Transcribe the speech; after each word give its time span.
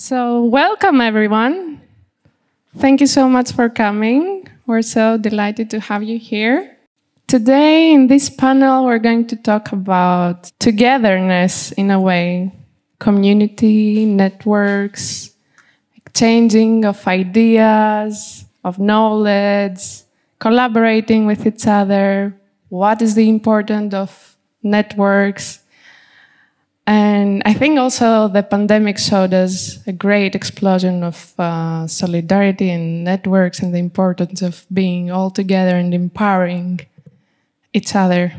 So, 0.00 0.44
welcome 0.44 1.00
everyone. 1.00 1.82
Thank 2.76 3.00
you 3.00 3.08
so 3.08 3.28
much 3.28 3.50
for 3.50 3.68
coming. 3.68 4.46
We're 4.64 4.82
so 4.82 5.18
delighted 5.18 5.70
to 5.70 5.80
have 5.80 6.04
you 6.04 6.20
here. 6.20 6.76
Today, 7.26 7.92
in 7.92 8.06
this 8.06 8.30
panel, 8.30 8.84
we're 8.84 9.00
going 9.00 9.26
to 9.26 9.34
talk 9.34 9.72
about 9.72 10.52
togetherness 10.60 11.72
in 11.72 11.90
a 11.90 12.00
way, 12.00 12.52
community, 13.00 14.04
networks, 14.04 15.32
exchanging 15.96 16.84
of 16.84 17.04
ideas, 17.08 18.44
of 18.62 18.78
knowledge, 18.78 19.82
collaborating 20.38 21.26
with 21.26 21.44
each 21.44 21.66
other. 21.66 22.38
What 22.68 23.02
is 23.02 23.16
the 23.16 23.28
importance 23.28 23.94
of 23.94 24.36
networks? 24.62 25.58
And 26.88 27.42
I 27.44 27.52
think 27.52 27.78
also 27.78 28.28
the 28.28 28.42
pandemic 28.42 28.96
showed 28.96 29.34
us 29.34 29.86
a 29.86 29.92
great 29.92 30.34
explosion 30.34 31.02
of 31.02 31.34
uh, 31.38 31.86
solidarity 31.86 32.70
and 32.70 33.04
networks 33.04 33.60
and 33.60 33.74
the 33.74 33.78
importance 33.78 34.40
of 34.40 34.64
being 34.72 35.10
all 35.10 35.30
together 35.30 35.76
and 35.76 35.92
empowering 35.92 36.80
each 37.74 37.94
other. 37.94 38.32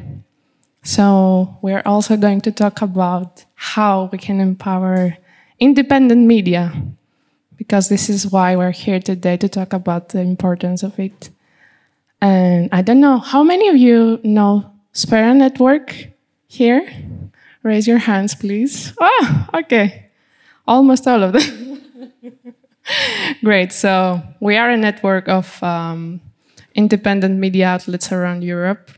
So 0.81 1.59
we're 1.61 1.83
also 1.85 2.17
going 2.17 2.41
to 2.41 2.51
talk 2.51 2.81
about 2.81 3.45
how 3.53 4.09
we 4.11 4.17
can 4.17 4.39
empower 4.39 5.15
independent 5.59 6.25
media, 6.25 6.73
because 7.55 7.87
this 7.87 8.09
is 8.09 8.31
why 8.31 8.55
we're 8.55 8.71
here 8.71 8.99
today 8.99 9.37
to 9.37 9.47
talk 9.47 9.73
about 9.73 10.09
the 10.09 10.21
importance 10.21 10.81
of 10.81 10.97
it. 10.97 11.29
And 12.19 12.67
I 12.71 12.81
don't 12.81 12.99
know, 12.99 13.19
how 13.19 13.43
many 13.43 13.67
of 13.67 13.75
you 13.75 14.19
know 14.23 14.71
Sphera 14.91 15.35
Network 15.35 15.93
here? 16.47 16.89
Raise 17.69 17.87
your 17.87 17.99
hands, 17.99 18.33
please. 18.33 18.93
Ah, 18.99 19.47
okay. 19.59 20.09
Almost 20.65 21.07
all 21.07 21.21
of 21.21 21.33
them. 21.33 21.79
Great. 23.43 23.71
So 23.71 24.23
we 24.39 24.57
are 24.57 24.71
a 24.71 24.75
network 24.75 25.29
of 25.29 25.61
um, 25.61 26.19
independent 26.73 27.37
media 27.37 27.67
outlets 27.67 28.11
around 28.11 28.43
Europe. 28.43 28.89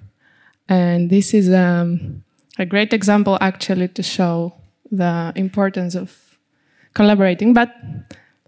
And 0.70 1.10
this 1.10 1.34
is 1.34 1.52
um, 1.54 2.24
a 2.58 2.66
great 2.66 2.94
example, 2.94 3.38
actually, 3.42 3.90
to 3.90 4.02
show 4.02 4.54
the 4.90 5.34
importance 5.36 5.94
of 5.94 6.40
collaborating. 6.94 7.54
But 7.54 7.76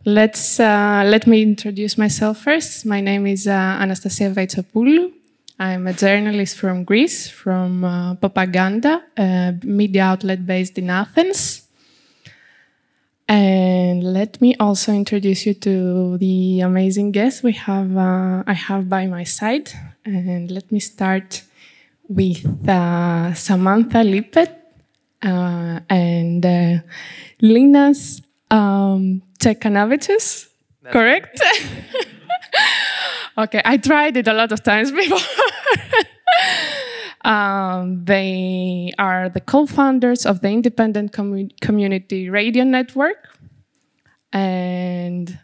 let's 0.06 0.58
uh, 0.58 1.04
let 1.06 1.28
me 1.28 1.42
introduce 1.42 1.98
myself 1.98 2.38
first. 2.38 2.86
My 2.86 3.02
name 3.02 3.28
is 3.28 3.46
uh, 3.46 3.52
Anastasia 3.84 4.30
Vaitsopoulou. 4.32 5.12
I'm 5.64 5.88
a 5.88 5.94
journalist 5.94 6.58
from 6.58 6.84
Greece, 6.84 7.30
from 7.30 7.86
uh, 7.86 8.16
Propaganda, 8.16 9.02
a 9.16 9.56
media 9.64 10.04
outlet 10.04 10.46
based 10.46 10.78
in 10.78 10.90
Athens. 10.90 11.66
And 13.30 14.04
let 14.04 14.42
me 14.42 14.56
also 14.60 14.92
introduce 14.92 15.46
you 15.46 15.54
to 15.54 16.18
the 16.18 16.60
amazing 16.60 17.14
guests 17.14 17.44
we 17.44 17.54
have. 17.54 17.96
Uh, 17.96 18.44
I 18.46 18.52
have 18.52 18.90
by 18.90 19.08
my 19.08 19.24
side, 19.24 19.72
and 20.04 20.52
let 20.52 20.70
me 20.70 20.82
start 20.82 21.44
with 22.10 22.44
uh, 22.68 23.34
Samantha 23.34 24.00
Lippet 24.00 24.52
uh, 25.22 25.80
and 25.90 26.46
uh, 26.46 26.80
Linas 27.42 28.22
um, 28.52 29.22
correct? 30.92 31.40
Okay, 33.36 33.62
I 33.66 33.78
tried 33.78 34.18
it 34.18 34.28
a 34.28 34.34
lot 34.34 34.52
of 34.52 34.62
times 34.64 34.92
before. 35.02 35.18
um, 37.26 38.06
they 38.06 38.92
are 38.98 39.30
the 39.30 39.42
co 39.42 39.66
founders 39.66 40.26
of 40.26 40.42
the 40.42 40.50
Independent 40.50 41.14
Community 41.62 42.30
Radio 42.30 42.64
Network. 42.64 43.30
And 44.32 45.40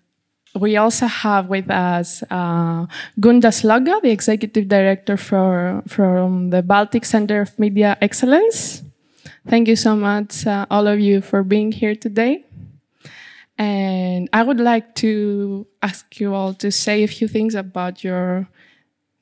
we 0.55 0.77
also 0.77 1.05
have 1.05 1.47
with 1.47 1.69
us 1.69 2.23
uh, 2.29 2.85
Gunta 3.19 3.49
Sloga, 3.49 4.01
the 4.01 4.09
executive 4.09 4.67
director 4.67 5.15
for, 5.15 5.83
from 5.87 6.49
the 6.49 6.63
Baltic 6.63 7.05
Center 7.05 7.41
of 7.41 7.57
Media 7.59 7.97
Excellence. 8.01 8.83
Thank 9.47 9.67
you 9.67 9.75
so 9.75 9.95
much, 9.95 10.45
uh, 10.45 10.65
all 10.69 10.87
of 10.87 10.99
you, 10.99 11.21
for 11.21 11.43
being 11.43 11.71
here 11.71 11.95
today. 11.95 12.45
And 13.57 14.29
I 14.31 14.43
would 14.43 14.59
like 14.59 14.95
to 14.95 15.67
ask 15.81 16.19
you 16.19 16.33
all 16.33 16.53
to 16.55 16.71
say 16.71 17.03
a 17.03 17.07
few 17.07 17.27
things 17.27 17.55
about 17.55 18.03
your 18.03 18.47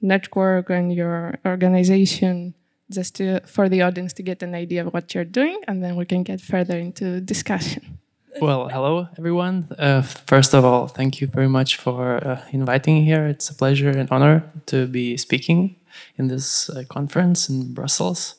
network 0.01 0.69
and 0.69 0.93
your 0.93 1.39
organization, 1.45 2.53
just 2.91 3.15
to, 3.15 3.41
for 3.45 3.69
the 3.69 3.81
audience 3.81 4.13
to 4.13 4.23
get 4.23 4.43
an 4.43 4.55
idea 4.55 4.85
of 4.85 4.93
what 4.93 5.13
you're 5.13 5.25
doing, 5.25 5.59
and 5.67 5.83
then 5.83 5.95
we 5.95 6.05
can 6.05 6.23
get 6.23 6.41
further 6.41 6.77
into 6.77 7.19
discussion. 7.21 7.99
Well, 8.39 8.69
hello 8.69 9.07
everyone. 9.17 9.67
Uh, 9.79 10.03
first 10.03 10.53
of 10.53 10.63
all, 10.63 10.87
thank 10.87 11.19
you 11.19 11.27
very 11.27 11.49
much 11.49 11.75
for 11.77 12.17
uh, 12.17 12.41
inviting 12.51 13.03
here. 13.03 13.25
It's 13.25 13.49
a 13.49 13.55
pleasure 13.55 13.89
and 13.89 14.07
honor 14.11 14.43
to 14.67 14.85
be 14.85 15.17
speaking 15.17 15.75
in 16.17 16.27
this 16.27 16.69
uh, 16.69 16.83
conference 16.87 17.49
in 17.49 17.73
Brussels. 17.73 18.35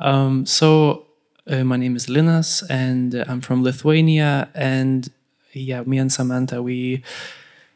Um, 0.00 0.44
so, 0.44 1.06
uh, 1.46 1.62
my 1.62 1.76
name 1.76 1.94
is 1.94 2.06
Linas, 2.06 2.64
and 2.68 3.14
I'm 3.14 3.40
from 3.40 3.62
Lithuania, 3.62 4.48
and 4.54 5.08
yeah, 5.52 5.82
me 5.82 5.98
and 5.98 6.12
Samantha, 6.12 6.60
we 6.60 7.04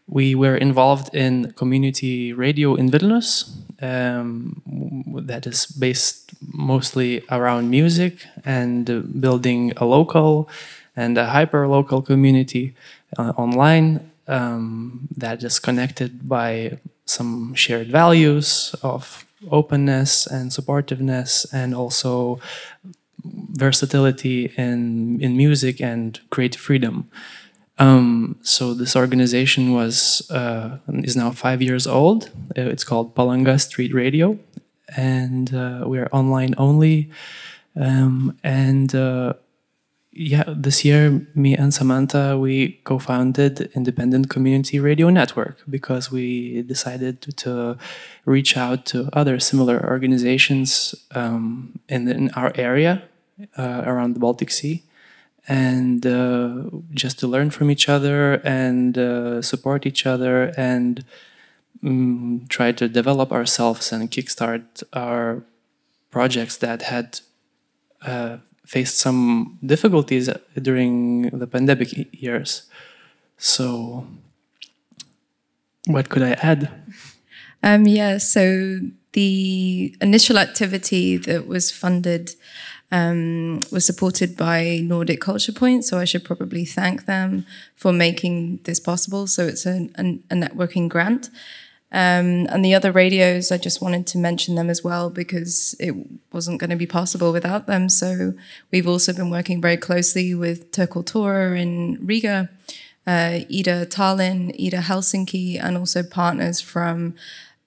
we 0.06 0.34
were 0.34 0.56
involved 0.56 1.14
in 1.14 1.52
community 1.52 2.32
radio 2.32 2.74
in 2.74 2.90
Vilnius. 2.90 3.50
Um, 3.80 4.62
that 5.26 5.46
is 5.46 5.66
based 5.66 6.30
mostly 6.52 7.24
around 7.30 7.70
music 7.70 8.26
and 8.44 8.84
building 9.20 9.72
a 9.76 9.84
local 9.84 10.48
and 10.94 11.18
a 11.18 11.26
hyper 11.26 11.66
local 11.66 12.00
community 12.00 12.74
uh, 13.18 13.32
online 13.36 14.10
um, 14.28 15.08
that 15.16 15.42
is 15.42 15.58
connected 15.58 16.28
by 16.28 16.78
some 17.06 17.54
shared 17.54 17.88
values 17.88 18.74
of 18.82 19.24
openness 19.50 20.26
and 20.26 20.50
supportiveness 20.50 21.46
and 21.52 21.74
also 21.74 22.38
versatility 23.24 24.52
in 24.56 25.20
in 25.20 25.36
music 25.36 25.80
and 25.80 26.20
creative 26.30 26.60
freedom. 26.60 27.08
Um, 27.82 28.36
so 28.42 28.74
this 28.74 28.94
organization 28.94 29.72
was 29.72 30.30
uh, 30.30 30.78
is 31.02 31.16
now 31.16 31.32
five 31.32 31.60
years 31.60 31.86
old. 31.86 32.30
Uh, 32.56 32.70
it's 32.74 32.84
called 32.84 33.14
Palanga 33.16 33.60
Street 33.60 33.92
Radio, 33.92 34.38
and 34.96 35.52
uh, 35.52 35.84
we 35.86 35.98
are 35.98 36.08
online 36.12 36.54
only. 36.58 37.10
Um, 37.74 38.38
and 38.44 38.94
uh, 38.94 39.32
yeah, 40.12 40.44
this 40.46 40.84
year, 40.84 41.26
me 41.34 41.56
and 41.56 41.74
Samantha 41.74 42.38
we 42.38 42.80
co-founded 42.84 43.72
Independent 43.74 44.30
Community 44.30 44.78
Radio 44.78 45.10
Network 45.10 45.56
because 45.68 46.12
we 46.12 46.62
decided 46.62 47.22
to, 47.38 47.76
reach 48.24 48.56
out 48.56 48.86
to 48.86 49.08
other 49.12 49.40
similar 49.40 49.84
organizations 49.90 50.94
um, 51.16 51.80
in, 51.88 52.06
in, 52.06 52.30
our 52.36 52.52
area 52.54 53.02
uh, 53.58 53.82
around 53.84 54.14
the 54.14 54.20
Baltic 54.20 54.52
Sea 54.52 54.84
and 55.48 56.06
uh, 56.06 56.64
just 56.92 57.18
to 57.18 57.26
learn 57.26 57.50
from 57.50 57.70
each 57.70 57.88
other 57.88 58.34
and 58.44 58.96
uh, 58.96 59.42
support 59.42 59.86
each 59.86 60.06
other 60.06 60.52
and 60.56 61.04
um, 61.84 62.46
try 62.48 62.72
to 62.72 62.88
develop 62.88 63.32
ourselves 63.32 63.92
and 63.92 64.10
kickstart 64.10 64.82
our 64.92 65.42
projects 66.10 66.56
that 66.58 66.82
had 66.82 67.20
uh, 68.02 68.36
faced 68.64 68.98
some 68.98 69.58
difficulties 69.64 70.30
during 70.60 71.30
the 71.30 71.46
pandemic 71.46 72.12
years. 72.12 72.68
So, 73.36 74.06
what 75.86 76.08
could 76.08 76.22
I 76.22 76.32
add? 76.32 76.70
Um, 77.62 77.86
yeah, 77.86 78.18
so 78.18 78.80
the 79.12 79.96
initial 80.00 80.38
activity 80.38 81.16
that 81.16 81.46
was 81.46 81.70
funded 81.70 82.34
um, 82.92 83.64
was 83.72 83.86
supported 83.86 84.36
by 84.36 84.80
Nordic 84.84 85.20
Culture 85.20 85.52
Point. 85.52 85.84
So 85.84 85.98
I 85.98 86.04
should 86.04 86.24
probably 86.24 86.64
thank 86.66 87.06
them 87.06 87.46
for 87.74 87.92
making 87.92 88.60
this 88.64 88.78
possible. 88.78 89.26
So 89.26 89.46
it's 89.46 89.66
a, 89.66 89.88
a, 89.96 90.18
a 90.30 90.36
networking 90.36 90.88
grant. 90.88 91.30
Um, 91.90 92.46
and 92.50 92.64
the 92.64 92.74
other 92.74 92.92
radios, 92.92 93.50
I 93.50 93.58
just 93.58 93.82
wanted 93.82 94.06
to 94.08 94.18
mention 94.18 94.54
them 94.54 94.70
as 94.70 94.84
well 94.84 95.10
because 95.10 95.74
it 95.80 95.94
wasn't 96.32 96.60
going 96.60 96.70
to 96.70 96.76
be 96.76 96.86
possible 96.86 97.32
without 97.32 97.66
them. 97.66 97.88
So 97.88 98.34
we've 98.70 98.88
also 98.88 99.12
been 99.12 99.30
working 99.30 99.60
very 99.60 99.76
closely 99.76 100.34
with 100.34 100.70
Turkultura 100.70 101.58
in 101.58 101.98
Riga, 102.00 102.48
uh, 103.06 103.40
Ida 103.50 103.86
Tallinn, 103.86 104.54
Ida 104.54 104.78
Helsinki, 104.78 105.62
and 105.62 105.76
also 105.76 106.02
partners 106.02 106.60
from 106.60 107.14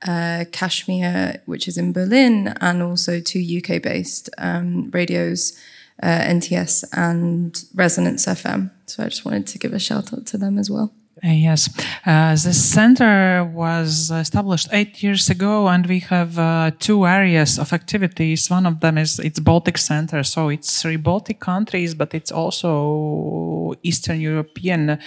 uh, 0.07 0.45
Cashmere, 0.51 1.41
which 1.45 1.67
is 1.67 1.77
in 1.77 1.93
Berlin, 1.93 2.53
and 2.61 2.81
also 2.81 3.19
two 3.19 3.39
UK 3.39 3.81
based 3.81 4.29
um, 4.37 4.89
radios, 4.91 5.57
uh, 6.01 6.07
NTS 6.07 6.85
and 6.93 7.63
Resonance 7.73 8.25
FM. 8.25 8.71
So 8.85 9.03
I 9.03 9.09
just 9.09 9.25
wanted 9.25 9.47
to 9.47 9.59
give 9.59 9.73
a 9.73 9.79
shout 9.79 10.13
out 10.13 10.25
to 10.27 10.37
them 10.37 10.57
as 10.57 10.69
well. 10.69 10.93
Uh, 11.25 11.31
yes, 11.31 11.69
uh, 12.05 12.35
the 12.35 12.53
center 12.53 13.43
was 13.51 14.11
established 14.11 14.67
eight 14.71 15.01
years 15.01 15.27
ago, 15.27 15.67
and 15.67 15.87
we 15.87 15.97
have 15.97 16.37
uh, 16.37 16.69
two 16.77 17.07
areas 17.07 17.57
of 17.57 17.73
activities. 17.73 18.47
One 18.47 18.67
of 18.67 18.79
them 18.81 18.99
is 18.99 19.17
it's 19.17 19.39
Baltic 19.39 19.79
Center, 19.79 20.21
so 20.21 20.49
it's 20.49 20.83
three 20.83 20.97
Baltic 20.97 21.39
countries, 21.39 21.95
but 21.95 22.13
it's 22.13 22.31
also 22.31 23.73
Eastern 23.81 24.21
European, 24.21 24.99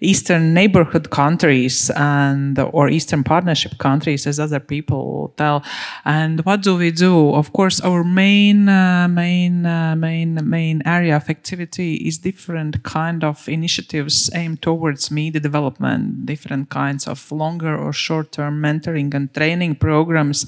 Eastern 0.00 0.54
neighborhood 0.54 1.10
countries, 1.10 1.88
and 1.90 2.58
or 2.58 2.88
Eastern 2.88 3.22
Partnership 3.22 3.78
countries, 3.78 4.26
as 4.26 4.40
other 4.40 4.58
people 4.58 5.32
tell. 5.36 5.62
And 6.04 6.44
what 6.44 6.62
do 6.62 6.74
we 6.74 6.90
do? 6.90 7.32
Of 7.32 7.52
course, 7.52 7.80
our 7.80 8.02
main, 8.02 8.68
uh, 8.68 9.06
main, 9.06 9.64
uh, 9.66 9.94
main, 9.94 10.40
main 10.42 10.82
area 10.84 11.14
of 11.14 11.30
activity 11.30 11.94
is 11.94 12.18
different 12.18 12.82
kind 12.82 13.22
of 13.22 13.48
initiatives 13.48 14.30
aimed 14.34 14.62
towards 14.62 15.12
media 15.12 15.38
development 15.40 15.59
development, 15.60 16.26
different 16.26 16.70
kinds 16.70 17.06
of 17.06 17.32
longer 17.32 17.76
or 17.76 17.92
short 17.92 18.32
term 18.32 18.62
mentoring 18.62 19.14
and 19.14 19.32
training 19.34 19.76
programs. 19.76 20.46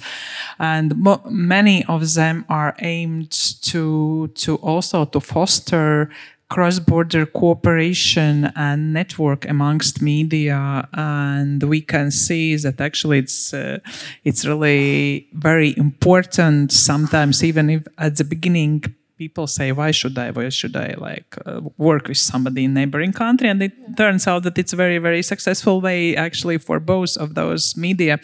And 0.58 0.96
mo- 0.96 1.22
many 1.28 1.84
of 1.84 2.14
them 2.14 2.44
are 2.48 2.74
aimed 2.80 3.30
to, 3.62 4.28
to 4.34 4.56
also 4.56 5.04
to 5.04 5.20
foster 5.20 6.10
cross-border 6.48 7.24
cooperation 7.24 8.52
and 8.56 8.92
network 8.92 9.48
amongst 9.48 10.02
media 10.02 10.86
and 10.92 11.62
we 11.62 11.80
can 11.80 12.10
see 12.10 12.54
that 12.56 12.78
actually 12.78 13.20
it's 13.20 13.54
uh, 13.54 13.78
it's 14.22 14.44
really 14.44 15.26
very 15.32 15.74
important 15.78 16.70
sometimes 16.70 17.42
even 17.42 17.70
if 17.70 17.82
at 17.96 18.16
the 18.18 18.24
beginning 18.24 18.84
people 19.16 19.46
say, 19.46 19.72
why 19.72 19.90
should 19.90 20.16
I, 20.18 20.30
why 20.30 20.48
should 20.48 20.76
I 20.76 20.94
like 20.98 21.36
uh, 21.46 21.60
work 21.76 22.08
with 22.08 22.18
somebody 22.18 22.64
in 22.64 22.74
neighboring 22.74 23.12
country? 23.12 23.48
And 23.48 23.62
it 23.62 23.72
yeah. 23.78 23.94
turns 23.94 24.26
out 24.26 24.42
that 24.44 24.58
it's 24.58 24.72
a 24.72 24.76
very, 24.76 24.98
very 24.98 25.22
successful 25.22 25.80
way 25.80 26.16
actually 26.16 26.58
for 26.58 26.80
both 26.80 27.16
of 27.16 27.34
those 27.34 27.76
media. 27.76 28.18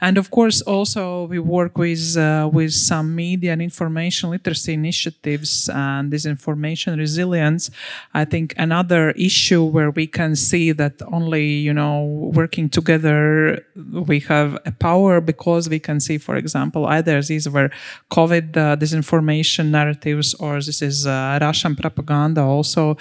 And 0.00 0.18
of 0.18 0.30
course, 0.30 0.62
also 0.62 1.26
we 1.26 1.38
work 1.38 1.78
with, 1.78 2.16
uh, 2.16 2.48
with 2.52 2.72
some 2.72 3.14
media 3.14 3.52
and 3.52 3.62
information 3.62 4.30
literacy 4.30 4.74
initiatives 4.74 5.68
and 5.68 6.12
this 6.12 6.26
information 6.26 6.98
resilience. 6.98 7.70
I 8.12 8.24
think 8.24 8.54
another 8.56 9.10
issue 9.12 9.64
where 9.64 9.90
we 9.90 10.06
can 10.06 10.36
see 10.36 10.72
that 10.72 11.00
only, 11.12 11.46
you 11.46 11.72
know, 11.72 12.30
working 12.34 12.68
together, 12.68 13.64
we 13.92 14.20
have 14.20 14.58
a 14.66 14.72
power 14.72 15.20
because 15.20 15.68
we 15.68 15.78
can 15.78 16.00
see, 16.00 16.18
for 16.18 16.36
example, 16.36 16.86
either 16.86 17.22
these 17.22 17.48
were 17.48 17.70
COVID 18.10 18.56
uh, 18.56 18.76
disinformation 18.76 19.70
narratives 19.70 20.33
or 20.34 20.60
this 20.60 20.82
is 20.82 21.06
uh, 21.06 21.38
Russian 21.40 21.76
propaganda, 21.76 22.42
also 22.42 22.96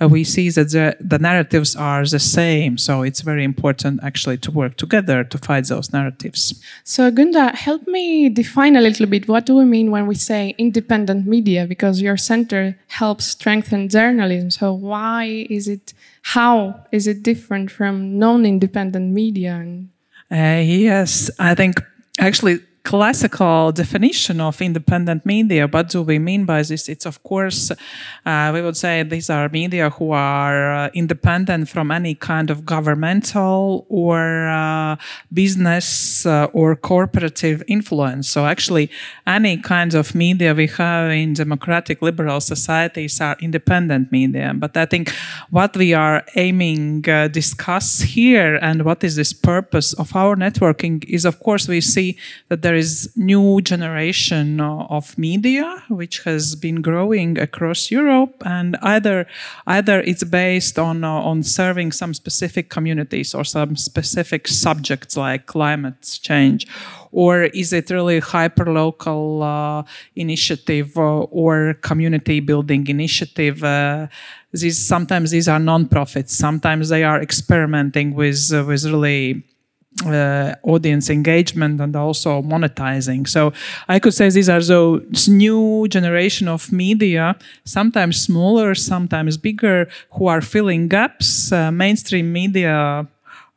uh, 0.00 0.08
we 0.08 0.24
see 0.24 0.50
that 0.50 0.70
the, 0.70 0.96
the 1.00 1.18
narratives 1.18 1.74
are 1.76 2.04
the 2.04 2.18
same. 2.18 2.78
So 2.78 3.02
it's 3.02 3.20
very 3.20 3.44
important 3.44 4.00
actually 4.02 4.38
to 4.38 4.50
work 4.50 4.76
together 4.76 5.24
to 5.24 5.38
fight 5.38 5.66
those 5.66 5.92
narratives. 5.92 6.60
So 6.84 7.10
Gunta, 7.10 7.54
help 7.54 7.86
me 7.86 8.28
define 8.28 8.76
a 8.76 8.80
little 8.80 9.06
bit 9.06 9.28
what 9.28 9.46
do 9.46 9.54
we 9.54 9.64
mean 9.64 9.90
when 9.90 10.06
we 10.06 10.14
say 10.14 10.54
independent 10.58 11.26
media? 11.26 11.66
Because 11.66 12.02
your 12.02 12.16
center 12.16 12.78
helps 12.88 13.24
strengthen 13.26 13.88
journalism. 13.88 14.50
So 14.50 14.72
why 14.72 15.46
is 15.48 15.68
it? 15.68 15.94
How 16.22 16.86
is 16.92 17.06
it 17.06 17.22
different 17.22 17.70
from 17.70 18.18
non-independent 18.18 19.12
media? 19.12 19.54
Uh, 20.30 20.62
yes, 20.62 21.30
I 21.38 21.54
think 21.54 21.82
actually 22.18 22.60
classical 22.84 23.70
definition 23.72 24.40
of 24.40 24.60
independent 24.60 25.24
media. 25.24 25.66
What 25.68 25.88
do 25.88 26.02
we 26.02 26.18
mean 26.18 26.44
by 26.44 26.62
this? 26.62 26.88
It's 26.88 27.06
of 27.06 27.22
course, 27.22 27.70
uh, 28.26 28.50
we 28.52 28.60
would 28.60 28.76
say 28.76 29.02
these 29.02 29.30
are 29.30 29.48
media 29.48 29.90
who 29.90 30.10
are 30.12 30.74
uh, 30.74 30.90
independent 30.92 31.68
from 31.68 31.90
any 31.90 32.14
kind 32.14 32.50
of 32.50 32.66
governmental 32.66 33.86
or 33.88 34.48
uh, 34.48 34.96
business 35.32 36.26
uh, 36.26 36.46
or 36.52 36.76
corporative 36.76 37.62
influence. 37.68 38.28
So 38.28 38.46
actually, 38.46 38.90
any 39.26 39.58
kind 39.58 39.94
of 39.94 40.14
media 40.14 40.54
we 40.54 40.66
have 40.66 41.10
in 41.10 41.34
democratic 41.34 42.02
liberal 42.02 42.40
societies 42.40 43.20
are 43.20 43.36
independent 43.40 44.10
media. 44.10 44.52
But 44.54 44.76
I 44.76 44.86
think 44.86 45.10
what 45.50 45.76
we 45.76 45.94
are 45.94 46.24
aiming 46.34 47.08
uh, 47.08 47.28
discuss 47.28 48.00
here 48.00 48.56
and 48.56 48.82
what 48.82 49.04
is 49.04 49.16
this 49.16 49.32
purpose 49.32 49.92
of 49.92 50.14
our 50.16 50.36
networking 50.36 51.04
is, 51.04 51.24
of 51.24 51.38
course, 51.40 51.68
we 51.68 51.80
see 51.80 52.18
that 52.48 52.62
there 52.62 52.71
there 52.72 52.78
is 52.78 53.10
new 53.16 53.60
generation 53.60 54.58
of 54.58 55.18
media 55.18 55.82
which 55.90 56.24
has 56.24 56.56
been 56.56 56.80
growing 56.80 57.38
across 57.38 57.90
Europe, 57.90 58.42
and 58.46 58.78
either 58.80 59.26
either 59.66 60.00
it's 60.00 60.24
based 60.24 60.78
on 60.78 61.04
uh, 61.04 61.30
on 61.30 61.42
serving 61.42 61.92
some 61.92 62.14
specific 62.14 62.70
communities 62.70 63.34
or 63.34 63.44
some 63.44 63.76
specific 63.76 64.48
subjects 64.48 65.18
like 65.18 65.44
climate 65.44 66.18
change, 66.22 66.66
or 67.10 67.42
is 67.52 67.74
it 67.74 67.90
really 67.90 68.20
hyper 68.20 68.72
local 68.72 69.42
uh, 69.42 69.82
initiative 70.16 70.96
or, 70.96 71.28
or, 71.30 71.74
community 71.82 72.40
building 72.40 72.86
initiative? 72.86 73.62
Uh, 73.62 74.06
these 74.52 74.78
sometimes 74.78 75.30
these 75.30 75.46
are 75.46 75.58
non-profits, 75.58 76.34
sometimes 76.34 76.88
they 76.88 77.04
are 77.04 77.20
experimenting 77.20 78.14
with 78.14 78.50
uh, 78.50 78.64
with 78.64 78.86
really 78.86 79.44
uh, 80.06 80.54
audience 80.62 81.10
engagement 81.10 81.80
and 81.80 81.94
also 81.94 82.42
monetizing. 82.42 83.28
So 83.28 83.52
I 83.88 83.98
could 83.98 84.14
say 84.14 84.30
these 84.30 84.48
are 84.48 84.62
those 84.62 85.28
new 85.28 85.86
generation 85.88 86.48
of 86.48 86.72
media, 86.72 87.36
sometimes 87.64 88.22
smaller, 88.22 88.74
sometimes 88.74 89.36
bigger, 89.36 89.88
who 90.12 90.26
are 90.26 90.40
filling 90.40 90.88
gaps. 90.88 91.52
Uh, 91.52 91.70
mainstream 91.70 92.32
media 92.32 93.06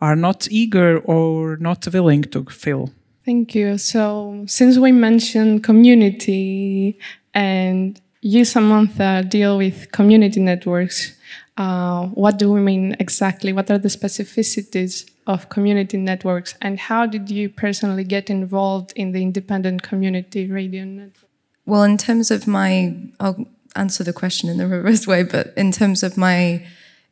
are 0.01 0.15
not 0.15 0.47
eager 0.51 0.99
or 0.99 1.57
not 1.57 1.87
willing 1.91 2.23
to 2.23 2.45
fill. 2.45 2.91
Thank 3.23 3.55
you. 3.55 3.77
So 3.77 4.43
since 4.45 4.77
we 4.77 4.91
mentioned 4.91 5.63
community 5.63 6.99
and 7.33 7.99
you, 8.21 8.45
Samantha, 8.45 9.25
deal 9.27 9.57
with 9.57 9.91
community 9.91 10.39
networks, 10.39 11.17
uh, 11.57 12.07
what 12.07 12.37
do 12.37 12.51
we 12.51 12.59
mean 12.59 12.95
exactly? 12.99 13.53
What 13.53 13.71
are 13.71 13.77
the 13.77 13.87
specificities 13.87 15.09
of 15.27 15.49
community 15.49 15.97
networks, 15.97 16.55
and 16.61 16.79
how 16.79 17.05
did 17.05 17.29
you 17.29 17.49
personally 17.49 18.03
get 18.03 18.29
involved 18.29 18.93
in 18.95 19.11
the 19.11 19.21
independent 19.21 19.83
community 19.83 20.49
radio 20.49 20.83
network? 20.83 21.29
Well, 21.65 21.83
in 21.83 21.97
terms 21.97 22.29
of 22.29 22.45
my, 22.45 22.95
I'll 23.19 23.47
answer 23.75 24.03
the 24.03 24.13
question 24.13 24.49
in 24.49 24.57
the 24.57 24.67
reverse 24.77 25.07
way, 25.07 25.23
but 25.23 25.53
in 25.57 25.71
terms 25.71 26.03
of 26.03 26.17
my 26.17 26.65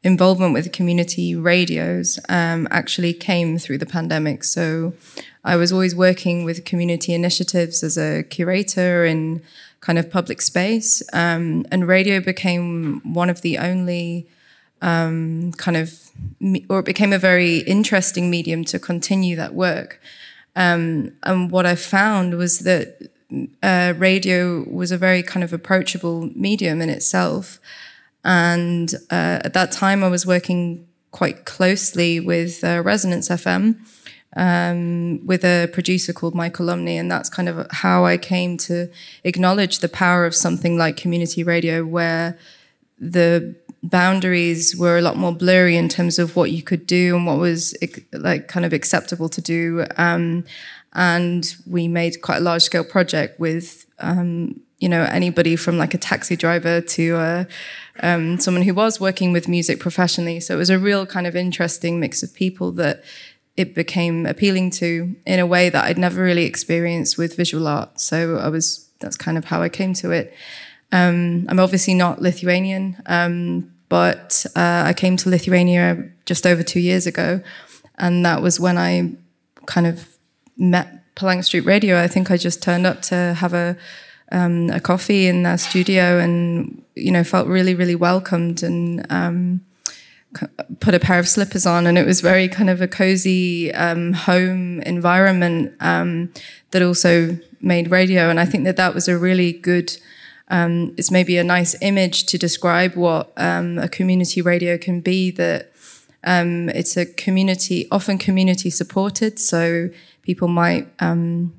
involvement 0.04 0.54
with 0.54 0.72
community 0.72 1.34
radios, 1.36 2.20
um, 2.30 2.68
actually 2.70 3.14
came 3.14 3.58
through 3.58 3.78
the 3.78 3.86
pandemic. 3.86 4.44
So 4.44 4.94
I 5.44 5.56
was 5.56 5.72
always 5.72 5.96
working 5.96 6.44
with 6.44 6.66
community 6.66 7.14
initiatives 7.14 7.84
as 7.84 7.98
a 7.98 8.24
curator 8.24 9.06
in 9.06 9.42
kind 9.80 9.98
of 9.98 10.10
public 10.10 10.42
space, 10.42 11.02
um, 11.14 11.66
and 11.72 11.88
radio 11.88 12.20
became 12.20 13.02
one 13.14 13.30
of 13.30 13.42
the 13.42 13.58
only 13.58 14.28
um, 14.84 15.54
kind 15.54 15.78
of, 15.78 16.12
or 16.70 16.80
it 16.80 16.86
became 16.86 17.14
a 17.14 17.18
very 17.18 17.60
interesting 17.60 18.30
medium 18.30 18.66
to 18.66 18.78
continue 18.78 19.36
that 19.38 19.56
work. 19.56 20.00
Um, 20.56 21.14
and 21.24 21.50
what 21.50 21.66
I 21.66 21.76
found 21.76 22.36
was 22.36 22.60
that 22.60 23.10
uh, 23.64 23.94
radio 23.98 24.64
was 24.70 24.92
a 24.92 24.98
very 24.98 25.24
kind 25.24 25.44
of 25.44 25.54
approachable 25.54 26.30
medium 26.36 26.82
in 26.82 26.90
itself. 26.90 27.60
And 28.26 28.94
uh, 29.10 29.40
at 29.44 29.54
that 29.54 29.72
time, 29.72 30.04
I 30.04 30.10
was 30.10 30.28
working 30.28 30.86
quite 31.12 31.46
closely 31.46 32.20
with 32.20 32.64
uh, 32.64 32.82
Resonance 32.84 33.30
FM, 33.30 33.78
um, 34.36 35.26
with 35.26 35.46
a 35.46 35.70
producer 35.72 36.12
called 36.12 36.36
Michael 36.36 36.66
Lumley, 36.66 36.98
and 36.98 37.10
that's 37.10 37.30
kind 37.30 37.48
of 37.48 37.68
how 37.72 38.06
I 38.06 38.18
came 38.18 38.58
to 38.58 38.90
acknowledge 39.24 39.80
the 39.80 39.90
power 39.90 40.26
of 40.26 40.36
something 40.36 40.78
like 40.78 40.98
community 40.98 41.44
radio, 41.44 41.86
where 41.86 42.38
the 43.00 43.56
boundaries 43.84 44.76
were 44.76 44.98
a 44.98 45.02
lot 45.02 45.18
more 45.18 45.34
blurry 45.34 45.76
in 45.76 45.90
terms 45.90 46.18
of 46.18 46.36
what 46.36 46.52
you 46.52 46.64
could 46.64 46.88
do 46.88 47.16
and 47.16 47.26
what 47.26 47.38
was 47.38 47.76
like 48.14 48.48
kind 48.48 48.66
of 48.66 48.72
acceptable 48.72 49.30
to 49.30 49.42
do. 49.42 49.86
Um, 49.98 50.46
and 50.94 51.56
we 51.68 51.88
made 51.88 52.22
quite 52.22 52.38
a 52.38 52.42
large 52.42 52.64
scale 52.64 52.86
project 52.86 53.40
with, 53.40 53.86
um, 54.00 54.60
you 54.80 54.88
know, 54.88 55.04
anybody 55.04 55.56
from 55.56 55.78
like 55.78 55.94
a 55.94 55.98
taxi 55.98 56.36
driver 56.36 56.80
to 56.82 57.16
uh, 57.16 57.44
um, 58.02 58.40
someone 58.40 58.64
who 58.64 58.74
was 58.74 59.02
working 59.02 59.34
with 59.34 59.48
music 59.48 59.80
professionally. 59.80 60.40
So 60.40 60.54
it 60.56 60.58
was 60.58 60.70
a 60.70 60.80
real 60.80 61.06
kind 61.06 61.28
of 61.28 61.36
interesting 61.36 62.00
mix 62.00 62.24
of 62.24 62.34
people 62.34 62.72
that 62.74 63.04
it 63.58 63.76
became 63.76 64.26
appealing 64.26 64.72
to 64.72 65.16
in 65.26 65.40
a 65.40 65.46
way 65.46 65.70
that 65.70 65.86
I'd 65.86 65.98
never 65.98 66.24
really 66.24 66.46
experienced 66.46 67.18
with 67.18 67.36
visual 67.36 67.68
art. 67.68 68.00
So 68.00 68.38
I 68.38 68.50
was, 68.50 68.90
that's 69.00 69.18
kind 69.18 69.38
of 69.38 69.46
how 69.46 69.62
I 69.62 69.70
came 69.70 69.94
to 69.96 70.12
it. 70.12 70.34
Um, 70.92 71.48
I'm 71.50 71.60
obviously 71.60 71.96
not 71.96 72.22
Lithuanian, 72.22 73.02
um, 73.08 73.73
but 73.94 74.44
uh, 74.56 74.82
I 74.88 74.94
came 74.94 75.18
to 75.18 75.30
Lithuania 75.30 76.04
just 76.26 76.48
over 76.48 76.64
two 76.64 76.80
years 76.80 77.06
ago, 77.06 77.42
and 78.00 78.26
that 78.26 78.42
was 78.42 78.60
when 78.60 78.76
I 78.76 79.12
kind 79.68 79.86
of 79.86 80.18
met 80.58 81.14
Palanga 81.16 81.44
Street 81.44 81.64
Radio. 81.66 82.02
I 82.02 82.08
think 82.08 82.32
I 82.32 82.38
just 82.38 82.64
turned 82.64 82.88
up 82.88 83.04
to 83.04 83.36
have 83.36 83.54
a 83.54 83.78
um, 84.32 84.72
a 84.72 84.80
coffee 84.80 85.28
in 85.28 85.44
their 85.44 85.60
studio, 85.60 86.18
and 86.18 86.84
you 86.96 87.12
know 87.12 87.24
felt 87.24 87.48
really 87.48 87.76
really 87.76 87.94
welcomed 87.94 88.64
and 88.64 89.06
um, 89.12 89.62
put 90.80 90.96
a 90.96 91.00
pair 91.00 91.20
of 91.20 91.30
slippers 91.30 91.68
on, 91.68 91.86
and 91.86 91.96
it 91.96 92.08
was 92.08 92.20
very 92.20 92.48
kind 92.48 92.72
of 92.72 92.82
a 92.82 92.88
cozy 92.88 93.72
um, 93.76 94.14
home 94.14 94.82
environment 94.82 95.72
um, 95.82 96.34
that 96.72 96.82
also 96.82 97.38
made 97.62 97.92
radio. 97.92 98.32
And 98.32 98.40
I 98.40 98.46
think 98.46 98.64
that 98.64 98.78
that 98.78 98.96
was 98.96 99.08
a 99.08 99.20
really 99.20 99.54
good. 99.54 99.96
Um, 100.54 100.94
it's 100.98 101.10
maybe 101.10 101.40
a 101.40 101.44
nice 101.44 101.76
image 101.82 102.26
to 102.28 102.38
describe 102.38 102.96
what 102.96 103.34
um, 103.38 103.80
a 103.80 103.90
community 103.90 104.40
radio 104.40 104.78
can 104.78 105.02
be. 105.02 105.32
That 105.32 105.72
um, 106.24 106.70
it's 106.70 106.96
a 106.96 107.08
community, 107.08 107.88
often 107.90 108.20
community 108.20 108.70
supported, 108.70 109.40
so 109.40 109.90
people 110.22 110.48
might 110.48 110.86
um, 111.00 111.54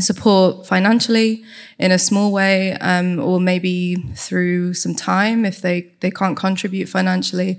support 0.00 0.66
financially 0.66 1.44
in 1.78 1.90
a 1.90 1.98
small 1.98 2.30
way, 2.30 2.74
um, 2.74 3.18
or 3.18 3.40
maybe 3.40 3.94
through 4.14 4.74
some 4.74 4.94
time 4.94 5.46
if 5.46 5.62
they, 5.62 5.90
they 6.00 6.10
can't 6.10 6.36
contribute 6.36 6.90
financially. 6.90 7.58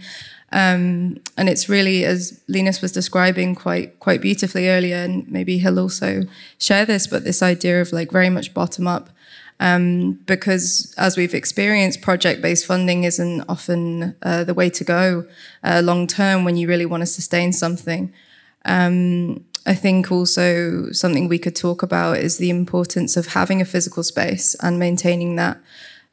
Um, 0.51 1.17
and 1.37 1.49
it's 1.49 1.67
really, 1.67 2.05
as 2.05 2.41
Linus 2.47 2.81
was 2.81 2.91
describing 2.91 3.55
quite 3.55 3.99
quite 3.99 4.21
beautifully 4.21 4.69
earlier, 4.69 4.97
and 4.97 5.27
maybe 5.27 5.57
he'll 5.57 5.79
also 5.79 6.21
share 6.59 6.85
this, 6.85 7.07
but 7.07 7.23
this 7.23 7.41
idea 7.41 7.81
of 7.81 7.91
like 7.91 8.11
very 8.11 8.29
much 8.29 8.53
bottom 8.53 8.87
up, 8.87 9.09
um, 9.59 10.13
because 10.25 10.93
as 10.97 11.17
we've 11.17 11.33
experienced, 11.33 12.01
project 12.01 12.41
based 12.41 12.65
funding 12.65 13.03
isn't 13.03 13.43
often 13.49 14.15
uh, 14.21 14.43
the 14.43 14.53
way 14.53 14.69
to 14.69 14.83
go 14.83 15.25
uh, 15.63 15.81
long 15.83 16.07
term 16.07 16.43
when 16.43 16.57
you 16.57 16.67
really 16.67 16.85
want 16.85 17.01
to 17.01 17.07
sustain 17.07 17.51
something. 17.53 18.13
Um, 18.65 19.43
I 19.65 19.73
think 19.73 20.11
also 20.11 20.91
something 20.91 21.27
we 21.27 21.39
could 21.39 21.55
talk 21.55 21.83
about 21.83 22.17
is 22.17 22.37
the 22.37 22.49
importance 22.49 23.17
of 23.17 23.27
having 23.27 23.61
a 23.61 23.65
physical 23.65 24.03
space 24.03 24.55
and 24.61 24.79
maintaining 24.79 25.35
that 25.35 25.59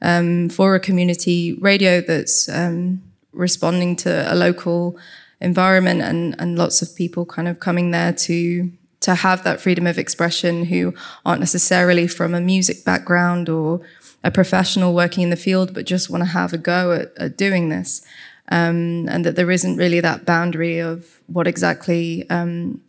um, 0.03 0.49
for 0.49 0.75
a 0.75 0.81
community 0.81 1.55
radio 1.61 2.01
that's 2.01 2.49
um, 2.49 3.03
responding 3.33 3.95
to 3.97 4.33
a 4.33 4.35
local 4.35 4.99
environment 5.41 6.01
and, 6.01 6.35
and 6.39 6.57
lots 6.57 6.83
of 6.83 6.97
people 6.97 7.25
kind 7.27 7.47
of 7.47 7.61
coming 7.61 7.91
there 7.91 8.13
to 8.13 8.73
to 9.05 9.15
have 9.15 9.45
that 9.45 9.61
freedom 9.61 9.87
of 9.87 9.99
expression 9.99 10.65
who 10.65 10.95
aren't 11.27 11.41
necessarily 11.41 12.07
from 12.07 12.35
a 12.35 12.41
music 12.41 12.87
background 12.87 13.51
or 13.51 13.83
a 14.23 14.31
professional 14.31 14.95
working 14.95 15.25
in 15.25 15.29
the 15.29 15.37
field, 15.37 15.75
but 15.75 15.85
just 15.85 16.09
want 16.09 16.23
to 16.23 16.31
have 16.31 16.55
a 16.55 16.59
go 16.59 16.93
at, 16.93 17.13
at 17.19 17.37
doing 17.37 17.69
this. 17.69 18.01
Um, 18.49 19.07
and 19.11 19.25
that 19.27 19.37
there 19.37 19.51
isn't 19.51 19.77
really 19.77 20.01
that 20.01 20.25
boundary 20.25 20.79
of 20.79 21.21
what 21.27 21.47
exactly 21.47 22.29
um, 22.31 22.81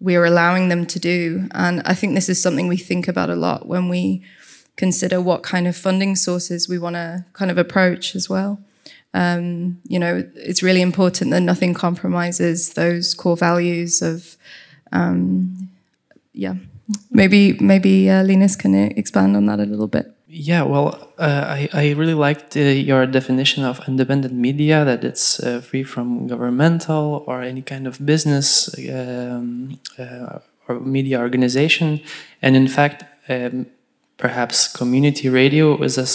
we're 0.00 0.24
allowing 0.24 0.68
them 0.68 0.84
to 0.86 0.98
do. 0.98 1.48
And 1.52 1.80
I 1.84 1.94
think 1.94 2.14
this 2.14 2.28
is 2.28 2.42
something 2.42 2.66
we 2.66 2.76
think 2.76 3.06
about 3.06 3.30
a 3.30 3.36
lot 3.36 3.68
when 3.68 3.88
we 3.88 4.24
consider 4.74 5.20
what 5.20 5.44
kind 5.44 5.68
of 5.68 5.76
funding 5.76 6.16
sources 6.16 6.68
we 6.68 6.78
want 6.78 6.96
to 6.96 7.24
kind 7.34 7.52
of 7.52 7.58
approach 7.58 8.16
as 8.16 8.28
well. 8.28 8.60
Um, 9.14 9.80
you 9.84 10.00
know, 10.00 10.28
it's 10.34 10.62
really 10.62 10.82
important 10.82 11.30
that 11.30 11.42
nothing 11.42 11.72
compromises 11.74 12.70
those 12.70 13.14
core 13.14 13.36
values 13.36 14.02
of, 14.02 14.36
um, 14.92 15.70
yeah. 16.32 16.54
Maybe 17.10 17.54
maybe 17.60 18.10
uh, 18.10 18.22
Linus 18.22 18.56
can 18.56 18.74
expand 18.74 19.36
on 19.36 19.46
that 19.46 19.60
a 19.60 19.64
little 19.64 19.88
bit. 19.88 20.14
Yeah, 20.34 20.62
well, 20.62 21.12
uh, 21.18 21.44
I, 21.46 21.68
I 21.74 21.90
really 21.90 22.14
liked 22.14 22.56
uh, 22.56 22.60
your 22.60 23.04
definition 23.06 23.64
of 23.64 23.86
independent 23.86 24.32
media 24.32 24.82
that 24.82 25.04
it's 25.04 25.38
uh, 25.40 25.60
free 25.60 25.82
from 25.82 26.26
governmental 26.26 27.22
or 27.26 27.42
any 27.42 27.60
kind 27.60 27.86
of 27.86 28.04
business 28.04 28.74
um, 28.90 29.78
uh, 29.98 30.38
or 30.68 30.80
media 30.80 31.20
organization. 31.20 32.00
And 32.40 32.56
in 32.56 32.66
fact, 32.66 33.04
um, 33.28 33.66
perhaps 34.16 34.68
community 34.68 35.28
radio 35.28 35.80
is 35.82 35.98
a 35.98 36.08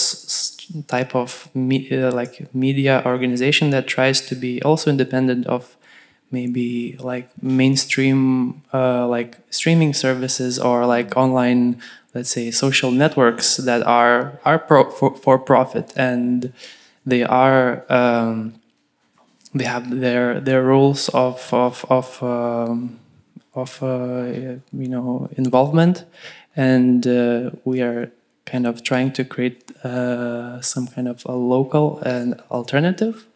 type 0.88 1.14
of 1.14 1.48
me 1.54 1.88
uh, 1.92 2.10
like 2.10 2.52
media 2.52 3.02
organization 3.06 3.70
that 3.70 3.86
tries 3.86 4.20
to 4.22 4.34
be 4.34 4.60
also 4.62 4.90
independent 4.90 5.46
of 5.46 5.76
maybe 6.30 6.96
like 6.98 7.30
mainstream 7.42 8.62
uh, 8.72 9.06
like 9.06 9.38
streaming 9.50 9.94
services 9.94 10.58
or 10.58 10.86
like 10.86 11.16
online 11.16 11.80
let's 12.14 12.30
say 12.30 12.50
social 12.50 12.90
networks 12.90 13.56
that 13.56 13.82
are 13.82 14.38
are 14.44 14.58
pro, 14.58 14.90
for, 14.90 15.16
for 15.16 15.38
profit 15.38 15.92
and 15.96 16.52
they 17.06 17.22
are 17.22 17.84
um, 17.90 18.54
they 19.54 19.64
have 19.64 19.90
their 19.90 20.40
their 20.40 20.62
rules 20.62 21.08
of 21.10 21.52
of 21.52 21.84
of 21.88 22.22
um, 22.22 22.98
of 23.54 23.82
uh, 23.82 24.24
you 24.72 24.88
know 24.88 25.28
involvement. 25.36 26.04
And 26.56 27.06
uh, 27.06 27.50
we 27.64 27.82
are 27.82 28.10
kind 28.46 28.66
of 28.66 28.82
trying 28.82 29.12
to 29.12 29.24
create 29.24 29.70
uh, 29.84 30.60
some 30.60 30.88
kind 30.88 31.06
of 31.06 31.24
a 31.26 31.32
local 31.32 32.00
and 32.00 32.40
alternative 32.50 33.26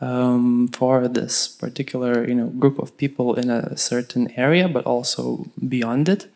um, 0.00 0.68
for 0.68 1.08
this 1.08 1.48
particular 1.48 2.26
you 2.26 2.34
know 2.34 2.46
group 2.46 2.78
of 2.78 2.96
people 2.96 3.34
in 3.34 3.50
a 3.50 3.76
certain 3.76 4.32
area, 4.36 4.68
but 4.68 4.84
also 4.86 5.46
beyond 5.68 6.08
it, 6.08 6.26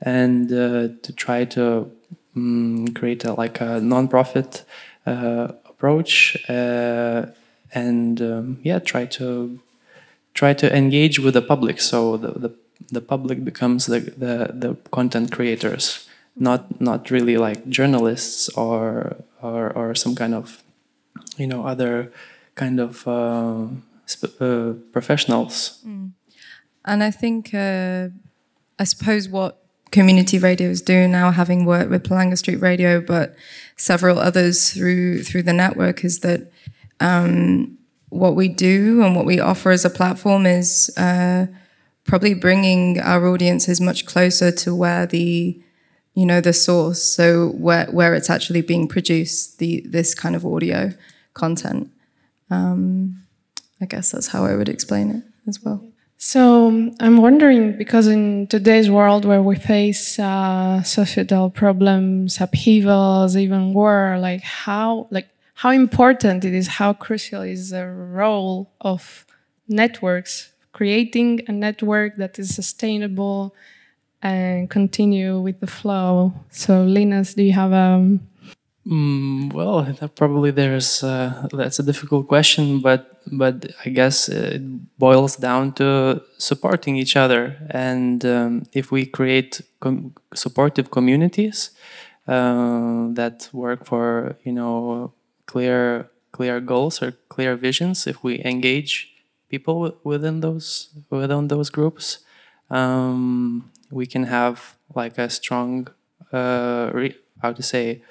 and 0.00 0.52
uh, 0.52 0.88
to 1.02 1.12
try 1.12 1.44
to 1.44 1.90
um, 2.36 2.88
create 2.94 3.24
a, 3.24 3.32
like 3.34 3.60
a 3.60 3.80
non-profit 3.80 4.64
uh, 5.06 5.48
approach 5.66 6.36
uh, 6.48 7.26
and 7.72 8.22
um, 8.22 8.58
yeah, 8.62 8.78
try 8.78 9.04
to 9.04 9.58
try 10.34 10.54
to 10.54 10.74
engage 10.74 11.18
with 11.18 11.34
the 11.34 11.42
public. 11.42 11.80
So 11.80 12.16
the 12.16 12.30
the, 12.38 12.54
the 12.90 13.00
public 13.00 13.44
becomes 13.44 13.86
the, 13.86 14.00
the 14.00 14.52
the 14.54 14.76
content 14.90 15.32
creators 15.32 16.08
not 16.38 16.80
not 16.80 17.10
really 17.10 17.36
like 17.36 17.68
journalists 17.68 18.48
or 18.50 19.16
or, 19.42 19.70
or 19.70 19.94
some 19.94 20.14
kind 20.14 20.34
of 20.34 20.62
you 21.36 21.46
know 21.46 21.66
other 21.66 22.12
kind 22.58 22.80
of 22.80 23.06
uh, 23.06 23.68
uh, 24.40 24.72
professionals. 24.92 25.80
Mm. 25.86 26.12
And 26.84 27.02
I 27.02 27.10
think 27.10 27.54
uh, 27.54 28.08
I 28.78 28.84
suppose 28.84 29.28
what 29.28 29.62
community 29.90 30.38
radios 30.38 30.82
do 30.82 31.08
now, 31.08 31.30
having 31.30 31.64
worked 31.64 31.90
with 31.90 32.02
Palanga 32.04 32.36
Street 32.36 32.60
Radio, 32.60 33.00
but 33.00 33.34
several 33.76 34.18
others 34.18 34.72
through 34.72 35.22
through 35.22 35.44
the 35.44 35.52
network, 35.52 36.04
is 36.04 36.20
that 36.20 36.50
um, 37.00 37.78
what 38.08 38.34
we 38.34 38.48
do 38.48 39.02
and 39.02 39.14
what 39.14 39.26
we 39.26 39.38
offer 39.40 39.70
as 39.70 39.84
a 39.84 39.90
platform 39.90 40.46
is 40.46 40.90
uh, 40.96 41.46
probably 42.04 42.34
bringing 42.34 42.98
our 43.00 43.26
audiences 43.26 43.80
much 43.80 44.06
closer 44.06 44.50
to 44.50 44.74
where 44.74 45.06
the 45.06 45.60
you 46.14 46.26
know 46.26 46.40
the 46.40 46.52
source 46.52 47.02
so 47.02 47.50
where 47.50 47.86
where 47.92 48.14
it's 48.14 48.30
actually 48.30 48.62
being 48.62 48.88
produced 48.88 49.58
the 49.58 49.86
this 49.86 50.14
kind 50.14 50.34
of 50.34 50.44
audio 50.44 50.90
content 51.34 51.92
um, 52.50 53.22
i 53.80 53.86
guess 53.86 54.10
that's 54.12 54.28
how 54.28 54.44
i 54.44 54.54
would 54.54 54.68
explain 54.68 55.10
it 55.10 55.22
as 55.48 55.62
well 55.64 55.82
so 56.16 56.92
i'm 57.00 57.18
wondering 57.18 57.76
because 57.76 58.06
in 58.06 58.46
today's 58.48 58.90
world 58.90 59.24
where 59.24 59.42
we 59.42 59.56
face 59.56 60.18
uh, 60.18 60.82
societal 60.82 61.50
problems 61.50 62.40
upheavals 62.40 63.36
even 63.36 63.72
war 63.72 64.18
like 64.20 64.42
how 64.42 65.06
like 65.10 65.28
how 65.54 65.70
important 65.70 66.44
it 66.44 66.54
is 66.54 66.66
how 66.66 66.92
crucial 66.92 67.42
is 67.42 67.70
the 67.70 67.86
role 67.86 68.70
of 68.80 69.24
networks 69.68 70.52
creating 70.72 71.42
a 71.48 71.52
network 71.52 72.16
that 72.16 72.38
is 72.38 72.54
sustainable 72.54 73.54
and 74.22 74.68
continue 74.70 75.40
with 75.40 75.60
the 75.60 75.66
flow. 75.66 76.32
So, 76.50 76.82
Linus, 76.84 77.34
do 77.34 77.42
you 77.42 77.52
have 77.52 77.72
a? 77.72 77.76
Um, 77.76 78.20
mm, 78.88 79.52
well, 79.52 79.86
probably 80.16 80.50
there's 80.50 81.02
uh, 81.02 81.48
that's 81.52 81.78
a 81.78 81.82
difficult 81.82 82.28
question, 82.28 82.80
but 82.80 83.20
but 83.30 83.66
I 83.84 83.90
guess 83.90 84.28
it 84.28 84.62
boils 84.98 85.36
down 85.36 85.72
to 85.74 86.22
supporting 86.38 86.96
each 86.96 87.16
other, 87.16 87.56
and 87.70 88.24
um, 88.24 88.62
if 88.72 88.90
we 88.90 89.06
create 89.06 89.60
com 89.80 90.14
supportive 90.34 90.90
communities 90.90 91.70
uh, 92.26 93.08
that 93.14 93.48
work 93.52 93.86
for 93.86 94.36
you 94.44 94.52
know 94.52 95.12
clear 95.46 96.10
clear 96.32 96.60
goals 96.60 97.02
or 97.02 97.12
clear 97.28 97.56
visions, 97.56 98.06
if 98.06 98.22
we 98.24 98.42
engage 98.44 99.12
people 99.50 99.94
within 100.04 100.40
those 100.40 100.88
within 101.10 101.48
those 101.48 101.70
groups. 101.70 102.18
Um, 102.70 103.70
we 103.90 104.06
can 104.06 104.24
have 104.24 104.76
like 104.94 105.16
a 105.16 105.30
strong 105.30 105.88
uh, 106.32 106.90
how 107.42 107.52
to 107.52 107.62
say 107.62 108.02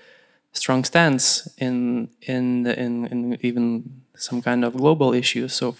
strong 0.57 0.83
stance 0.83 1.47
in 1.57 2.09
in 2.21 2.67
in, 2.67 3.05
in 3.07 3.19
even 3.41 4.01
some 4.17 4.41
kind 4.41 4.65
of 4.65 4.73
global 4.75 5.13
issues. 5.13 5.53
So 5.53 5.75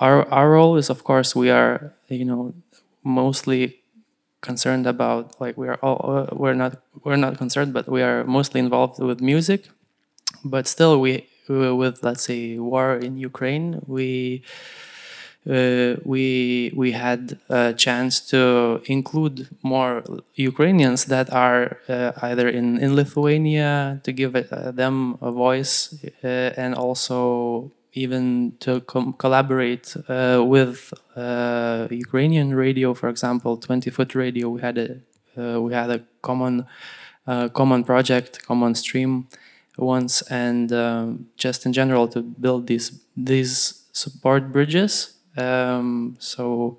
our 0.00 0.26
our 0.28 0.50
role 0.50 0.76
is 0.76 0.90
of 0.90 1.04
course 1.04 1.36
we 1.36 1.50
are 1.50 1.94
you 2.08 2.24
know 2.24 2.54
mostly 3.04 3.80
concerned 4.42 4.86
about 4.86 5.40
like 5.40 5.56
we 5.58 5.68
are 5.68 5.78
all 5.82 6.00
uh, 6.04 6.26
we're 6.36 6.54
not 6.54 6.78
we're 7.04 7.16
not 7.16 7.38
concerned 7.38 7.72
but 7.72 7.88
we 7.88 8.02
are 8.02 8.24
mostly 8.24 8.60
involved 8.60 8.98
with 9.02 9.20
music. 9.20 9.68
But 10.44 10.66
still 10.68 11.00
we 11.00 11.28
with 11.48 12.02
let's 12.02 12.24
say 12.24 12.58
war 12.58 12.94
in 12.96 13.18
ukraine 13.18 13.82
we 13.86 14.42
uh, 15.48 15.96
we 16.04 16.70
we 16.76 16.92
had 16.92 17.38
a 17.48 17.72
chance 17.72 18.20
to 18.20 18.82
include 18.84 19.48
more 19.62 20.04
Ukrainians 20.34 21.06
that 21.06 21.32
are 21.32 21.78
uh, 21.88 22.12
either 22.20 22.46
in, 22.48 22.76
in 22.78 22.94
Lithuania 22.94 24.00
to 24.04 24.12
give 24.12 24.36
uh, 24.36 24.70
them 24.70 25.16
a 25.22 25.30
voice 25.30 25.94
uh, 26.22 26.26
and 26.58 26.74
also 26.74 27.72
even 27.94 28.52
to 28.60 28.80
com- 28.82 29.14
collaborate 29.14 29.96
uh, 30.08 30.44
with 30.46 30.92
uh, 31.16 31.88
Ukrainian 31.90 32.54
radio, 32.54 32.92
for 32.94 33.08
example, 33.08 33.56
20 33.56 33.90
Foot 33.90 34.14
Radio. 34.14 34.50
We 34.50 34.60
had 34.60 34.78
a 34.78 35.00
we 35.58 35.72
had 35.72 35.90
a 35.90 36.00
common 36.20 36.66
common 37.54 37.84
project, 37.84 38.44
common 38.46 38.74
stream 38.74 39.28
once, 39.78 40.20
and 40.22 40.70
um, 40.72 41.28
just 41.38 41.64
in 41.64 41.72
general 41.72 42.08
to 42.08 42.20
build 42.20 42.66
these 42.66 43.00
these 43.16 43.86
support 43.92 44.52
bridges. 44.52 45.14
Um, 45.40 46.16
so 46.18 46.78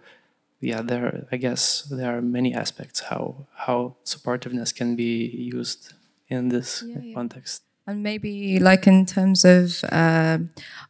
yeah, 0.59 0.81
there 0.81 1.27
I 1.31 1.37
guess 1.37 1.83
there 1.83 2.17
are 2.17 2.21
many 2.21 2.53
aspects 2.53 2.99
how 2.99 3.47
how 3.53 3.95
supportiveness 4.05 4.73
can 4.73 4.95
be 4.95 5.25
used 5.55 5.93
in 6.27 6.49
this 6.49 6.83
Yeah, 6.85 6.99
yeah. 7.01 7.13
context. 7.13 7.63
And 7.87 8.03
maybe, 8.03 8.59
like 8.59 8.85
in 8.87 9.05
terms 9.05 9.43
of 9.43 9.83
uh, 9.91 10.37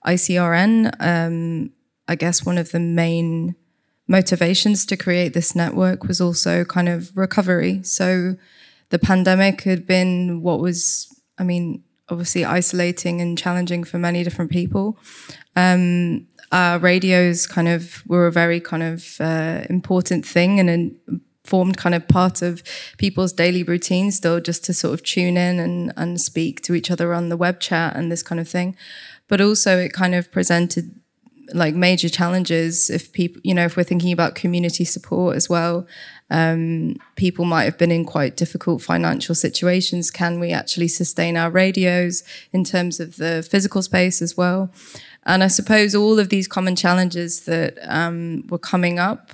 ICRN, 0.05 0.93
um, 0.99 1.71
I 2.07 2.15
guess 2.15 2.45
one 2.45 2.57
of 2.57 2.71
the 2.71 2.79
main 2.79 3.55
motivations 4.07 4.85
to 4.85 4.97
create 4.97 5.33
this 5.33 5.55
network 5.55 6.03
was 6.03 6.19
also 6.19 6.65
kind 6.65 6.89
of 6.89 7.15
recovery. 7.15 7.81
So 7.83 8.35
the 8.89 8.99
pandemic 8.99 9.61
had 9.61 9.87
been 9.87 10.41
what 10.41 10.59
was, 10.59 11.07
I 11.37 11.43
mean, 11.43 11.83
obviously 12.09 12.43
isolating 12.43 13.21
and 13.21 13.37
challenging 13.37 13.85
for 13.85 13.97
many 13.97 14.21
different 14.23 14.51
people. 14.51 14.97
Um, 15.55 16.27
our 16.51 16.79
radios 16.79 17.47
kind 17.47 17.67
of 17.67 18.03
were 18.07 18.27
a 18.27 18.31
very 18.31 18.59
kind 18.59 18.83
of 18.83 19.17
uh, 19.19 19.63
important 19.69 20.25
thing 20.25 20.59
and 20.59 20.69
an 20.69 21.21
formed 21.43 21.77
kind 21.77 21.95
of 21.95 22.07
part 22.07 22.41
of 22.41 22.63
people's 22.97 23.33
daily 23.33 23.63
routine 23.63 24.11
still 24.11 24.39
just 24.39 24.63
to 24.63 24.73
sort 24.73 24.93
of 24.93 25.03
tune 25.03 25.37
in 25.37 25.59
and, 25.59 25.91
and 25.97 26.21
speak 26.21 26.61
to 26.61 26.75
each 26.75 26.91
other 26.91 27.13
on 27.13 27.29
the 27.29 27.37
web 27.37 27.59
chat 27.59 27.95
and 27.95 28.11
this 28.11 28.23
kind 28.23 28.39
of 28.39 28.47
thing. 28.47 28.75
But 29.27 29.41
also 29.41 29.77
it 29.77 29.91
kind 29.91 30.13
of 30.15 30.31
presented 30.31 31.01
like 31.53 31.75
major 31.75 32.09
challenges 32.09 32.89
if 32.89 33.11
people 33.11 33.41
you 33.43 33.53
know 33.53 33.65
if 33.65 33.75
we're 33.75 33.83
thinking 33.83 34.13
about 34.13 34.35
community 34.35 34.85
support 34.85 35.35
as 35.35 35.49
well 35.49 35.85
um, 36.29 36.95
people 37.17 37.43
might 37.43 37.65
have 37.65 37.77
been 37.77 37.91
in 37.91 38.05
quite 38.05 38.37
difficult 38.37 38.81
financial 38.81 39.35
situations 39.35 40.09
can 40.11 40.39
we 40.39 40.51
actually 40.51 40.87
sustain 40.87 41.35
our 41.35 41.51
radios 41.51 42.23
in 42.53 42.63
terms 42.63 43.01
of 43.01 43.17
the 43.17 43.45
physical 43.49 43.81
space 43.81 44.21
as 44.21 44.37
well 44.37 44.71
and 45.25 45.43
i 45.43 45.47
suppose 45.47 45.95
all 45.95 46.19
of 46.19 46.29
these 46.29 46.47
common 46.47 46.75
challenges 46.75 47.41
that 47.45 47.77
um, 47.83 48.45
were 48.49 48.59
coming 48.59 48.99
up 48.99 49.31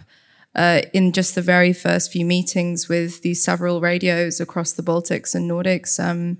uh, 0.55 0.81
in 0.91 1.11
just 1.11 1.35
the 1.35 1.41
very 1.41 1.71
first 1.71 2.11
few 2.11 2.25
meetings 2.25 2.89
with 2.89 3.21
these 3.21 3.43
several 3.43 3.79
radios 3.79 4.39
across 4.39 4.73
the 4.73 4.83
baltics 4.83 5.35
and 5.35 5.49
nordics 5.49 6.03
um, 6.03 6.37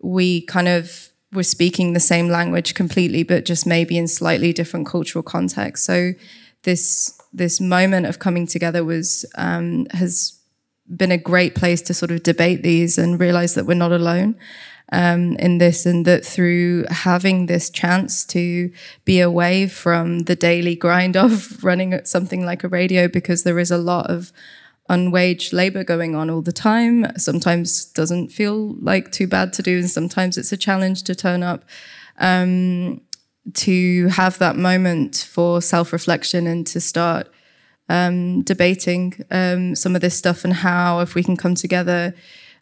we 0.00 0.42
kind 0.42 0.68
of 0.68 1.10
were 1.34 1.42
speaking 1.42 1.92
the 1.92 2.00
same 2.00 2.28
language 2.28 2.74
completely, 2.74 3.22
but 3.24 3.44
just 3.44 3.66
maybe 3.66 3.98
in 3.98 4.06
slightly 4.06 4.52
different 4.52 4.86
cultural 4.86 5.22
contexts. 5.22 5.84
So 5.86 6.12
this 6.62 7.18
this 7.32 7.60
moment 7.60 8.06
of 8.06 8.20
coming 8.20 8.46
together 8.46 8.84
was 8.84 9.26
um, 9.34 9.86
has 9.90 10.38
been 10.96 11.10
a 11.10 11.18
great 11.18 11.54
place 11.54 11.82
to 11.82 11.94
sort 11.94 12.10
of 12.10 12.22
debate 12.22 12.62
these 12.62 12.96
and 12.98 13.18
realize 13.18 13.54
that 13.54 13.66
we're 13.66 13.74
not 13.74 13.90
alone 13.90 14.36
um, 14.92 15.36
in 15.36 15.58
this, 15.58 15.86
and 15.86 16.04
that 16.04 16.24
through 16.24 16.84
having 16.90 17.46
this 17.46 17.70
chance 17.70 18.24
to 18.26 18.70
be 19.04 19.20
away 19.20 19.66
from 19.66 20.20
the 20.20 20.36
daily 20.36 20.76
grind 20.76 21.16
of 21.24 21.62
running 21.64 22.04
something 22.04 22.44
like 22.44 22.64
a 22.64 22.68
radio, 22.68 23.08
because 23.08 23.42
there 23.42 23.58
is 23.58 23.70
a 23.70 23.78
lot 23.78 24.10
of 24.10 24.32
unwaged 24.90 25.52
labor 25.52 25.82
going 25.82 26.14
on 26.14 26.28
all 26.28 26.42
the 26.42 26.52
time. 26.52 27.06
Sometimes 27.16 27.86
doesn't 27.86 28.30
feel 28.30 28.74
like 28.80 29.12
too 29.12 29.26
bad 29.26 29.52
to 29.54 29.62
do, 29.62 29.78
and 29.78 29.90
sometimes 29.90 30.36
it's 30.36 30.52
a 30.52 30.56
challenge 30.56 31.02
to 31.04 31.14
turn 31.14 31.42
up. 31.42 31.64
Um, 32.18 33.00
to 33.52 34.08
have 34.08 34.38
that 34.38 34.56
moment 34.56 35.28
for 35.30 35.60
self 35.60 35.92
reflection 35.92 36.46
and 36.46 36.66
to 36.66 36.80
start 36.80 37.28
um, 37.88 38.42
debating 38.42 39.14
um, 39.30 39.74
some 39.74 39.94
of 39.94 40.00
this 40.00 40.16
stuff 40.16 40.44
and 40.44 40.54
how, 40.54 41.00
if 41.00 41.14
we 41.14 41.22
can 41.22 41.36
come 41.36 41.54
together, 41.54 42.14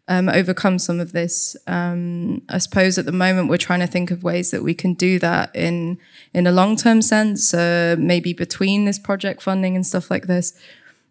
um, 0.09 0.29
overcome 0.29 0.79
some 0.79 1.01
of 1.01 1.13
this. 1.13 1.57
Um, 1.67 2.43
I 2.49 2.59
suppose 2.59 2.99
at 2.99 3.07
the 3.07 3.13
moment 3.13 3.49
we're 3.49 3.57
trying 3.57 3.81
to 3.81 3.87
think 3.87 4.11
of 4.11 4.23
ways 4.23 4.51
that 4.51 4.63
we 4.63 4.75
can 4.75 4.95
do 4.95 5.19
that 5.21 5.55
in 5.55 5.99
in 6.35 6.47
a 6.47 6.53
long 6.53 6.77
term 6.77 7.03
sense, 7.03 7.55
uh, 7.55 7.97
maybe 7.99 8.33
between 8.33 8.85
this 8.85 8.99
project 8.99 9.43
funding 9.43 9.77
and 9.77 9.87
stuff 9.87 10.11
like 10.11 10.27
this. 10.27 10.53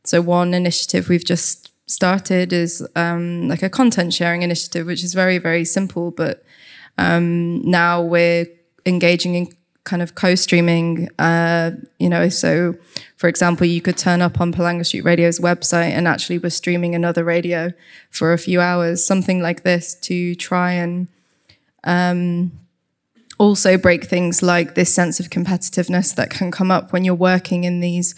So 0.04 0.22
one 0.22 0.54
initiative 0.54 1.10
we've 1.10 1.26
just 1.26 1.72
started 1.88 2.54
is 2.54 2.86
um, 2.96 3.48
like 3.48 3.64
a 3.64 3.70
content 3.70 4.14
sharing 4.14 4.42
initiative, 4.42 4.88
which 4.88 5.04
is 5.04 5.14
very 5.14 5.38
very 5.38 5.66
simple, 5.66 6.12
but 6.12 6.44
um, 6.98 7.62
now 7.62 8.02
we're 8.02 8.46
engaging 8.86 9.36
in 9.36 9.48
kind 9.84 10.02
of 10.02 10.16
co-streaming. 10.16 11.10
Uh, 11.18 11.72
you 12.00 12.10
know, 12.10 12.30
so 12.30 12.76
for 13.18 13.28
example, 13.28 13.66
you 13.66 13.82
could 13.82 13.98
turn 13.98 14.22
up 14.22 14.40
on 14.40 14.54
Palanga 14.54 14.86
Street 14.86 15.04
Radio's 15.04 15.40
website 15.40 15.92
and 15.92 16.08
actually 16.08 16.38
we're 16.38 16.50
streaming 16.50 16.96
another 16.96 17.24
radio 17.24 17.72
for 18.10 18.34
a 18.34 18.38
few 18.38 18.62
hours, 18.62 19.04
something 19.04 19.42
like 19.42 19.64
this, 19.64 19.96
to 19.96 20.36
try 20.36 20.72
and 20.74 21.08
um, 21.84 22.52
also 23.38 23.78
break 23.78 24.06
things 24.06 24.44
like 24.44 24.76
this 24.76 24.94
sense 24.94 25.20
of 25.20 25.30
competitiveness 25.30 26.14
that 26.16 26.30
can 26.30 26.52
come 26.52 26.70
up 26.70 26.94
when 26.94 27.04
you're 27.04 27.16
working 27.16 27.64
in 27.64 27.80
these 27.80 28.14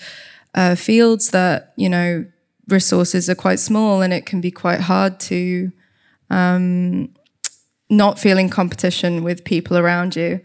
uh, 0.55 0.75
fields 0.75 1.31
that 1.31 1.73
you 1.77 1.89
know 1.89 2.25
resources 2.67 3.29
are 3.29 3.35
quite 3.35 3.59
small 3.59 4.01
and 4.01 4.13
it 4.13 4.25
can 4.25 4.41
be 4.41 4.51
quite 4.51 4.81
hard 4.81 5.19
to 5.19 5.71
um, 6.29 7.09
not 7.89 8.19
feel 8.19 8.37
in 8.37 8.49
competition 8.49 9.23
with 9.23 9.43
people 9.43 9.77
around 9.77 10.15
you. 10.15 10.41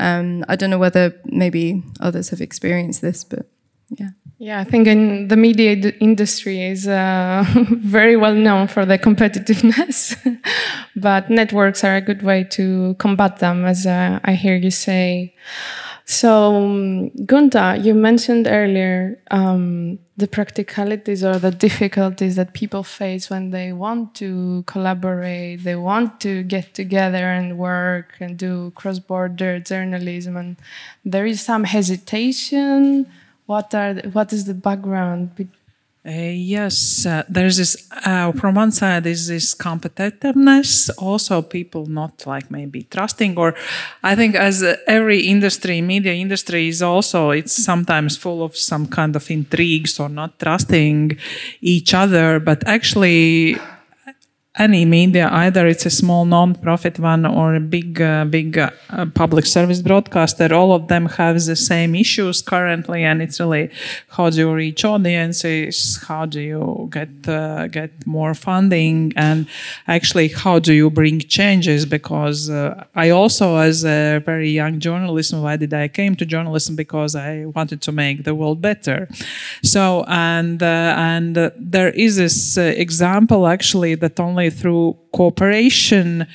Um, 0.00 0.44
I 0.48 0.56
don't 0.56 0.70
know 0.70 0.78
whether 0.78 1.14
maybe 1.24 1.82
others 2.00 2.30
have 2.30 2.40
experienced 2.40 3.00
this, 3.02 3.24
but 3.24 3.46
yeah. 3.90 4.10
Yeah, 4.38 4.60
I 4.60 4.64
think 4.64 4.86
in 4.86 5.28
the 5.28 5.36
media 5.36 5.72
industry 5.98 6.62
is 6.62 6.86
uh, 6.86 7.44
very 7.70 8.16
well 8.16 8.34
known 8.34 8.68
for 8.68 8.84
the 8.84 8.98
competitiveness, 8.98 10.14
but 10.96 11.30
networks 11.30 11.82
are 11.84 11.96
a 11.96 12.02
good 12.02 12.22
way 12.22 12.44
to 12.50 12.94
combat 12.98 13.38
them, 13.38 13.64
as 13.64 13.86
uh, 13.86 14.20
I 14.24 14.34
hear 14.34 14.54
you 14.54 14.70
say. 14.70 15.34
So, 16.04 16.54
um, 16.54 17.10
Gunta, 17.24 17.82
you 17.82 17.94
mentioned 17.94 18.46
earlier 18.46 19.18
um, 19.30 19.98
the 20.18 20.26
practicalities 20.26 21.22
or 21.22 21.38
the 21.38 21.50
difficulties 21.50 22.36
that 22.36 22.54
people 22.54 22.82
face 22.82 23.28
when 23.28 23.50
they 23.50 23.72
want 23.72 24.14
to 24.14 24.64
collaborate, 24.66 25.62
they 25.62 25.76
want 25.76 26.20
to 26.20 26.42
get 26.42 26.72
together 26.72 27.28
and 27.28 27.58
work 27.58 28.14
and 28.18 28.38
do 28.38 28.72
cross 28.74 28.98
border 28.98 29.60
journalism, 29.60 30.36
and 30.36 30.56
there 31.04 31.26
is 31.26 31.42
some 31.42 31.64
hesitation. 31.64 33.06
What, 33.44 33.74
are 33.74 33.94
the, 33.94 34.08
what 34.10 34.32
is 34.32 34.46
the 34.46 34.54
background? 34.54 35.48
Uh, 36.06 36.30
yes, 36.30 37.04
uh, 37.04 37.24
there's 37.28 37.56
this, 37.56 37.88
uh, 38.04 38.30
from 38.30 38.54
one 38.54 38.70
side 38.70 39.04
is 39.06 39.26
this 39.26 39.56
competitiveness, 39.56 40.88
also 40.98 41.42
people 41.42 41.86
not 41.86 42.24
like 42.26 42.48
maybe 42.48 42.84
trusting, 42.84 43.36
or 43.36 43.56
I 44.04 44.14
think 44.14 44.36
as 44.36 44.62
uh, 44.62 44.76
every 44.86 45.26
industry, 45.26 45.80
media 45.80 46.12
industry 46.12 46.68
is 46.68 46.80
also, 46.80 47.30
it's 47.30 47.60
sometimes 47.64 48.16
full 48.16 48.44
of 48.44 48.56
some 48.56 48.86
kind 48.86 49.16
of 49.16 49.28
intrigues 49.32 49.98
or 49.98 50.08
not 50.08 50.38
trusting 50.38 51.18
each 51.60 51.92
other, 51.92 52.38
but 52.38 52.62
actually 52.68 53.56
any 54.58 54.84
media, 54.86 55.28
either 55.32 55.66
it's 55.66 55.84
a 55.84 55.90
small 55.90 56.24
non-profit 56.24 56.98
one 56.98 57.26
or 57.26 57.54
a 57.54 57.60
big, 57.60 58.00
uh, 58.00 58.24
big 58.24 58.56
uh, 58.56 58.70
public 59.14 59.44
service 59.44 59.82
broadcaster, 59.82 60.54
all 60.54 60.72
of 60.72 60.88
them 60.88 61.06
have 61.06 61.44
the 61.44 61.56
same 61.56 61.94
issues 61.94 62.40
currently, 62.40 63.04
and 63.04 63.20
it's 63.20 63.38
really 63.38 63.70
how 64.10 64.30
do 64.30 64.38
you 64.38 64.52
reach 64.54 64.84
audiences, 64.84 66.02
how 66.08 66.24
do 66.24 66.40
you 66.40 66.88
get 66.90 67.28
uh, 67.28 67.66
get 67.66 67.90
more 68.06 68.32
funding, 68.32 69.12
and 69.16 69.46
actually 69.86 70.28
how 70.28 70.58
do 70.58 70.72
you 70.72 70.88
bring 70.88 71.20
changes? 71.20 71.84
Because 71.84 72.48
uh, 72.48 72.84
I 72.94 73.10
also, 73.10 73.56
as 73.56 73.84
a 73.84 74.22
very 74.24 74.50
young 74.50 74.80
journalist, 74.80 75.34
why 75.34 75.56
did 75.56 75.74
I 75.74 75.88
came 75.88 76.16
to 76.16 76.24
journalism? 76.24 76.76
Because 76.76 77.14
I 77.14 77.44
wanted 77.44 77.82
to 77.82 77.92
make 77.92 78.24
the 78.24 78.34
world 78.34 78.62
better. 78.62 79.08
So 79.62 80.04
and 80.08 80.62
uh, 80.62 80.94
and 80.96 81.36
uh, 81.36 81.50
there 81.58 81.90
is 81.90 82.16
this 82.16 82.56
example 82.56 83.46
actually 83.46 83.96
that 83.96 84.18
only 84.18 84.45
through 84.50 84.96
cooperation 85.12 86.26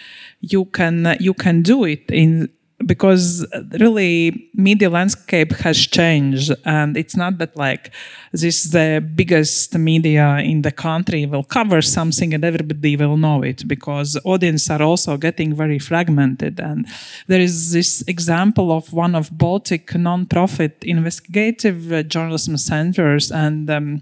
you 0.41 0.65
can 0.65 1.15
you 1.19 1.33
can 1.33 1.61
do 1.61 1.83
it 1.83 2.09
in 2.09 2.49
because 2.85 3.45
really 3.79 4.49
media 4.53 4.89
landscape 4.89 5.51
has 5.53 5.77
changed 5.77 6.53
and 6.65 6.97
it's 6.97 7.15
not 7.15 7.37
that 7.37 7.55
like 7.55 7.91
this 8.31 8.71
the 8.71 9.05
biggest 9.15 9.77
media 9.77 10.37
in 10.37 10.61
the 10.61 10.71
country 10.71 11.25
will 11.25 11.43
cover 11.43 11.81
something 11.81 12.33
and 12.33 12.43
everybody 12.43 12.95
will 12.95 13.17
know 13.17 13.41
it 13.41 13.67
because 13.67 14.17
audience 14.23 14.69
are 14.69 14.81
also 14.81 15.17
getting 15.17 15.53
very 15.53 15.79
fragmented. 15.79 16.59
And 16.59 16.87
there 17.27 17.41
is 17.41 17.73
this 17.73 18.03
example 18.07 18.71
of 18.71 18.93
one 18.93 19.15
of 19.15 19.37
baltic 19.37 19.93
non-profit 19.95 20.83
investigative 20.83 22.07
journalism 22.07 22.57
centers 22.57 23.31
and 23.31 23.69
um, 23.69 24.01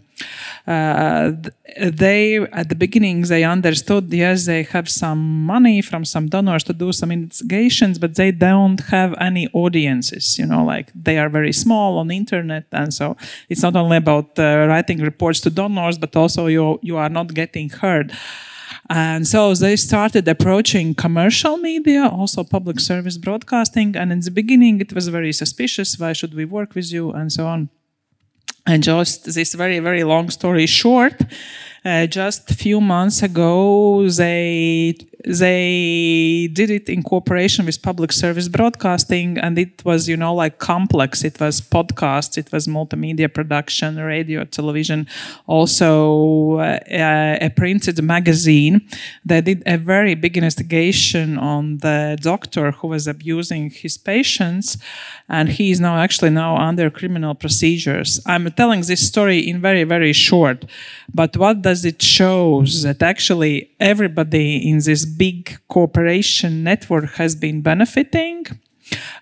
uh, 0.67 1.31
they 1.81 2.37
at 2.51 2.69
the 2.69 2.75
beginning 2.75 3.21
they 3.23 3.43
understood 3.43 4.11
yes 4.13 4.45
they 4.45 4.63
have 4.63 4.89
some 4.89 5.45
money 5.45 5.81
from 5.81 6.05
some 6.05 6.27
donors 6.27 6.63
to 6.63 6.73
do 6.73 6.91
some 6.91 7.11
investigations 7.11 7.97
but 7.99 8.15
they 8.15 8.31
don't 8.31 8.81
have 8.87 9.15
any 9.19 9.47
audiences 9.53 10.37
you 10.37 10.45
know 10.45 10.63
like 10.63 10.91
they 10.93 11.17
are 11.17 11.29
very 11.29 11.53
small 11.53 11.97
on 11.97 12.07
the 12.07 12.17
internet 12.17 12.65
and 12.71 12.93
so 12.93 13.15
it's 13.49 13.61
not 13.61 13.75
only 13.75 13.97
about 13.97 14.37
uh, 14.37 14.65
writing 14.67 14.99
reports 14.99 15.39
to 15.39 15.49
donors 15.49 15.97
but 15.97 16.15
also 16.15 16.47
you 16.47 16.79
you 16.81 16.97
are 16.97 17.09
not 17.09 17.33
getting 17.33 17.69
heard 17.69 18.11
and 18.89 19.27
so 19.27 19.53
they 19.53 19.75
started 19.75 20.27
approaching 20.27 20.95
commercial 20.95 21.57
media, 21.57 22.07
also 22.07 22.43
public 22.43 22.79
service 22.79 23.17
broadcasting. 23.17 23.95
And 23.95 24.11
in 24.11 24.21
the 24.21 24.31
beginning, 24.31 24.81
it 24.81 24.93
was 24.93 25.07
very 25.09 25.31
suspicious. 25.31 25.99
Why 25.99 26.13
should 26.13 26.33
we 26.33 26.45
work 26.45 26.73
with 26.73 26.91
you? 26.91 27.11
And 27.11 27.31
so 27.31 27.45
on. 27.45 27.69
And 28.69 28.83
just 28.83 29.25
this 29.25 29.55
very, 29.55 29.79
very 29.79 30.03
long 30.03 30.29
story 30.29 30.67
short, 30.67 31.19
uh, 31.83 32.05
just 32.05 32.51
a 32.51 32.53
few 32.53 32.79
months 32.79 33.23
ago, 33.23 34.07
they 34.09 34.95
they 35.29 36.49
did 36.53 36.71
it 36.71 36.89
in 36.89 37.03
cooperation 37.03 37.67
with 37.67 37.79
public 37.83 38.11
service 38.11 38.47
broadcasting 38.47 39.37
and 39.37 39.59
it 39.59 39.85
was 39.85 40.09
you 40.09 40.17
know 40.17 40.33
like 40.33 40.57
complex. 40.57 41.23
It 41.23 41.39
was 41.39 41.61
podcasts 41.61 42.35
it 42.35 42.51
was 42.51 42.65
multimedia 42.67 43.31
production 43.31 43.97
radio 43.97 44.43
television 44.43 45.07
also 45.45 46.57
uh, 46.57 46.79
a 46.89 47.51
printed 47.55 48.01
magazine. 48.01 48.81
They 49.23 49.41
did 49.41 49.61
a 49.67 49.77
very 49.77 50.15
big 50.15 50.35
investigation 50.35 51.37
on 51.37 51.77
the 51.77 52.17
doctor 52.19 52.71
who 52.71 52.87
was 52.87 53.05
abusing 53.05 53.69
his 53.69 53.97
patients 53.97 54.77
and 55.27 55.49
he 55.49 55.69
is 55.69 55.79
now 55.79 55.97
actually 55.97 56.31
now 56.31 56.57
under 56.57 56.89
criminal 56.89 57.35
procedures. 57.35 58.19
I'm 58.25 58.49
telling 58.53 58.81
this 58.81 59.07
story 59.07 59.47
in 59.47 59.61
very 59.61 59.83
very 59.83 60.13
short 60.13 60.65
but 61.13 61.37
what 61.37 61.61
does 61.61 61.85
it 61.85 62.01
shows 62.01 62.81
that 62.81 63.03
actually 63.03 63.69
everybody 63.79 64.67
in 64.67 64.79
this 64.79 65.05
big 65.25 65.59
cooperation 65.67 66.63
network 66.63 67.09
has 67.21 67.35
been 67.35 67.61
benefiting 67.61 68.45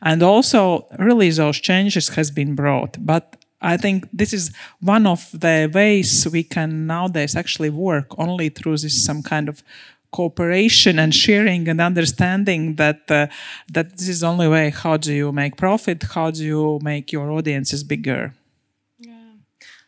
and 0.01 0.23
also 0.23 0.87
really 0.97 1.29
those 1.31 1.59
changes 1.59 2.09
has 2.09 2.31
been 2.31 2.55
brought. 2.55 2.97
But 2.99 3.35
I 3.61 3.75
think 3.77 4.07
this 4.13 4.33
is 4.33 4.51
one 4.79 5.07
of 5.07 5.29
the 5.33 5.69
ways 5.73 6.27
we 6.31 6.43
can 6.43 6.85
nowadays 6.85 7.35
actually 7.35 7.71
work 7.71 8.07
only 8.17 8.49
through 8.49 8.77
this 8.77 9.03
some 9.03 9.23
kind 9.23 9.49
of 9.49 9.63
cooperation 10.11 10.99
and 10.99 11.13
sharing 11.13 11.67
and 11.67 11.81
understanding 11.81 12.75
that 12.75 13.01
uh, 13.09 13.27
that 13.73 13.97
this 13.97 14.07
is 14.07 14.23
only 14.23 14.47
way 14.47 14.69
how 14.69 14.95
do 14.95 15.13
you 15.13 15.31
make 15.33 15.57
profit 15.57 16.01
how 16.15 16.31
do 16.31 16.43
you 16.45 16.79
make 16.81 17.11
your 17.11 17.29
audiences 17.29 17.83
bigger 17.83 18.33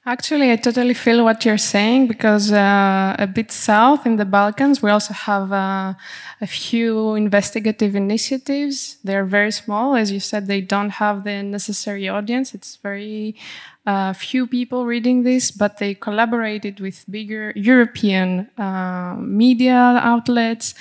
Actually, 0.10 0.52
I 0.52 0.56
totally 0.56 0.96
feel 0.96 1.24
what 1.24 1.46
you're 1.46 1.60
saying 1.76 2.08
because 2.08 2.52
uh, 2.52 3.16
a 3.20 3.28
bit 3.28 3.52
south 3.52 4.08
in 4.08 4.16
the 4.16 4.26
Balkans, 4.26 4.82
we 4.82 4.90
also 4.90 5.14
have 5.14 5.52
uh, 5.52 5.94
a 6.42 6.48
few 6.48 7.14
investigative 7.14 7.96
initiatives. 7.96 8.98
They're 9.04 9.24
very 9.24 9.52
small. 9.52 9.96
As 9.96 10.12
you 10.12 10.20
said, 10.20 10.48
they 10.48 10.62
don't 10.62 10.90
have 10.90 11.26
the 11.26 11.44
necessary 11.44 12.10
audience. 12.10 12.56
It's 12.56 12.78
very 12.78 13.36
uh, 13.86 14.14
few 14.14 14.48
people 14.48 14.88
reading 14.88 15.22
this, 15.22 15.52
but 15.52 15.78
they 15.78 15.94
collaborated 15.94 16.80
with 16.80 17.06
bigger 17.08 17.54
European 17.56 18.50
uh, 18.58 19.16
media 19.20 20.00
outlets 20.02 20.74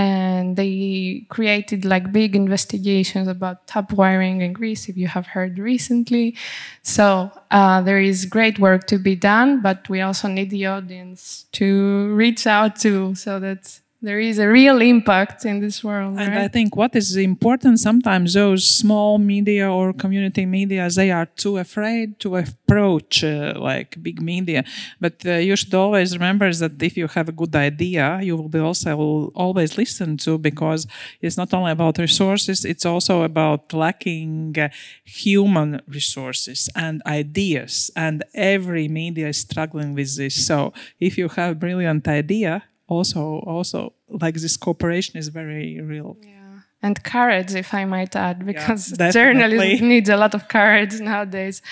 and 0.00 0.56
they 0.56 1.26
created 1.28 1.84
like 1.84 2.10
big 2.10 2.34
investigations 2.34 3.28
about 3.28 3.66
tap 3.66 3.92
wiring 3.92 4.40
in 4.40 4.54
Greece, 4.54 4.88
if 4.88 4.96
you 4.96 5.06
have 5.06 5.26
heard 5.26 5.58
recently. 5.58 6.34
So 6.82 7.30
uh, 7.50 7.82
there 7.82 8.00
is 8.00 8.24
great 8.24 8.58
work 8.58 8.86
to 8.86 8.96
be 8.98 9.14
done, 9.14 9.60
but 9.60 9.86
we 9.90 10.00
also 10.00 10.26
need 10.26 10.48
the 10.48 10.64
audience 10.64 11.44
to 11.52 12.14
reach 12.14 12.46
out 12.46 12.76
to 12.76 13.14
so 13.14 13.38
that 13.40 13.78
there 14.02 14.18
is 14.18 14.38
a 14.38 14.48
real 14.48 14.80
impact 14.80 15.44
in 15.44 15.60
this 15.60 15.84
world. 15.84 16.18
And 16.18 16.28
right? 16.28 16.44
I 16.44 16.48
think 16.48 16.74
what 16.74 16.96
is 16.96 17.16
important 17.16 17.78
sometimes 17.78 18.32
those 18.32 18.66
small 18.66 19.18
media 19.18 19.70
or 19.70 19.92
community 19.92 20.46
media 20.46 20.88
they 20.88 21.10
are 21.10 21.26
too 21.26 21.58
afraid 21.58 22.18
to 22.20 22.36
approach 22.36 23.22
uh, 23.22 23.54
like 23.56 24.02
big 24.02 24.22
media. 24.22 24.64
But 25.00 25.24
uh, 25.26 25.32
you 25.32 25.54
should 25.54 25.74
always 25.74 26.16
remember 26.16 26.50
that 26.52 26.82
if 26.82 26.96
you 26.96 27.08
have 27.08 27.28
a 27.28 27.32
good 27.32 27.54
idea, 27.54 28.20
you 28.22 28.36
will 28.36 28.48
be 28.48 28.58
also 28.58 28.96
will 28.96 29.32
always 29.34 29.76
listen 29.76 30.16
to 30.18 30.38
because 30.38 30.86
it's 31.20 31.36
not 31.36 31.52
only 31.52 31.72
about 31.72 31.98
resources; 31.98 32.64
it's 32.64 32.86
also 32.86 33.22
about 33.22 33.72
lacking 33.72 34.58
uh, 34.58 34.68
human 35.04 35.82
resources 35.86 36.70
and 36.74 37.02
ideas. 37.06 37.90
And 37.94 38.24
every 38.34 38.88
media 38.88 39.28
is 39.28 39.38
struggling 39.38 39.94
with 39.94 40.16
this. 40.16 40.46
So 40.46 40.72
if 40.98 41.18
you 41.18 41.28
have 41.28 41.52
a 41.52 41.54
brilliant 41.54 42.08
idea 42.08 42.62
also 42.90 43.38
also 43.46 43.92
like 44.08 44.34
this 44.34 44.56
cooperation 44.56 45.16
is 45.16 45.28
very 45.28 45.80
real. 45.80 46.16
Yeah. 46.20 46.36
and 46.82 46.96
courage 47.04 47.52
if 47.54 47.74
i 47.80 47.84
might 47.84 48.16
add 48.16 48.38
because 48.52 48.82
yeah, 48.98 49.10
journalism 49.10 49.88
needs 49.94 50.08
a 50.08 50.16
lot 50.16 50.34
of 50.34 50.42
courage 50.48 50.94
nowadays. 51.00 51.62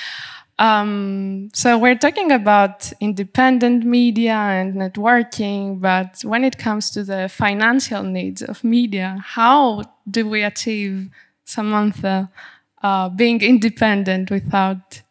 Um, 0.61 1.51
so 1.55 1.79
we're 1.79 2.01
talking 2.07 2.33
about 2.33 2.93
independent 3.01 3.85
media 3.85 4.39
and 4.59 4.75
networking 4.75 5.81
but 5.81 6.21
when 6.25 6.43
it 6.43 6.59
comes 6.59 6.91
to 6.95 7.05
the 7.05 7.29
financial 7.29 8.03
needs 8.03 8.43
of 8.43 8.65
media 8.65 9.09
how 9.39 9.85
do 10.11 10.29
we 10.29 10.43
achieve 10.43 11.11
samantha 11.45 12.29
uh, 12.83 13.09
being 13.09 13.41
independent 13.41 14.31
without 14.31 15.03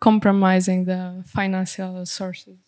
compromising 0.00 0.84
the 0.84 1.22
financial 1.26 2.04
sources? 2.04 2.58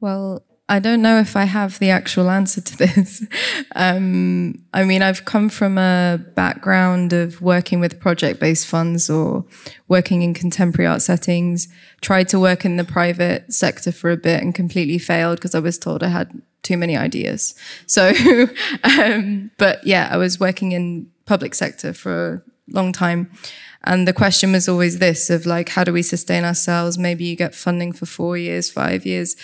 Well 0.00 0.42
I 0.70 0.78
don't 0.78 1.02
know 1.02 1.18
if 1.18 1.34
I 1.34 1.44
have 1.44 1.80
the 1.80 1.90
actual 1.90 2.30
answer 2.30 2.60
to 2.60 2.78
this. 2.78 3.26
um, 3.74 4.62
I 4.72 4.84
mean, 4.84 5.02
I've 5.02 5.24
come 5.24 5.48
from 5.48 5.78
a 5.78 6.20
background 6.36 7.12
of 7.12 7.42
working 7.42 7.80
with 7.80 7.98
project 7.98 8.38
based 8.38 8.68
funds 8.68 9.10
or 9.10 9.44
working 9.88 10.22
in 10.22 10.32
contemporary 10.32 10.86
art 10.86 11.02
settings, 11.02 11.66
tried 12.00 12.28
to 12.28 12.38
work 12.38 12.64
in 12.64 12.76
the 12.76 12.84
private 12.84 13.52
sector 13.52 13.90
for 13.90 14.12
a 14.12 14.16
bit 14.16 14.40
and 14.42 14.54
completely 14.54 14.98
failed 14.98 15.38
because 15.38 15.56
I 15.56 15.58
was 15.58 15.76
told 15.76 16.04
I 16.04 16.08
had 16.08 16.40
too 16.62 16.76
many 16.76 16.96
ideas. 16.96 17.54
So, 17.86 18.12
um, 18.84 19.50
but 19.58 19.84
yeah, 19.84 20.08
I 20.12 20.16
was 20.18 20.38
working 20.38 20.70
in 20.70 21.10
public 21.26 21.56
sector 21.56 21.92
for 21.92 22.44
a 22.70 22.72
long 22.72 22.92
time. 22.92 23.28
And 23.82 24.06
the 24.06 24.12
question 24.12 24.52
was 24.52 24.68
always 24.68 24.98
this 24.98 25.30
of 25.30 25.46
like, 25.46 25.70
how 25.70 25.84
do 25.84 25.92
we 25.92 26.02
sustain 26.02 26.44
ourselves? 26.44 26.98
Maybe 26.98 27.24
you 27.24 27.34
get 27.34 27.54
funding 27.54 27.92
for 27.92 28.06
four 28.06 28.36
years, 28.36 28.70
five 28.70 29.04
years. 29.04 29.34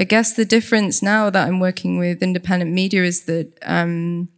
I 0.00 0.04
guess 0.04 0.32
the 0.32 0.46
difference 0.46 1.02
now 1.02 1.28
that 1.28 1.46
I'm 1.46 1.60
working 1.60 1.98
with 1.98 2.22
independent 2.22 2.72
media 2.72 3.04
is 3.04 3.24
that 3.24 3.52
um, 3.60 4.30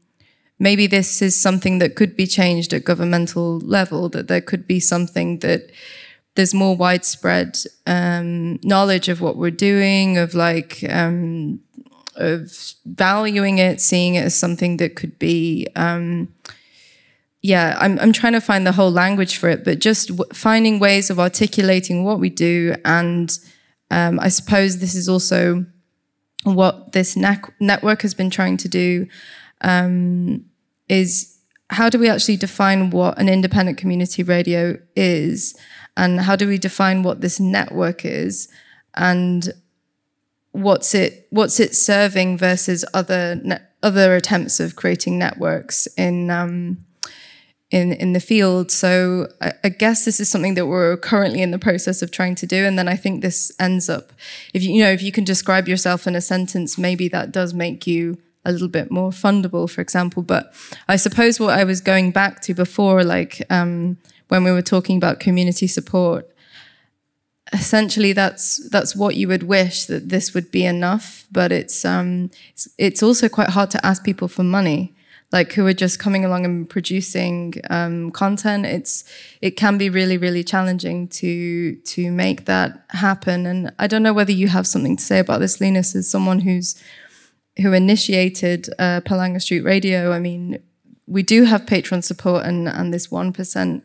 maybe 0.59 0.89
this 0.89 1.23
is 1.23 1.41
something 1.41 1.79
that 1.79 1.95
could 1.95 2.17
be 2.17 2.27
changed 2.27 2.75
at 2.75 2.83
governmental 2.83 3.61
level, 3.61 4.09
that 4.09 4.27
there 4.27 4.41
could 4.41 4.67
be 4.67 4.81
something 4.81 5.39
that 5.39 5.71
there's 6.35 6.53
more 6.53 6.77
widespread 6.77 7.59
um, 7.87 8.59
knowledge 8.65 9.09
of 9.09 9.21
what 9.21 9.37
we're 9.37 9.53
doing, 9.53 10.19
of 10.19 10.35
like, 10.35 10.85
um, 10.89 11.61
of 12.17 12.51
valuing 12.85 13.59
it, 13.59 13.81
seeing 13.81 14.17
it 14.17 14.25
as 14.25 14.35
something 14.35 14.79
that 14.79 14.97
could 14.97 15.17
be, 15.21 15.69
um, 15.77 16.27
yeah, 17.41 17.77
I'm, 17.79 18.01
I'm 18.01 18.13
trying 18.13 18.33
to 18.33 18.41
find 18.41 18.67
the 18.67 18.73
whole 18.73 18.91
language 18.91 19.37
for 19.37 19.49
it, 19.49 19.65
but 19.65 19.79
just 19.79 20.11
finding 20.35 20.81
ways 20.81 21.09
of 21.09 21.21
articulating 21.21 22.03
what 22.03 22.19
we 22.19 22.31
do 22.31 22.75
and 22.85 23.39
um, 23.93 24.19
I 24.21 24.29
suppose 24.31 24.79
this 24.79 24.95
is 24.95 25.07
also 25.07 25.67
what 26.45 26.93
this 26.93 27.15
ne- 27.15 27.37
network 27.61 28.01
has 28.03 28.15
been 28.15 28.31
trying 28.31 28.57
to 28.57 28.69
do 28.69 29.07
um, 29.61 30.47
is 30.89 31.39
how 31.69 31.91
do 31.91 31.99
we 31.99 32.09
actually 32.09 32.39
define 32.39 32.89
what 32.89 33.19
an 33.19 33.29
independent 33.29 33.77
community 33.77 34.23
radio 34.23 34.79
is? 34.97 35.55
And 35.95 36.21
how 36.21 36.37
do 36.37 36.49
we 36.49 36.57
define 36.57 37.03
what 37.03 37.21
this 37.21 37.39
network 37.39 38.07
is? 38.07 38.49
And 38.95 39.53
what's 40.53 40.95
it 40.95 41.27
what's 41.29 41.61
it 41.61 41.75
serving 41.75 42.39
versus 42.39 42.87
other 42.95 43.41
ne- 43.45 43.61
other 43.83 44.17
attempts 44.17 44.59
of 44.59 44.75
creating 44.75 45.19
networks 45.19 45.87
in 45.99 46.31
um, 46.31 46.83
in 47.73 47.95
in 47.95 48.13
the 48.13 48.21
field. 48.21 48.71
So 48.71 49.29
I, 49.41 49.53
I, 49.65 49.69
guess 49.71 50.05
this 50.05 50.21
is 50.21 50.29
something 50.29 50.55
that 50.55 50.67
we're 50.67 50.97
currently 50.99 51.41
in 51.41 51.51
the 51.51 51.59
process 51.59 52.03
of 52.03 52.11
trying 52.11 52.35
to 52.37 52.47
do. 52.47 52.65
And 52.65 52.79
then 52.79 52.87
I 52.87 52.97
think 52.97 53.23
this 53.23 53.51
ends 53.59 53.89
up, 53.89 54.13
if 54.55 54.63
you 54.63 54.75
you 54.75 54.85
know 54.85 54.91
if 54.91 55.03
you 55.03 55.11
can 55.11 55.25
describe 55.25 55.67
yourself 55.67 56.07
in 56.07 56.15
a 56.15 56.21
sentence, 56.21 56.79
maybe 56.79 57.09
that 57.09 57.33
does 57.33 57.53
make 57.55 57.87
you 57.87 58.19
a 58.45 58.53
little 58.53 58.69
bit 58.69 58.91
more 58.91 59.11
fundable, 59.11 59.69
for 59.71 59.81
example. 59.81 60.23
But 60.23 60.53
I 60.87 60.97
suppose 60.97 61.41
what 61.41 61.59
I 61.59 61.65
was 61.65 61.81
going 61.81 62.11
back 62.11 62.43
to 62.43 62.55
before, 62.55 63.03
like 63.05 63.43
um, 63.51 63.97
when 64.29 64.45
we 64.45 64.53
were 64.53 64.63
talking 64.63 64.99
about 64.99 65.19
community 65.19 65.67
support, 65.67 66.29
essentially 67.55 68.13
that's 68.13 68.69
that's 68.69 68.95
what 68.95 69.17
you 69.17 69.29
would 69.29 69.45
wish 69.45 69.87
that 69.87 70.11
this 70.11 70.35
would 70.35 70.51
be 70.51 70.67
enough. 70.67 71.27
But 71.33 71.53
it's 71.53 71.87
um, 71.87 72.31
it's, 72.53 72.69
it's 72.77 73.03
also 73.03 73.31
quite 73.31 73.51
hard 73.51 73.71
to 73.71 73.87
ask 73.87 74.05
people 74.05 74.29
for 74.29 74.43
money 74.43 74.95
like 75.33 75.53
who 75.53 75.67
are 75.67 75.73
just 75.73 75.99
coming 75.99 76.25
along 76.25 76.45
and 76.45 76.69
producing 76.69 77.55
um, 77.71 78.11
content. 78.11 78.67
It's 78.67 79.05
it 79.41 79.53
can 79.53 79.79
be 79.79 79.89
really 79.89 80.19
really 80.19 80.45
challenging 80.45 81.09
to 81.09 81.77
to 81.77 82.11
make 82.11 82.45
that 82.45 82.85
happen. 82.91 83.47
And 83.47 83.73
I 83.79 83.87
don't 83.87 84.03
know 84.03 84.13
whether 84.13 84.33
you 84.33 84.49
have 84.49 84.67
something 84.67 84.97
to 84.97 85.03
say 85.03 85.19
about 85.19 85.41
this, 85.41 85.61
Linus, 85.61 85.95
as 85.97 86.09
someone 86.09 86.41
who's 86.41 86.81
who 87.61 87.73
initiated 87.73 88.69
uh, 88.79 89.01
Palanga 89.01 89.41
Street 89.41 89.63
Radio. 89.63 90.13
I 90.13 90.19
mean, 90.19 90.63
we 91.07 91.23
do 91.23 91.45
have 91.45 91.67
patron 91.67 92.03
support 92.03 92.45
and 92.45 92.69
and 92.69 92.93
this 92.93 93.11
one 93.11 93.33
percent 93.33 93.83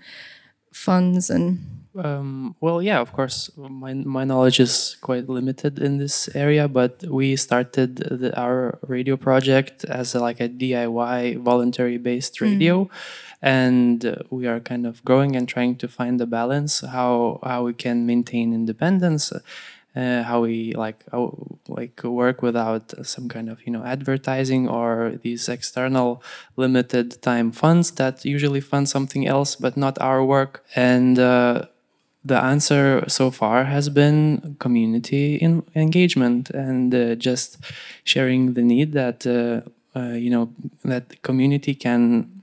funds 0.73 1.29
and 1.29 1.76
um, 2.03 2.55
well, 2.59 2.81
yeah, 2.81 2.99
of 2.99 3.13
course, 3.13 3.49
my, 3.57 3.93
my 3.93 4.23
knowledge 4.23 4.59
is 4.59 4.97
quite 5.01 5.27
limited 5.29 5.79
in 5.79 5.97
this 5.97 6.29
area, 6.35 6.67
but 6.67 7.03
we 7.03 7.35
started 7.35 7.97
the, 7.97 8.37
our 8.39 8.79
radio 8.87 9.17
project 9.17 9.83
as 9.85 10.15
a, 10.15 10.19
like 10.19 10.39
a 10.39 10.49
DIY 10.49 11.37
voluntary 11.41 11.97
based 11.97 12.41
radio. 12.41 12.85
Mm. 12.85 12.89
And 13.39 14.23
we 14.31 14.47
are 14.47 14.59
kind 14.59 14.87
of 14.87 15.05
growing 15.05 15.35
and 15.35 15.47
trying 15.47 15.75
to 15.77 15.87
find 15.87 16.19
the 16.19 16.25
balance 16.25 16.79
how 16.79 17.39
how 17.43 17.65
we 17.65 17.73
can 17.73 18.07
maintain 18.07 18.51
independence 18.51 19.31
uh, 19.97 20.23
how 20.23 20.41
we 20.41 20.73
like 20.73 21.03
how, 21.11 21.35
like 21.67 22.03
work 22.03 22.41
without 22.41 22.93
some 23.05 23.27
kind 23.27 23.49
of 23.49 23.65
you 23.65 23.71
know 23.71 23.83
advertising 23.83 24.69
or 24.69 25.13
these 25.23 25.49
external 25.49 26.21
limited 26.55 27.21
time 27.21 27.51
funds 27.51 27.91
that 27.91 28.23
usually 28.23 28.61
fund 28.61 28.87
something 28.87 29.25
else 29.25 29.55
but 29.55 29.75
not 29.75 29.99
our 29.99 30.23
work 30.23 30.63
and 30.75 31.17
uh, 31.17 31.65
the 32.23 32.37
answer 32.37 33.03
so 33.07 33.31
far 33.31 33.65
has 33.65 33.89
been 33.89 34.55
community 34.59 35.35
in 35.35 35.63
engagement 35.75 36.49
and 36.49 36.93
uh, 36.93 37.15
just 37.15 37.57
sharing 38.03 38.53
the 38.53 38.61
need 38.61 38.93
that 38.93 39.25
uh, 39.25 39.61
uh, 39.97 40.13
you 40.13 40.29
know 40.29 40.49
that 40.83 41.09
the 41.09 41.15
community 41.17 41.73
can 41.73 42.37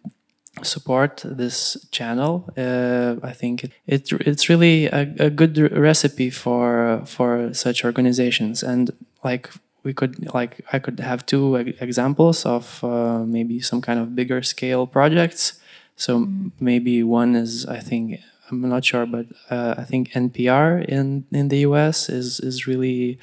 support 0.62 1.22
this 1.24 1.76
channel. 1.90 2.48
Uh, 2.56 3.16
I 3.22 3.32
think 3.32 3.64
it, 3.64 3.72
it, 3.86 4.12
it's 4.12 4.48
really 4.48 4.86
a, 4.86 5.12
a 5.18 5.30
good 5.30 5.58
recipe 5.72 6.30
for 6.30 7.02
for 7.04 7.52
such 7.52 7.84
organizations 7.84 8.62
and 8.62 8.90
like 9.22 9.50
we 9.82 9.92
could 9.92 10.32
like 10.34 10.60
I 10.72 10.78
could 10.78 11.00
have 11.00 11.26
two 11.26 11.56
examples 11.56 12.46
of 12.46 12.82
uh, 12.82 13.18
maybe 13.24 13.60
some 13.60 13.80
kind 13.80 14.00
of 14.00 14.16
bigger 14.16 14.42
scale 14.42 14.86
projects. 14.86 15.60
So 15.96 16.20
mm. 16.20 16.50
maybe 16.58 17.02
one 17.02 17.36
is 17.36 17.66
I 17.66 17.78
think 17.78 18.20
I'm 18.62 18.70
not 18.70 18.84
sure, 18.84 19.06
but 19.06 19.26
uh, 19.50 19.74
I 19.78 19.84
think 19.84 20.12
NPR 20.14 20.78
in 20.78 21.24
in 21.32 21.48
the 21.48 21.58
US 21.68 22.08
is 22.08 22.40
is 22.40 22.66
really 22.66 23.18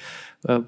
uh, 0.48 0.62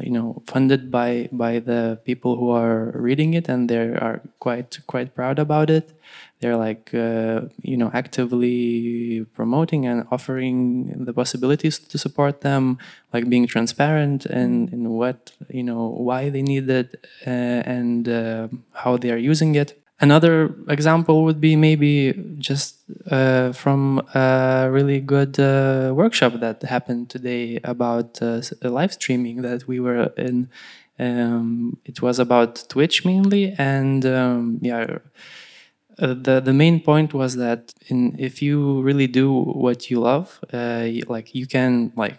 you 0.00 0.10
know 0.10 0.42
funded 0.46 0.90
by 0.90 1.28
by 1.32 1.58
the 1.58 2.00
people 2.04 2.36
who 2.36 2.50
are 2.50 2.92
reading 2.94 3.34
it 3.34 3.48
and 3.48 3.68
they 3.68 3.78
are 3.78 4.20
quite 4.40 4.78
quite 4.86 5.14
proud 5.14 5.38
about 5.38 5.70
it. 5.70 5.92
They're 6.40 6.56
like 6.56 6.92
uh, 6.94 7.42
you 7.62 7.76
know 7.76 7.90
actively 7.94 9.24
promoting 9.34 9.86
and 9.86 10.06
offering 10.10 11.04
the 11.04 11.12
possibilities 11.12 11.78
to 11.78 11.98
support 11.98 12.40
them 12.40 12.78
like 13.12 13.28
being 13.28 13.46
transparent 13.46 14.26
and 14.26 14.72
in 14.72 14.90
what 14.90 15.32
you 15.48 15.62
know 15.62 15.86
why 15.88 16.30
they 16.30 16.42
need 16.42 16.68
it 16.68 17.06
uh, 17.26 17.30
and 17.76 18.08
uh, 18.08 18.48
how 18.72 18.96
they 18.96 19.10
are 19.12 19.22
using 19.32 19.54
it 19.54 19.81
Another 20.02 20.52
example 20.68 21.22
would 21.22 21.40
be 21.40 21.54
maybe 21.54 22.12
just 22.38 22.82
uh, 23.08 23.52
from 23.52 24.00
a 24.14 24.68
really 24.68 24.98
good 25.00 25.38
uh, 25.38 25.92
workshop 25.94 26.40
that 26.40 26.60
happened 26.64 27.08
today 27.08 27.60
about 27.62 28.20
uh, 28.20 28.42
live 28.62 28.92
streaming 28.94 29.42
that 29.42 29.68
we 29.68 29.78
were 29.78 30.12
in. 30.16 30.50
Um, 30.98 31.78
it 31.84 32.02
was 32.02 32.18
about 32.18 32.64
Twitch 32.68 33.04
mainly, 33.04 33.54
and 33.58 34.04
um, 34.04 34.58
yeah, 34.60 34.98
uh, 35.98 36.14
the 36.14 36.40
the 36.40 36.52
main 36.52 36.80
point 36.80 37.12
was 37.14 37.36
that 37.36 37.72
in 37.88 38.16
if 38.18 38.42
you 38.42 38.80
really 38.82 39.06
do 39.06 39.32
what 39.32 39.90
you 39.90 40.00
love, 40.00 40.40
uh, 40.52 40.88
like 41.08 41.34
you 41.34 41.46
can 41.46 41.92
like 41.96 42.18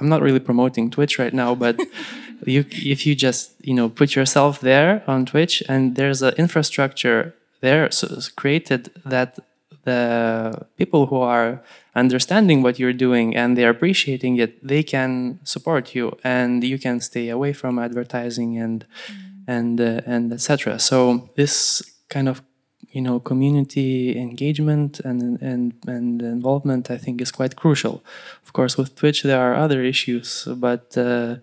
I'm 0.00 0.08
not 0.08 0.22
really 0.22 0.40
promoting 0.40 0.90
Twitch 0.90 1.18
right 1.18 1.34
now, 1.34 1.54
but 1.54 1.78
you 2.44 2.64
if 2.70 3.06
you 3.06 3.14
just 3.14 3.52
you 3.62 3.74
know 3.74 3.88
put 3.88 4.14
yourself 4.14 4.60
there 4.60 5.02
on 5.06 5.26
Twitch 5.26 5.62
and 5.68 5.96
there's 5.96 6.22
an 6.22 6.34
infrastructure 6.36 7.34
there 7.60 7.90
so 7.90 8.06
created 8.36 8.90
that 9.04 9.38
the 9.84 10.66
people 10.76 11.06
who 11.06 11.20
are 11.20 11.62
understanding 11.94 12.62
what 12.62 12.78
you're 12.78 12.92
doing 12.92 13.36
and 13.36 13.56
they're 13.56 13.70
appreciating 13.70 14.36
it 14.36 14.66
they 14.66 14.82
can 14.82 15.38
support 15.44 15.94
you 15.94 16.16
and 16.24 16.62
you 16.64 16.78
can 16.78 17.00
stay 17.00 17.28
away 17.28 17.52
from 17.52 17.78
advertising 17.78 18.58
and 18.58 18.84
mm. 18.84 19.14
and 19.46 19.80
uh, 19.80 20.00
and 20.04 20.32
etc 20.32 20.78
so 20.78 21.30
this 21.36 21.82
kind 22.08 22.28
of 22.28 22.42
you 22.90 23.00
know 23.00 23.18
community 23.20 24.18
engagement 24.18 25.00
and 25.00 25.40
and 25.40 25.74
and 25.86 26.22
involvement 26.22 26.90
i 26.90 26.96
think 26.96 27.20
is 27.20 27.30
quite 27.30 27.54
crucial 27.56 28.02
of 28.44 28.52
course 28.52 28.76
with 28.76 28.94
twitch 28.96 29.22
there 29.22 29.40
are 29.40 29.54
other 29.54 29.82
issues 29.82 30.48
but 30.56 30.96
uh, 30.98 31.36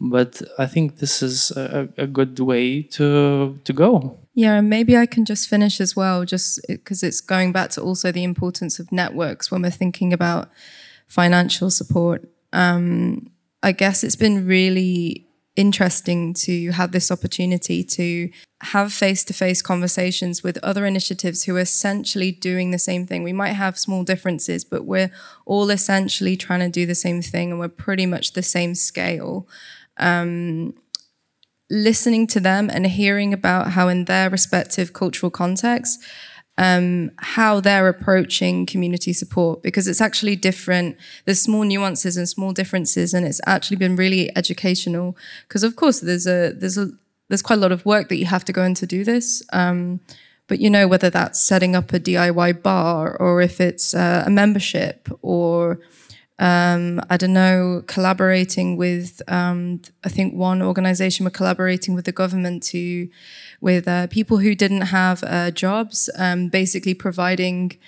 but 0.00 0.42
I 0.58 0.66
think 0.66 0.98
this 0.98 1.22
is 1.22 1.50
a, 1.52 1.88
a 1.96 2.06
good 2.06 2.38
way 2.40 2.82
to 2.82 3.58
to 3.64 3.72
go. 3.72 4.18
Yeah, 4.34 4.54
and 4.54 4.68
maybe 4.68 4.96
I 4.96 5.06
can 5.06 5.24
just 5.24 5.48
finish 5.48 5.80
as 5.80 5.94
well, 5.94 6.24
just 6.24 6.60
because 6.66 7.02
it's 7.02 7.20
going 7.20 7.52
back 7.52 7.70
to 7.70 7.82
also 7.82 8.10
the 8.10 8.24
importance 8.24 8.80
of 8.80 8.90
networks 8.90 9.50
when 9.50 9.62
we're 9.62 9.70
thinking 9.70 10.12
about 10.12 10.50
financial 11.06 11.70
support. 11.70 12.28
Um, 12.52 13.30
I 13.62 13.72
guess 13.72 14.02
it's 14.02 14.16
been 14.16 14.46
really 14.46 15.26
interesting 15.56 16.34
to 16.34 16.72
have 16.72 16.90
this 16.90 17.10
opportunity 17.10 17.84
to 17.84 18.28
have 18.60 18.92
face 18.92 19.22
to 19.24 19.32
face 19.32 19.62
conversations 19.62 20.42
with 20.42 20.58
other 20.64 20.84
initiatives 20.84 21.44
who 21.44 21.56
are 21.56 21.60
essentially 21.60 22.32
doing 22.32 22.70
the 22.70 22.78
same 22.78 23.06
thing. 23.06 23.22
We 23.22 23.32
might 23.32 23.52
have 23.52 23.78
small 23.78 24.02
differences, 24.02 24.64
but 24.64 24.84
we're 24.84 25.12
all 25.46 25.70
essentially 25.70 26.36
trying 26.36 26.60
to 26.60 26.68
do 26.68 26.86
the 26.86 26.94
same 26.94 27.22
thing 27.22 27.50
and 27.50 27.60
we're 27.60 27.68
pretty 27.68 28.06
much 28.06 28.32
the 28.32 28.42
same 28.42 28.74
scale 28.74 29.46
um, 29.96 30.74
listening 31.70 32.26
to 32.28 32.40
them 32.40 32.70
and 32.70 32.86
hearing 32.86 33.32
about 33.32 33.72
how, 33.72 33.88
in 33.88 34.04
their 34.04 34.30
respective 34.30 34.92
cultural 34.92 35.30
contexts, 35.30 36.04
um, 36.56 37.10
how 37.18 37.58
they're 37.58 37.88
approaching 37.88 38.64
community 38.64 39.12
support 39.12 39.62
because 39.62 39.88
it's 39.88 40.00
actually 40.00 40.36
different. 40.36 40.96
There's 41.24 41.40
small 41.40 41.64
nuances 41.64 42.16
and 42.16 42.28
small 42.28 42.52
differences, 42.52 43.12
and 43.12 43.26
it's 43.26 43.40
actually 43.46 43.76
been 43.76 43.96
really 43.96 44.34
educational. 44.36 45.16
Because 45.48 45.64
of 45.64 45.74
course, 45.74 46.00
there's 46.00 46.26
a 46.26 46.52
there's 46.52 46.78
a 46.78 46.90
there's 47.28 47.42
quite 47.42 47.58
a 47.58 47.62
lot 47.62 47.72
of 47.72 47.84
work 47.84 48.08
that 48.08 48.16
you 48.16 48.26
have 48.26 48.44
to 48.44 48.52
go 48.52 48.62
into 48.62 48.86
to 48.86 48.86
do 48.86 49.04
this. 49.04 49.42
Um, 49.52 50.00
but 50.46 50.60
you 50.60 50.68
know 50.68 50.86
whether 50.86 51.10
that's 51.10 51.40
setting 51.40 51.74
up 51.74 51.92
a 51.92 52.00
DIY 52.00 52.62
bar 52.62 53.16
or 53.16 53.40
if 53.40 53.60
it's 53.60 53.94
uh, 53.94 54.24
a 54.26 54.30
membership 54.30 55.08
or 55.22 55.80
um, 56.38 57.00
I 57.08 57.16
don't 57.16 57.32
know, 57.32 57.82
collaborating 57.86 58.76
with, 58.76 59.22
um, 59.28 59.80
I 60.02 60.08
think 60.08 60.34
one 60.34 60.62
organization 60.62 61.24
were 61.24 61.30
collaborating 61.30 61.94
with 61.94 62.06
the 62.06 62.12
government 62.12 62.62
to, 62.64 63.08
with 63.60 63.86
uh, 63.86 64.08
people 64.08 64.38
who 64.38 64.54
didn't 64.54 64.82
have 64.82 65.22
uh, 65.24 65.50
jobs, 65.52 66.10
um, 66.18 66.48
basically 66.48 66.94
providing, 66.94 67.78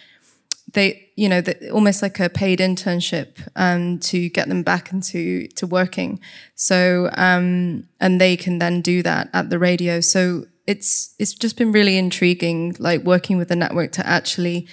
they, 0.72 1.08
you 1.16 1.28
know, 1.28 1.40
the, 1.40 1.70
almost 1.70 2.02
like 2.02 2.20
a 2.20 2.28
paid 2.28 2.60
internship 2.60 3.48
um, 3.56 3.98
to 3.98 4.28
get 4.28 4.48
them 4.48 4.62
back 4.62 4.92
into 4.92 5.48
to 5.48 5.66
working. 5.66 6.20
So, 6.54 7.10
um, 7.14 7.88
and 8.00 8.20
they 8.20 8.36
can 8.36 8.58
then 8.58 8.80
do 8.80 9.02
that 9.02 9.28
at 9.32 9.50
the 9.50 9.58
radio. 9.58 10.00
So 10.00 10.46
it's 10.66 11.14
it's 11.18 11.32
just 11.32 11.56
been 11.56 11.72
really 11.72 11.96
intriguing, 11.96 12.76
like 12.78 13.02
working 13.02 13.38
with 13.38 13.48
the 13.48 13.56
network 13.56 13.92
to 13.92 14.06
actually 14.06 14.66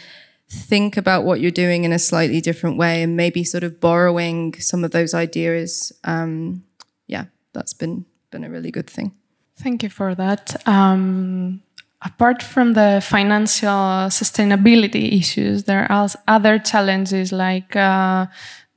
think 0.49 0.97
about 0.97 1.23
what 1.23 1.39
you're 1.39 1.51
doing 1.51 1.83
in 1.83 1.91
a 1.91 1.99
slightly 1.99 2.41
different 2.41 2.77
way 2.77 3.03
and 3.03 3.17
maybe 3.17 3.43
sort 3.43 3.63
of 3.63 3.79
borrowing 3.79 4.53
some 4.59 4.83
of 4.83 4.91
those 4.91 5.13
ideas. 5.13 5.91
Um, 6.03 6.63
yeah, 7.07 7.25
that's 7.53 7.73
been 7.73 8.05
been 8.31 8.43
a 8.43 8.49
really 8.49 8.71
good 8.71 8.89
thing. 8.89 9.11
Thank 9.57 9.83
you 9.83 9.89
for 9.89 10.15
that. 10.15 10.67
Um, 10.67 11.61
apart 12.01 12.41
from 12.41 12.73
the 12.73 13.01
financial 13.03 14.09
sustainability 14.09 15.17
issues, 15.19 15.63
there 15.63 15.89
are 15.91 16.09
other 16.27 16.59
challenges 16.59 17.31
like 17.31 17.75
uh, 17.75 18.25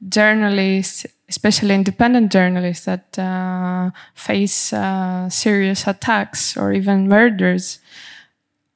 journalists, 0.08 1.06
especially 1.28 1.74
independent 1.74 2.30
journalists, 2.30 2.84
that 2.84 3.18
uh, 3.18 3.90
face 4.14 4.72
uh, 4.72 5.28
serious 5.30 5.86
attacks 5.86 6.56
or 6.56 6.72
even 6.72 7.08
murders, 7.08 7.80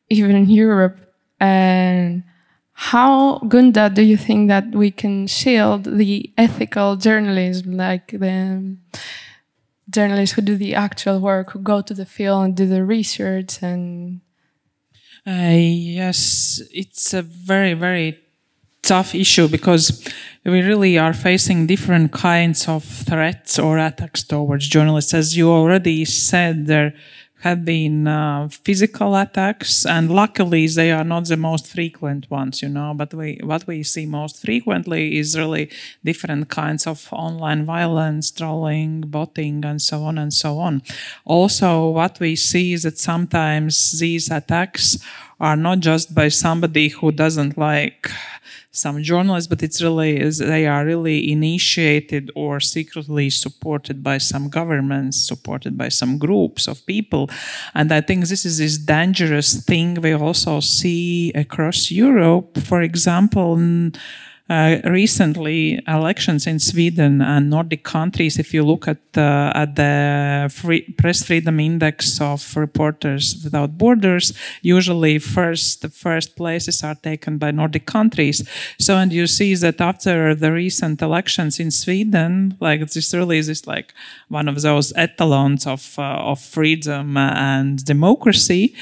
even 0.08 0.34
in 0.34 0.48
Europe. 0.48 0.98
And 1.38 2.24
how, 2.80 3.40
Gunta, 3.40 3.90
do 3.92 4.00
you 4.00 4.16
think 4.16 4.48
that 4.48 4.74
we 4.74 4.90
can 4.90 5.26
shield 5.26 5.84
the 5.84 6.32
ethical 6.38 6.96
journalism, 6.96 7.76
like 7.76 8.06
the 8.12 8.74
journalists 9.90 10.34
who 10.34 10.40
do 10.40 10.56
the 10.56 10.74
actual 10.74 11.20
work, 11.20 11.50
who 11.50 11.58
go 11.58 11.82
to 11.82 11.92
the 11.92 12.06
field 12.06 12.42
and 12.42 12.56
do 12.56 12.66
the 12.66 12.82
research 12.82 13.62
and 13.62 14.22
uh, 15.26 15.52
yes, 15.52 16.62
it's 16.72 17.12
a 17.12 17.20
very, 17.20 17.74
very 17.74 18.18
tough 18.80 19.14
issue 19.14 19.46
because 19.46 20.08
we 20.42 20.62
really 20.62 20.96
are 20.96 21.12
facing 21.12 21.66
different 21.66 22.12
kinds 22.12 22.66
of 22.66 22.82
threats 22.82 23.58
or 23.58 23.76
attacks 23.76 24.24
towards 24.24 24.66
journalists. 24.66 25.12
As 25.12 25.36
you 25.36 25.50
already 25.50 26.06
said, 26.06 26.66
there 26.66 26.94
have 27.40 27.64
been 27.64 28.06
uh, 28.06 28.48
physical 28.48 29.16
attacks, 29.16 29.86
and 29.86 30.10
luckily 30.10 30.66
they 30.66 30.92
are 30.92 31.04
not 31.04 31.26
the 31.26 31.36
most 31.36 31.66
frequent 31.66 32.30
ones, 32.30 32.62
you 32.62 32.68
know. 32.68 32.92
But 32.94 33.14
we, 33.14 33.40
what 33.42 33.66
we 33.66 33.82
see 33.82 34.06
most 34.06 34.42
frequently 34.42 35.18
is 35.18 35.38
really 35.38 35.70
different 36.04 36.48
kinds 36.50 36.86
of 36.86 37.08
online 37.12 37.64
violence, 37.64 38.30
trolling, 38.30 39.02
botting, 39.02 39.64
and 39.64 39.80
so 39.80 40.02
on 40.04 40.18
and 40.18 40.32
so 40.32 40.58
on. 40.58 40.82
Also, 41.24 41.88
what 41.88 42.20
we 42.20 42.36
see 42.36 42.74
is 42.74 42.82
that 42.82 42.98
sometimes 42.98 43.98
these 43.98 44.30
attacks 44.30 44.98
are 45.40 45.56
not 45.56 45.80
just 45.80 46.14
by 46.14 46.28
somebody 46.28 46.88
who 46.88 47.10
doesn't 47.10 47.56
like 47.56 48.10
some 48.72 49.02
journalists, 49.02 49.48
but 49.48 49.62
it's 49.62 49.82
really 49.82 50.22
they 50.30 50.66
are 50.66 50.84
really 50.84 51.30
initiated 51.32 52.30
or 52.34 52.60
secretly 52.60 53.28
supported 53.30 54.02
by 54.02 54.18
some 54.18 54.48
governments, 54.48 55.20
supported 55.26 55.76
by 55.76 55.88
some 55.88 56.18
groups 56.18 56.68
of 56.68 56.84
people, 56.86 57.28
and 57.74 57.92
I 57.92 58.00
think 58.00 58.26
this 58.26 58.44
is 58.44 58.58
this 58.58 58.78
dangerous 58.78 59.64
thing 59.64 59.94
we 59.94 60.12
also 60.12 60.60
see 60.60 61.32
across 61.32 61.90
Europe. 61.90 62.58
For 62.58 62.82
example 62.82 63.56
uh, 64.50 64.80
recently 64.84 65.80
elections 65.86 66.44
in 66.44 66.58
Sweden 66.58 67.22
and 67.22 67.48
Nordic 67.48 67.84
countries, 67.84 68.36
if 68.36 68.52
you 68.52 68.64
look 68.64 68.88
at 68.88 68.98
uh, 69.16 69.52
at 69.54 69.76
the 69.76 70.50
free 70.52 70.82
press 70.98 71.22
freedom 71.22 71.60
index 71.60 72.20
of 72.20 72.56
Reporters 72.56 73.40
Without 73.44 73.78
Borders, 73.78 74.32
usually 74.60 75.20
first 75.20 75.82
the 75.82 75.88
first 75.88 76.34
places 76.34 76.82
are 76.82 76.96
taken 76.96 77.38
by 77.38 77.52
Nordic 77.52 77.86
countries. 77.86 78.42
So 78.78 78.96
and 78.96 79.12
you 79.12 79.28
see 79.28 79.54
that 79.54 79.80
after 79.80 80.34
the 80.34 80.50
recent 80.50 81.00
elections 81.00 81.60
in 81.60 81.70
Sweden, 81.70 82.56
like 82.58 82.80
this 82.80 83.14
really 83.14 83.38
is 83.38 83.66
like 83.68 83.94
one 84.28 84.48
of 84.48 84.62
those 84.62 84.92
etalons 84.94 85.64
of 85.64 85.96
uh, 85.96 86.32
of 86.32 86.40
freedom 86.40 87.16
and 87.16 87.84
democracy 87.84 88.74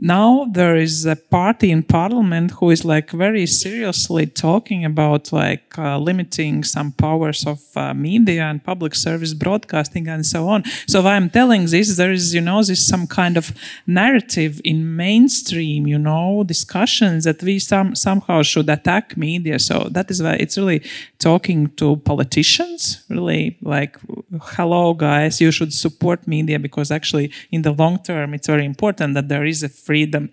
now 0.00 0.46
there 0.50 0.76
is 0.76 1.06
a 1.06 1.14
party 1.14 1.70
in 1.70 1.82
parliament 1.82 2.50
who 2.52 2.70
is 2.70 2.84
like 2.84 3.10
very 3.10 3.46
seriously 3.46 4.26
talking 4.26 4.84
about 4.84 5.32
like 5.32 5.78
uh, 5.78 5.96
limiting 5.96 6.64
some 6.64 6.90
powers 6.90 7.46
of 7.46 7.60
uh, 7.76 7.94
media 7.94 8.42
and 8.42 8.64
public 8.64 8.96
service 8.96 9.32
broadcasting 9.32 10.08
and 10.08 10.26
so 10.26 10.48
on. 10.48 10.64
So 10.88 11.06
i'm 11.06 11.30
telling 11.30 11.66
this 11.66 11.96
there 11.96 12.10
is 12.10 12.34
you 12.34 12.40
know 12.40 12.62
this 12.64 12.84
some 12.84 13.06
kind 13.06 13.36
of 13.36 13.52
narrative 13.86 14.60
in 14.64 14.96
mainstream 14.96 15.86
you 15.86 15.98
know 15.98 16.42
discussions 16.42 17.24
that 17.24 17.40
we 17.42 17.60
some 17.60 17.94
somehow 17.94 18.42
should 18.42 18.68
attack 18.68 19.16
media. 19.16 19.58
So 19.60 19.88
that 19.92 20.10
is 20.10 20.20
why 20.20 20.34
it's 20.34 20.58
really 20.58 20.82
talking 21.18 21.68
to 21.76 21.96
politicians 21.96 23.04
really 23.08 23.56
like 23.62 23.98
hello 24.42 24.94
guys 24.94 25.40
you 25.40 25.50
should 25.50 25.72
support 25.72 26.26
media 26.26 26.58
because 26.58 26.90
actually 26.90 27.32
in 27.50 27.62
the 27.62 27.72
long 27.72 27.98
term 28.02 28.34
it's 28.34 28.46
very 28.46 28.64
important 28.64 29.14
that 29.14 29.28
there 29.28 29.44
is 29.44 29.62
a 29.62 29.68
freedom, 29.84 30.30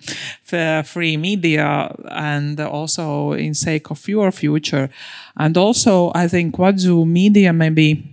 free 0.84 1.18
media, 1.18 1.96
and 2.10 2.60
also 2.60 3.34
in 3.34 3.54
sake 3.54 3.92
of 3.92 4.08
your 4.08 4.32
future. 4.32 4.90
And 5.38 5.58
also, 5.58 6.12
I 6.16 6.28
think 6.28 6.58
what 6.58 6.78
do 6.78 7.06
media 7.06 7.54
maybe 7.54 8.04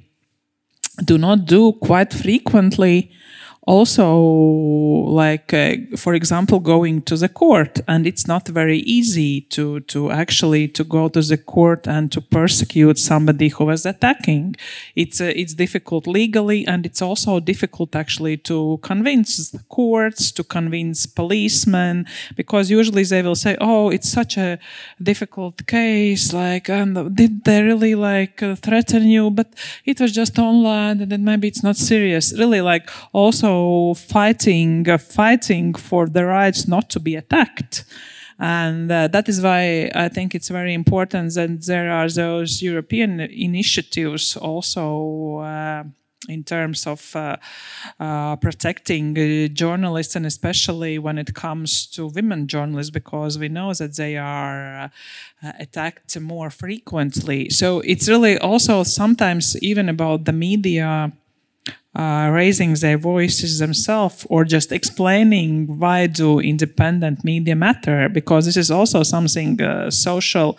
do 1.05 1.16
not 1.16 1.47
do 1.47 1.73
quite 1.73 2.12
frequently 2.12 3.11
also 3.66 4.16
like 5.11 5.53
uh, 5.53 5.75
for 5.96 6.14
example 6.14 6.61
going 6.61 7.03
to 7.03 7.16
the 7.16 7.29
court 7.29 7.81
and 7.87 8.07
it's 8.07 8.27
not 8.27 8.49
very 8.49 8.79
easy 8.79 9.42
to 9.42 9.81
to 9.81 10.11
actually 10.11 10.66
to 10.66 10.83
go 10.83 11.09
to 11.09 11.20
the 11.20 11.37
court 11.37 11.87
and 11.87 12.11
to 12.11 12.20
persecute 12.23 12.99
somebody 12.99 13.49
who 13.49 13.66
was 13.66 13.85
attacking. 13.85 14.57
It's 14.96 15.20
uh, 15.20 15.33
it's 15.37 15.55
difficult 15.55 16.07
legally 16.07 16.66
and 16.66 16.87
it's 16.87 17.03
also 17.03 17.38
difficult 17.38 17.94
actually 17.94 18.38
to 18.38 18.79
convince 18.83 19.55
courts 19.68 20.33
to 20.33 20.42
convince 20.42 21.05
policemen 21.07 22.07
because 22.37 22.70
usually 22.70 23.05
they 23.05 23.23
will 23.23 23.37
say 23.37 23.57
oh 23.61 23.90
it's 23.90 24.11
such 24.11 24.38
a 24.38 24.59
difficult 25.03 25.66
case 25.66 26.33
like 26.33 26.70
and 26.70 27.14
did 27.14 27.44
they 27.44 27.62
really 27.62 27.94
like 27.94 28.42
uh, 28.42 28.55
threaten 28.55 29.07
you? 29.07 29.31
But 29.31 29.49
it 29.85 30.01
was 30.01 30.12
just 30.12 30.38
online 30.38 31.03
and 31.03 31.12
then 31.12 31.25
maybe 31.25 31.49
it's 31.49 31.62
not 31.62 31.77
serious. 31.77 32.33
Really 32.38 32.62
like 32.62 32.88
also 33.12 33.50
fighting 33.95 34.89
uh, 34.89 34.99
fighting 34.99 35.75
for 35.75 36.09
the 36.09 36.25
rights 36.25 36.69
not 36.69 36.91
to 36.91 37.01
be 37.01 37.17
attacked. 37.17 37.85
And 38.39 38.91
uh, 38.91 39.09
that 39.09 39.29
is 39.29 39.43
why 39.43 39.91
I 39.95 40.09
think 40.09 40.35
it's 40.35 40.49
very 40.49 40.73
important 40.73 41.35
that 41.35 41.67
there 41.67 41.91
are 41.91 42.09
those 42.09 42.63
European 42.63 43.21
initiatives 43.21 44.35
also 44.35 45.41
uh, 45.41 45.85
in 46.29 46.45
terms 46.45 46.87
of 46.87 47.15
uh, 47.17 47.37
uh, 47.99 48.37
protecting 48.37 49.17
uh, 49.19 49.49
journalists 49.49 50.17
and 50.17 50.27
especially 50.27 50.99
when 50.99 51.19
it 51.19 51.35
comes 51.35 51.87
to 51.87 52.07
women 52.07 52.47
journalists 52.47 52.91
because 52.91 53.39
we 53.39 53.49
know 53.49 53.73
that 53.75 53.97
they 53.97 54.17
are 54.17 54.91
uh, 55.43 55.53
attacked 55.59 56.19
more 56.21 56.51
frequently. 56.51 57.49
So 57.51 57.81
it's 57.81 58.09
really 58.09 58.39
also 58.39 58.83
sometimes 58.85 59.57
even 59.63 59.89
about 59.89 60.25
the 60.25 60.33
media 60.33 61.13
uh, 62.01 62.31
raising 62.31 62.73
their 62.75 62.99
voices 62.99 63.59
themselves 63.59 64.27
or 64.31 64.45
just 64.45 64.73
explaining 64.73 65.79
why 65.79 66.07
do 66.07 66.41
independent 66.41 67.23
media 67.25 67.55
matter 67.55 68.09
because 68.09 68.47
this 68.47 68.57
is 68.57 68.71
also 68.71 69.03
something 69.03 69.61
uh, 69.61 69.91
social 69.91 70.59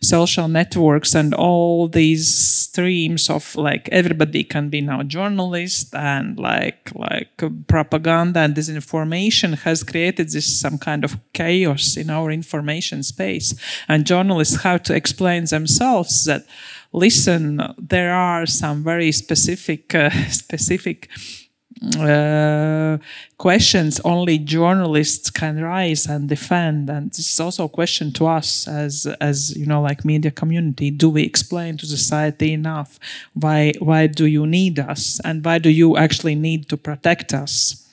social 0.00 0.48
networks 0.48 1.14
and 1.14 1.34
all 1.34 1.86
these 1.88 2.26
streams 2.70 3.30
of 3.30 3.54
like 3.56 3.88
everybody 3.92 4.42
can 4.42 4.68
be 4.68 4.80
now 4.80 5.02
journalist 5.02 5.94
and 5.94 6.38
like 6.38 6.90
like 6.94 7.36
propaganda 7.66 8.40
and 8.40 8.54
disinformation 8.54 9.50
has 9.58 9.82
created 9.82 10.28
this 10.30 10.60
some 10.60 10.78
kind 10.78 11.04
of 11.04 11.18
chaos 11.32 11.96
in 11.96 12.10
our 12.10 12.30
information 12.30 13.02
space. 13.02 13.54
And 13.88 14.06
journalists 14.06 14.62
have 14.62 14.82
to 14.84 14.94
explain 14.94 15.44
themselves 15.44 16.24
that 16.24 16.44
listen, 16.92 17.60
there 17.78 18.12
are 18.14 18.46
some 18.46 18.82
very 18.82 19.12
specific, 19.12 19.94
uh, 19.94 20.10
specific 20.28 21.08
uh, 21.98 22.98
questions 23.38 24.00
only 24.04 24.36
journalists 24.38 25.30
can 25.30 25.62
raise 25.62 26.06
and 26.06 26.28
defend. 26.28 26.90
And 26.90 27.10
this 27.10 27.32
is 27.32 27.40
also 27.40 27.64
a 27.64 27.68
question 27.68 28.12
to 28.12 28.26
us 28.26 28.68
as 28.68 29.06
as 29.20 29.56
you 29.56 29.66
know 29.66 29.80
like 29.80 30.04
media 30.04 30.30
community. 30.30 30.90
Do 30.90 31.08
we 31.08 31.22
explain 31.22 31.78
to 31.78 31.86
society 31.86 32.52
enough 32.52 32.98
why 33.32 33.72
why 33.78 34.08
do 34.08 34.26
you 34.26 34.46
need 34.46 34.78
us? 34.78 35.20
And 35.24 35.44
why 35.44 35.58
do 35.58 35.70
you 35.70 35.96
actually 35.96 36.34
need 36.34 36.68
to 36.68 36.76
protect 36.76 37.32
us 37.32 37.86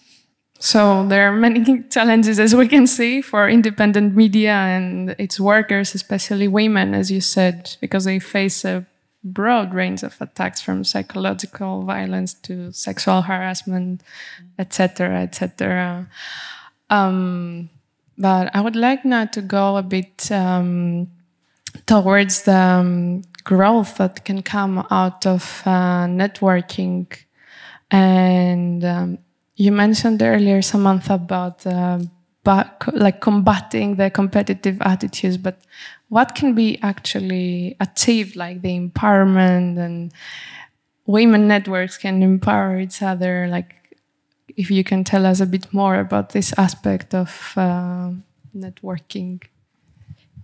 so 0.60 1.08
there 1.08 1.30
are 1.30 1.36
many 1.36 1.84
challenges 1.90 2.40
as 2.40 2.56
we 2.56 2.68
can 2.68 2.88
see 2.88 3.22
for 3.22 3.48
independent 3.48 4.16
media 4.16 4.54
and 4.54 5.16
its 5.20 5.40
workers, 5.40 5.94
especially 5.94 6.48
women, 6.48 6.94
as 6.94 7.12
you 7.12 7.22
said, 7.22 7.76
because 7.82 8.06
they 8.06 8.20
face 8.20 8.66
a 8.66 8.86
broad 9.24 9.74
range 9.74 10.04
of 10.04 10.16
attacks 10.22 10.62
from 10.62 10.84
psychological 10.84 11.84
violence 11.84 12.34
to 12.34 12.72
sexual 12.72 13.24
harassment, 13.24 14.02
etc., 14.58 15.22
etc. 15.22 16.08
Um, 16.90 17.70
but 18.18 18.50
I 18.56 18.62
would 18.62 18.76
like 18.76 19.06
now 19.06 19.26
to 19.26 19.42
go 19.42 19.78
a 19.78 19.84
bit 19.84 20.32
um, 20.32 21.08
towards 21.86 22.44
the 22.44 22.58
um, 22.58 23.22
growth 23.44 23.98
that 23.98 24.26
can 24.26 24.42
come 24.42 24.86
out 24.90 25.26
of 25.26 25.62
uh, 25.66 26.06
networking 26.06 27.08
and 27.92 28.84
um, 28.84 29.18
you 29.58 29.72
mentioned 29.72 30.22
earlier, 30.22 30.62
Samantha, 30.62 31.16
about 31.16 31.66
uh, 31.66 32.00
like 32.94 33.20
combating 33.20 33.96
the 33.96 34.10
competitive 34.10 34.78
attitudes, 34.82 35.38
but 35.38 35.60
what 36.10 36.36
can 36.36 36.54
be 36.54 36.80
actually 36.82 37.76
achieved, 37.80 38.36
like 38.36 38.62
the 38.62 38.80
empowerment 38.80 39.78
and 39.78 40.14
women 41.06 41.48
networks 41.48 41.98
can 41.98 42.24
empower 42.24 42.80
each 42.80 43.02
other? 43.02 43.48
Like, 43.50 43.76
if 44.56 44.72
you 44.72 44.84
can 44.84 45.04
tell 45.04 45.26
us 45.26 45.42
a 45.42 45.46
bit 45.46 45.74
more 45.74 46.00
about 46.00 46.30
this 46.30 46.54
aspect 46.58 47.14
of 47.14 47.54
uh, 47.58 48.12
networking. 48.56 49.44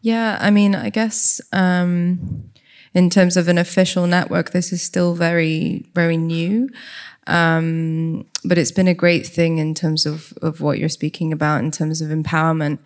Yeah, 0.01 0.37
I 0.41 0.49
mean, 0.49 0.75
I 0.75 0.89
guess 0.89 1.39
um, 1.53 2.51
in 2.93 3.09
terms 3.09 3.37
of 3.37 3.47
an 3.47 3.57
official 3.57 4.07
network, 4.07 4.51
this 4.51 4.73
is 4.73 4.81
still 4.81 5.15
very, 5.15 5.85
very 5.93 6.17
new. 6.17 6.69
Um, 7.27 8.25
but 8.43 8.57
it's 8.57 8.71
been 8.71 8.87
a 8.87 8.93
great 8.93 9.25
thing 9.25 9.57
in 9.57 9.73
terms 9.73 10.05
of, 10.05 10.33
of 10.41 10.61
what 10.61 10.77
you're 10.77 10.89
speaking 10.89 11.31
about 11.31 11.63
in 11.63 11.71
terms 11.71 12.01
of 12.01 12.09
empowerment. 12.09 12.79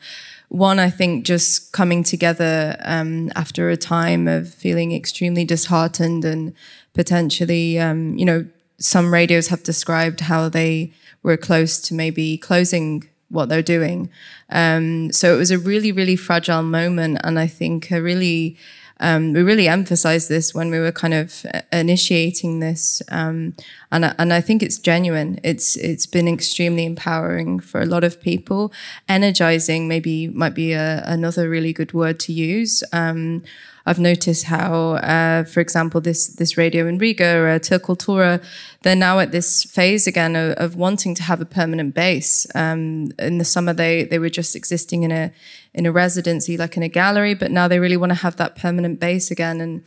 One, 0.49 0.79
I 0.79 0.89
think 0.89 1.25
just 1.25 1.73
coming 1.73 2.03
together 2.03 2.77
um, 2.81 3.31
after 3.35 3.69
a 3.69 3.77
time 3.77 4.27
of 4.27 4.53
feeling 4.53 4.93
extremely 4.93 5.43
disheartened 5.43 6.23
and 6.23 6.53
potentially, 6.93 7.79
um, 7.79 8.17
you 8.17 8.25
know, 8.25 8.47
some 8.79 9.11
radios 9.11 9.47
have 9.47 9.63
described 9.63 10.21
how 10.21 10.49
they 10.49 10.93
were 11.23 11.37
close 11.37 11.81
to 11.81 11.93
maybe 11.93 12.37
closing 12.37 13.09
what 13.29 13.49
they're 13.49 13.61
doing. 13.61 14.09
Um, 14.49 15.11
so 15.11 15.33
it 15.33 15.37
was 15.37 15.51
a 15.51 15.57
really, 15.57 15.91
really 15.91 16.15
fragile 16.15 16.63
moment. 16.63 17.19
And 17.23 17.37
I 17.37 17.47
think 17.47 17.91
a 17.91 18.01
really 18.01 18.57
um, 18.99 19.33
we 19.33 19.41
really 19.41 19.67
emphasized 19.67 20.29
this 20.29 20.53
when 20.53 20.71
we 20.71 20.79
were 20.79 20.91
kind 20.91 21.13
of 21.13 21.45
uh, 21.53 21.61
initiating 21.71 22.59
this, 22.59 23.01
um, 23.09 23.55
and 23.91 24.05
and 24.17 24.33
I 24.33 24.41
think 24.41 24.63
it's 24.63 24.79
genuine. 24.79 25.39
It's 25.43 25.75
it's 25.77 26.05
been 26.05 26.27
extremely 26.27 26.85
empowering 26.85 27.59
for 27.59 27.81
a 27.81 27.85
lot 27.85 28.03
of 28.03 28.19
people, 28.19 28.73
energizing. 29.07 29.87
Maybe 29.87 30.27
might 30.27 30.55
be 30.55 30.73
a, 30.73 31.03
another 31.05 31.49
really 31.49 31.73
good 31.73 31.93
word 31.93 32.19
to 32.21 32.33
use. 32.33 32.83
Um, 32.91 33.43
I've 33.87 33.99
noticed 33.99 34.43
how, 34.43 34.95
uh, 34.95 35.45
for 35.45 35.61
example, 35.61 36.01
this 36.01 36.27
this 36.27 36.57
radio 36.57 36.87
in 36.87 36.97
Riga, 36.97 37.55
uh, 37.55 37.95
Tura, 37.95 38.41
they're 38.81 38.97
now 38.97 39.19
at 39.19 39.31
this 39.31 39.63
phase 39.63 40.07
again 40.07 40.35
of, 40.35 40.57
of 40.57 40.75
wanting 40.75 41.15
to 41.15 41.23
have 41.23 41.39
a 41.39 41.45
permanent 41.45 41.95
base. 41.95 42.45
Um, 42.53 43.11
in 43.17 43.37
the 43.37 43.45
summer, 43.45 43.71
they 43.71 44.03
they 44.03 44.19
were 44.19 44.29
just 44.29 44.57
existing 44.57 45.03
in 45.03 45.13
a 45.13 45.31
in 45.73 45.85
a 45.85 45.91
residency, 45.93 46.57
like 46.57 46.75
in 46.75 46.83
a 46.83 46.89
gallery, 46.89 47.33
but 47.33 47.49
now 47.49 47.69
they 47.69 47.79
really 47.79 47.95
want 47.95 48.09
to 48.09 48.15
have 48.15 48.35
that 48.35 48.57
permanent 48.57 48.99
base 48.99 49.31
again. 49.31 49.61
And 49.61 49.83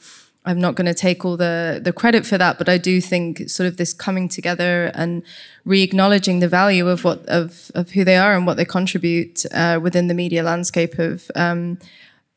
I'm 0.46 0.58
not 0.58 0.76
going 0.76 0.86
to 0.86 0.94
take 0.94 1.26
all 1.26 1.36
the 1.36 1.78
the 1.84 1.92
credit 1.92 2.24
for 2.24 2.38
that, 2.38 2.56
but 2.56 2.70
I 2.70 2.78
do 2.78 3.02
think 3.02 3.50
sort 3.50 3.66
of 3.66 3.76
this 3.76 3.92
coming 3.92 4.30
together 4.30 4.90
and 4.94 5.22
re-acknowledging 5.66 6.40
the 6.40 6.48
value 6.48 6.88
of 6.88 7.04
what 7.04 7.26
of 7.26 7.70
of 7.74 7.90
who 7.90 8.04
they 8.04 8.16
are 8.16 8.34
and 8.34 8.46
what 8.46 8.56
they 8.56 8.64
contribute 8.64 9.44
uh, 9.52 9.78
within 9.82 10.06
the 10.06 10.14
media 10.14 10.42
landscape 10.42 10.98
of. 10.98 11.30
Um, 11.34 11.78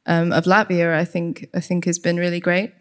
um, 0.06 0.32
of 0.32 0.46
Latvia, 0.46 0.94
I 0.94 1.06
think 1.06 1.50
I 1.54 1.60
think 1.60 1.86
has 1.86 2.00
been 2.00 2.18
really 2.18 2.40
great. 2.40 2.74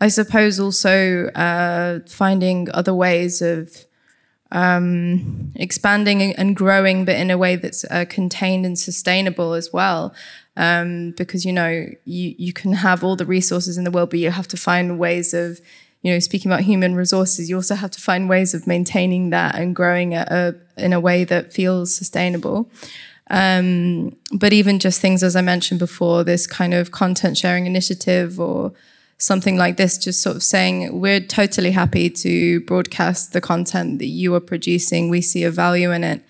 I 0.00 0.08
suppose 0.08 0.60
also 0.60 1.26
uh, 1.28 2.00
finding 2.06 2.68
other 2.72 2.94
ways 2.94 3.40
of 3.40 3.86
um, 4.52 5.52
expanding 5.54 6.22
and 6.22 6.54
growing, 6.54 7.04
but 7.04 7.16
in 7.16 7.30
a 7.30 7.38
way 7.38 7.56
that's 7.56 7.84
uh, 7.90 8.04
contained 8.08 8.66
and 8.66 8.78
sustainable 8.78 9.54
as 9.54 9.72
well. 9.72 10.14
Um, 10.58 11.12
because 11.16 11.44
you 11.44 11.52
know 11.52 11.86
you 12.04 12.34
you 12.38 12.52
can 12.52 12.72
have 12.72 13.04
all 13.04 13.16
the 13.16 13.26
resources 13.26 13.76
in 13.76 13.84
the 13.84 13.90
world, 13.90 14.10
but 14.10 14.18
you 14.18 14.30
have 14.30 14.48
to 14.48 14.56
find 14.56 14.98
ways 14.98 15.34
of 15.34 15.60
you 16.02 16.12
know 16.12 16.18
speaking 16.18 16.50
about 16.50 16.62
human 16.62 16.94
resources. 16.94 17.50
You 17.50 17.56
also 17.56 17.74
have 17.74 17.90
to 17.92 18.00
find 18.00 18.28
ways 18.28 18.54
of 18.54 18.66
maintaining 18.66 19.30
that 19.30 19.54
and 19.54 19.74
growing 19.74 20.14
a, 20.14 20.54
a, 20.78 20.82
in 20.82 20.92
a 20.92 21.00
way 21.00 21.24
that 21.24 21.52
feels 21.52 21.94
sustainable. 21.94 22.70
Um, 23.30 24.16
but 24.32 24.52
even 24.52 24.78
just 24.78 25.00
things, 25.00 25.22
as 25.22 25.34
I 25.34 25.40
mentioned 25.40 25.80
before, 25.80 26.24
this 26.24 26.46
kind 26.46 26.74
of 26.74 26.92
content 26.92 27.36
sharing 27.36 27.66
initiative 27.66 28.38
or 28.38 28.72
something 29.18 29.56
like 29.56 29.76
this, 29.76 29.98
just 29.98 30.22
sort 30.22 30.36
of 30.36 30.42
saying, 30.42 31.00
we're 31.00 31.20
totally 31.20 31.72
happy 31.72 32.10
to 32.10 32.60
broadcast 32.60 33.32
the 33.32 33.40
content 33.40 33.98
that 33.98 34.06
you 34.06 34.34
are 34.34 34.40
producing. 34.40 35.08
We 35.08 35.20
see 35.22 35.42
a 35.44 35.50
value 35.50 35.90
in 35.92 36.04
it. 36.04 36.22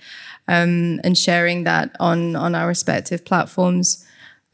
Um, 0.49 1.01
and 1.03 1.18
sharing 1.18 1.64
that 1.64 1.97
on, 1.99 2.36
on 2.36 2.55
our 2.55 2.68
respective 2.68 3.24
platforms. 3.24 4.07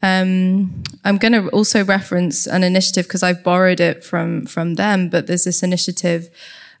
Um, 0.03 0.83
I'm 1.05 1.17
going 1.17 1.31
to 1.31 1.47
also 1.49 1.85
reference 1.85 2.45
an 2.45 2.61
initiative 2.61 3.05
because 3.05 3.23
I've 3.23 3.41
borrowed 3.41 3.79
it 3.79 4.03
from 4.03 4.45
from 4.45 4.75
them. 4.75 5.07
But 5.07 5.27
there's 5.27 5.45
this 5.45 5.63
initiative, 5.63 6.29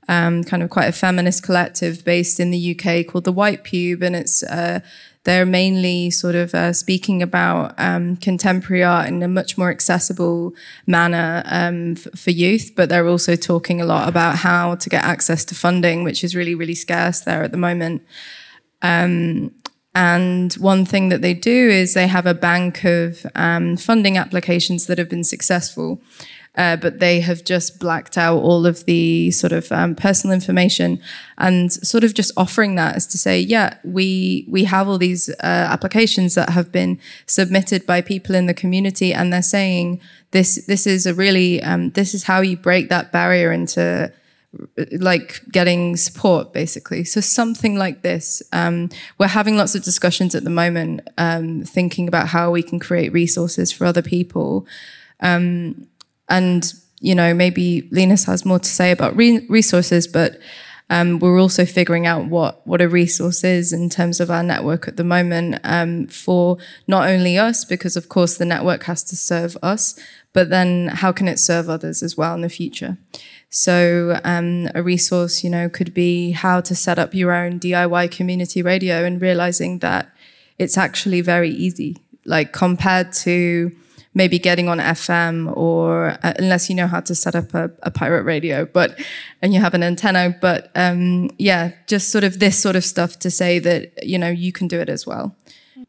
um, 0.09 0.43
kind 0.43 0.61
of 0.61 0.69
quite 0.69 0.87
a 0.89 0.91
feminist 0.91 1.41
collective 1.41 2.03
based 2.03 2.41
in 2.41 2.51
the 2.51 2.75
UK 2.75 3.07
called 3.07 3.23
the 3.23 3.31
White 3.31 3.63
Pube, 3.63 4.01
and 4.01 4.13
it's 4.13 4.43
uh, 4.43 4.81
they're 5.23 5.45
mainly 5.45 6.11
sort 6.11 6.35
of 6.35 6.53
uh, 6.53 6.73
speaking 6.73 7.21
about 7.21 7.73
um, 7.77 8.17
contemporary 8.17 8.83
art 8.83 9.07
in 9.07 9.23
a 9.23 9.27
much 9.27 9.57
more 9.57 9.69
accessible 9.69 10.53
manner 10.85 11.43
um, 11.45 11.93
f- 11.93 12.19
for 12.19 12.31
youth, 12.31 12.71
but 12.75 12.89
they're 12.89 13.07
also 13.07 13.35
talking 13.35 13.79
a 13.79 13.85
lot 13.85 14.09
about 14.09 14.37
how 14.37 14.75
to 14.75 14.89
get 14.89 15.03
access 15.03 15.45
to 15.45 15.55
funding, 15.55 16.03
which 16.03 16.23
is 16.23 16.35
really, 16.35 16.55
really 16.55 16.75
scarce 16.75 17.21
there 17.21 17.43
at 17.43 17.51
the 17.51 17.57
moment. 17.57 18.03
Um, 18.81 19.51
and 19.95 20.53
one 20.55 20.85
thing 20.85 21.09
that 21.09 21.21
they 21.21 21.33
do 21.33 21.69
is 21.69 21.93
they 21.93 22.07
have 22.07 22.25
a 22.25 22.33
bank 22.33 22.83
of 22.83 23.25
um, 23.35 23.77
funding 23.77 24.17
applications 24.17 24.87
that 24.87 24.97
have 24.97 25.09
been 25.09 25.23
successful 25.23 26.01
uh, 26.55 26.75
but 26.75 26.99
they 26.99 27.19
have 27.19 27.43
just 27.43 27.79
blacked 27.79 28.17
out 28.17 28.37
all 28.37 28.65
of 28.65 28.85
the 28.85 29.31
sort 29.31 29.51
of 29.51 29.71
um, 29.71 29.95
personal 29.95 30.33
information 30.33 30.99
and 31.37 31.73
sort 31.73 32.03
of 32.03 32.13
just 32.13 32.31
offering 32.37 32.75
that 32.75 32.95
as 32.95 33.07
to 33.07 33.17
say, 33.17 33.39
yeah, 33.39 33.77
we 33.83 34.45
we 34.47 34.63
have 34.65 34.87
all 34.87 34.97
these 34.99 35.29
uh, 35.29 35.33
applications 35.41 36.35
that 36.35 36.49
have 36.49 36.71
been 36.71 36.99
submitted 37.25 37.85
by 37.85 38.01
people 38.01 38.35
in 38.35 38.45
the 38.45 38.53
community, 38.53 39.13
and 39.13 39.33
they're 39.33 39.41
saying 39.41 39.99
this 40.31 40.63
this 40.65 40.85
is 40.85 41.07
a 41.07 41.13
really 41.13 41.61
um, 41.63 41.89
this 41.91 42.13
is 42.13 42.23
how 42.23 42.41
you 42.41 42.55
break 42.55 42.89
that 42.89 43.11
barrier 43.11 43.51
into 43.51 44.11
like 44.91 45.41
getting 45.51 45.97
support 45.97 46.53
basically. 46.53 47.03
So 47.03 47.21
something 47.21 47.75
like 47.75 48.03
this 48.03 48.43
um, 48.51 48.89
we're 49.17 49.27
having 49.27 49.57
lots 49.57 49.73
of 49.73 49.83
discussions 49.83 50.35
at 50.35 50.43
the 50.43 50.51
moment 50.51 51.01
um, 51.17 51.63
thinking 51.63 52.07
about 52.07 52.27
how 52.27 52.51
we 52.51 52.61
can 52.61 52.79
create 52.79 53.11
resources 53.11 53.71
for 53.71 53.85
other 53.85 54.03
people. 54.03 54.67
Um, 55.19 55.87
and 56.33 56.73
you 56.99 57.15
know 57.15 57.33
maybe 57.33 57.87
Linus 57.91 58.25
has 58.25 58.45
more 58.45 58.59
to 58.59 58.69
say 58.69 58.91
about 58.91 59.15
re- 59.15 59.45
resources, 59.49 60.07
but 60.07 60.39
um, 60.89 61.19
we're 61.19 61.39
also 61.39 61.65
figuring 61.65 62.05
out 62.05 62.25
what 62.25 62.65
what 62.67 62.81
a 62.81 62.89
resource 62.89 63.43
is 63.43 63.71
in 63.71 63.89
terms 63.89 64.19
of 64.19 64.29
our 64.29 64.43
network 64.43 64.87
at 64.87 64.97
the 64.97 65.03
moment 65.03 65.59
um, 65.63 66.07
for 66.07 66.57
not 66.87 67.07
only 67.07 67.37
us, 67.37 67.63
because 67.65 67.95
of 67.95 68.09
course 68.09 68.37
the 68.37 68.45
network 68.45 68.83
has 68.83 69.03
to 69.05 69.15
serve 69.15 69.55
us, 69.61 69.97
but 70.33 70.49
then 70.49 70.87
how 70.87 71.11
can 71.11 71.27
it 71.27 71.39
serve 71.39 71.69
others 71.69 72.03
as 72.03 72.17
well 72.17 72.33
in 72.35 72.41
the 72.41 72.49
future? 72.49 72.97
So 73.49 74.19
um, 74.23 74.67
a 74.73 74.81
resource, 74.81 75.43
you 75.43 75.49
know, 75.51 75.69
could 75.69 75.93
be 75.93 76.31
how 76.31 76.61
to 76.61 76.73
set 76.73 76.97
up 76.97 77.13
your 77.13 77.31
own 77.31 77.59
DIY 77.59 78.09
community 78.09 78.63
radio 78.63 79.05
and 79.05 79.21
realizing 79.21 79.79
that 79.79 80.09
it's 80.57 80.77
actually 80.77 81.21
very 81.21 81.51
easy, 81.51 81.97
like 82.25 82.51
compared 82.51 83.13
to 83.25 83.71
maybe 84.13 84.39
getting 84.39 84.69
on 84.69 84.79
FM 84.79 85.55
or 85.57 86.17
uh, 86.23 86.33
unless 86.37 86.69
you 86.69 86.75
know 86.75 86.87
how 86.87 86.99
to 87.01 87.15
set 87.15 87.35
up 87.35 87.53
a, 87.53 87.71
a, 87.83 87.91
pirate 87.91 88.23
radio, 88.23 88.65
but 88.65 88.99
and 89.41 89.53
you 89.53 89.59
have 89.59 89.73
an 89.73 89.83
antenna. 89.83 90.35
But 90.39 90.71
um, 90.75 91.29
yeah, 91.37 91.71
just 91.87 92.09
sort 92.09 92.23
of 92.23 92.39
this 92.39 92.59
sort 92.59 92.75
of 92.75 92.83
stuff 92.83 93.19
to 93.19 93.31
say 93.31 93.59
that 93.59 94.05
you 94.05 94.17
know 94.17 94.29
you 94.29 94.51
can 94.51 94.67
do 94.67 94.79
it 94.79 94.89
as 94.89 95.05
well. 95.05 95.35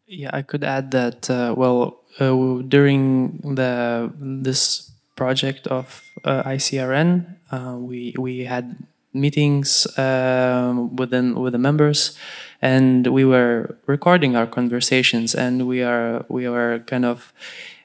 Yeah, 0.07 0.31
I 0.33 0.43
could 0.43 0.65
add 0.65 0.91
that. 0.93 1.29
Uh, 1.29 1.55
well, 1.57 2.01
uh, 2.21 2.63
during 2.69 3.39
the 3.55 4.13
this 4.19 4.91
project 5.17 5.67
of 5.67 6.03
uh, 6.25 6.43
ICRN, 6.45 7.37
uh, 7.51 7.77
we 7.79 8.15
we 8.19 8.45
had 8.45 8.77
meetings 9.13 9.87
um, 9.97 10.97
within 10.97 11.39
with 11.39 11.53
the 11.53 11.59
members 11.59 12.19
and 12.61 13.07
we 13.07 13.25
were 13.25 13.77
recording 13.87 14.35
our 14.35 14.47
conversations 14.47 15.35
and 15.35 15.69
we 15.69 15.83
are 15.83 16.25
we 16.29 16.49
were 16.49 16.81
kind 16.87 17.05
of 17.05 17.33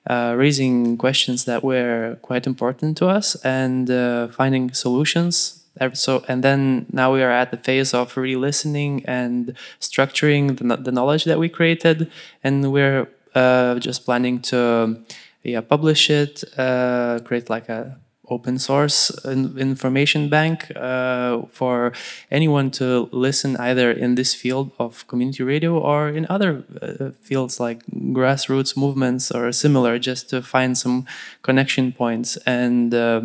uh, 0.10 0.34
raising 0.36 0.98
questions 0.98 1.46
that 1.46 1.64
were 1.64 2.18
quite 2.22 2.48
important 2.48 2.98
to 2.98 3.08
us 3.08 3.36
and 3.46 3.90
uh, 3.90 4.28
finding 4.30 4.74
solutions. 4.74 5.64
So, 5.94 6.26
and 6.28 6.44
then 6.44 6.88
now 6.92 7.14
we 7.14 7.22
are 7.22 7.32
at 7.32 7.52
the 7.52 7.58
phase 7.58 7.94
of 7.94 8.18
re-listening 8.18 9.04
and 9.06 9.56
structuring 9.80 10.58
the, 10.58 10.76
the 10.76 10.92
knowledge 10.92 11.24
that 11.24 11.40
we 11.40 11.48
created, 11.48 12.12
and 12.44 12.74
we're 12.74 13.08
uh, 13.34 13.80
just 13.80 14.04
planning 14.04 14.42
to 14.42 15.00
yeah 15.44 15.62
publish 15.62 16.10
it, 16.10 16.44
uh, 16.58 17.20
create 17.24 17.50
like 17.50 17.70
a 17.70 17.98
open 18.30 18.60
source 18.60 19.12
information 19.26 20.30
bank 20.30 20.72
uh, 20.76 21.42
for 21.52 21.92
anyone 22.32 22.72
to 22.72 23.10
listen 23.12 23.58
either 23.58 23.92
in 23.92 24.16
this 24.16 24.34
field 24.34 24.72
of 24.80 25.08
community 25.08 25.44
radio 25.44 25.78
or 25.78 26.10
in 26.10 26.26
other 26.30 26.64
uh, 26.82 27.12
fields 27.22 27.60
like 27.60 27.86
grassroots 28.14 28.78
movements 28.78 29.32
or 29.32 29.52
similar 29.52 30.00
just 30.00 30.30
to 30.30 30.42
find 30.42 30.78
some 30.78 31.06
connection 31.42 31.92
points. 31.92 32.38
And 32.46 32.94
uh, 32.94 33.22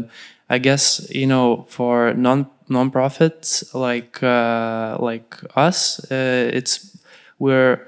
i 0.51 0.59
guess 0.59 1.09
you 1.11 1.27
know 1.27 1.65
for 1.69 2.13
non 2.15 2.47
non-profits 2.69 3.75
like 3.75 4.23
uh, 4.23 4.97
like 5.01 5.37
us 5.57 6.01
uh, 6.11 6.51
it's 6.53 6.97
we're 7.39 7.81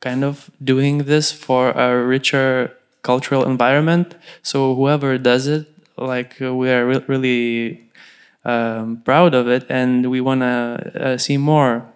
kind 0.00 0.24
of 0.24 0.50
doing 0.62 0.98
this 1.04 1.32
for 1.32 1.70
a 1.70 2.04
richer 2.04 2.72
cultural 3.02 3.44
environment. 3.44 4.14
So 4.42 4.74
whoever 4.74 5.18
does 5.18 5.46
it 5.46 5.66
like 5.96 6.40
uh, 6.40 6.54
we 6.54 6.70
are 6.70 6.86
re 6.86 7.04
really 7.06 7.90
um, 8.44 9.02
proud 9.04 9.34
of 9.34 9.48
it 9.48 9.64
and 9.68 10.10
we 10.10 10.20
want 10.20 10.40
to 10.40 10.92
uh, 10.94 11.18
see 11.18 11.36
more. 11.36 11.86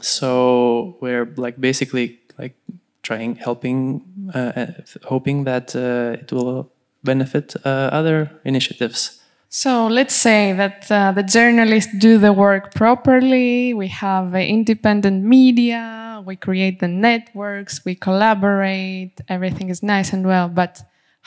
So 0.00 0.96
we're 1.00 1.26
like 1.36 1.60
basically 1.60 2.20
like 2.38 2.54
trying 3.02 3.36
helping 3.36 4.02
uh, 4.34 4.52
uh 4.54 4.66
hoping 5.04 5.44
that 5.44 5.74
uh, 5.74 6.20
it 6.20 6.30
will 6.32 6.70
benefit 7.02 7.54
uh, 7.64 7.68
other 7.92 8.30
initiatives. 8.44 9.20
So 9.48 9.86
let's 9.86 10.14
say 10.14 10.52
that 10.52 10.88
the 10.88 11.22
journalists 11.22 11.92
do 11.98 12.18
the 12.18 12.34
work 12.34 12.74
properly. 12.74 13.72
We 13.72 13.88
have 13.88 14.34
independent 14.34 15.24
media. 15.24 16.22
We 16.26 16.36
create 16.36 16.80
the 16.80 16.88
networks. 16.88 17.82
We 17.82 17.94
collaborate. 17.94 19.22
Everything 19.26 19.70
is 19.70 19.82
nice 19.82 20.12
and 20.12 20.26
well 20.26 20.48
but 20.50 20.82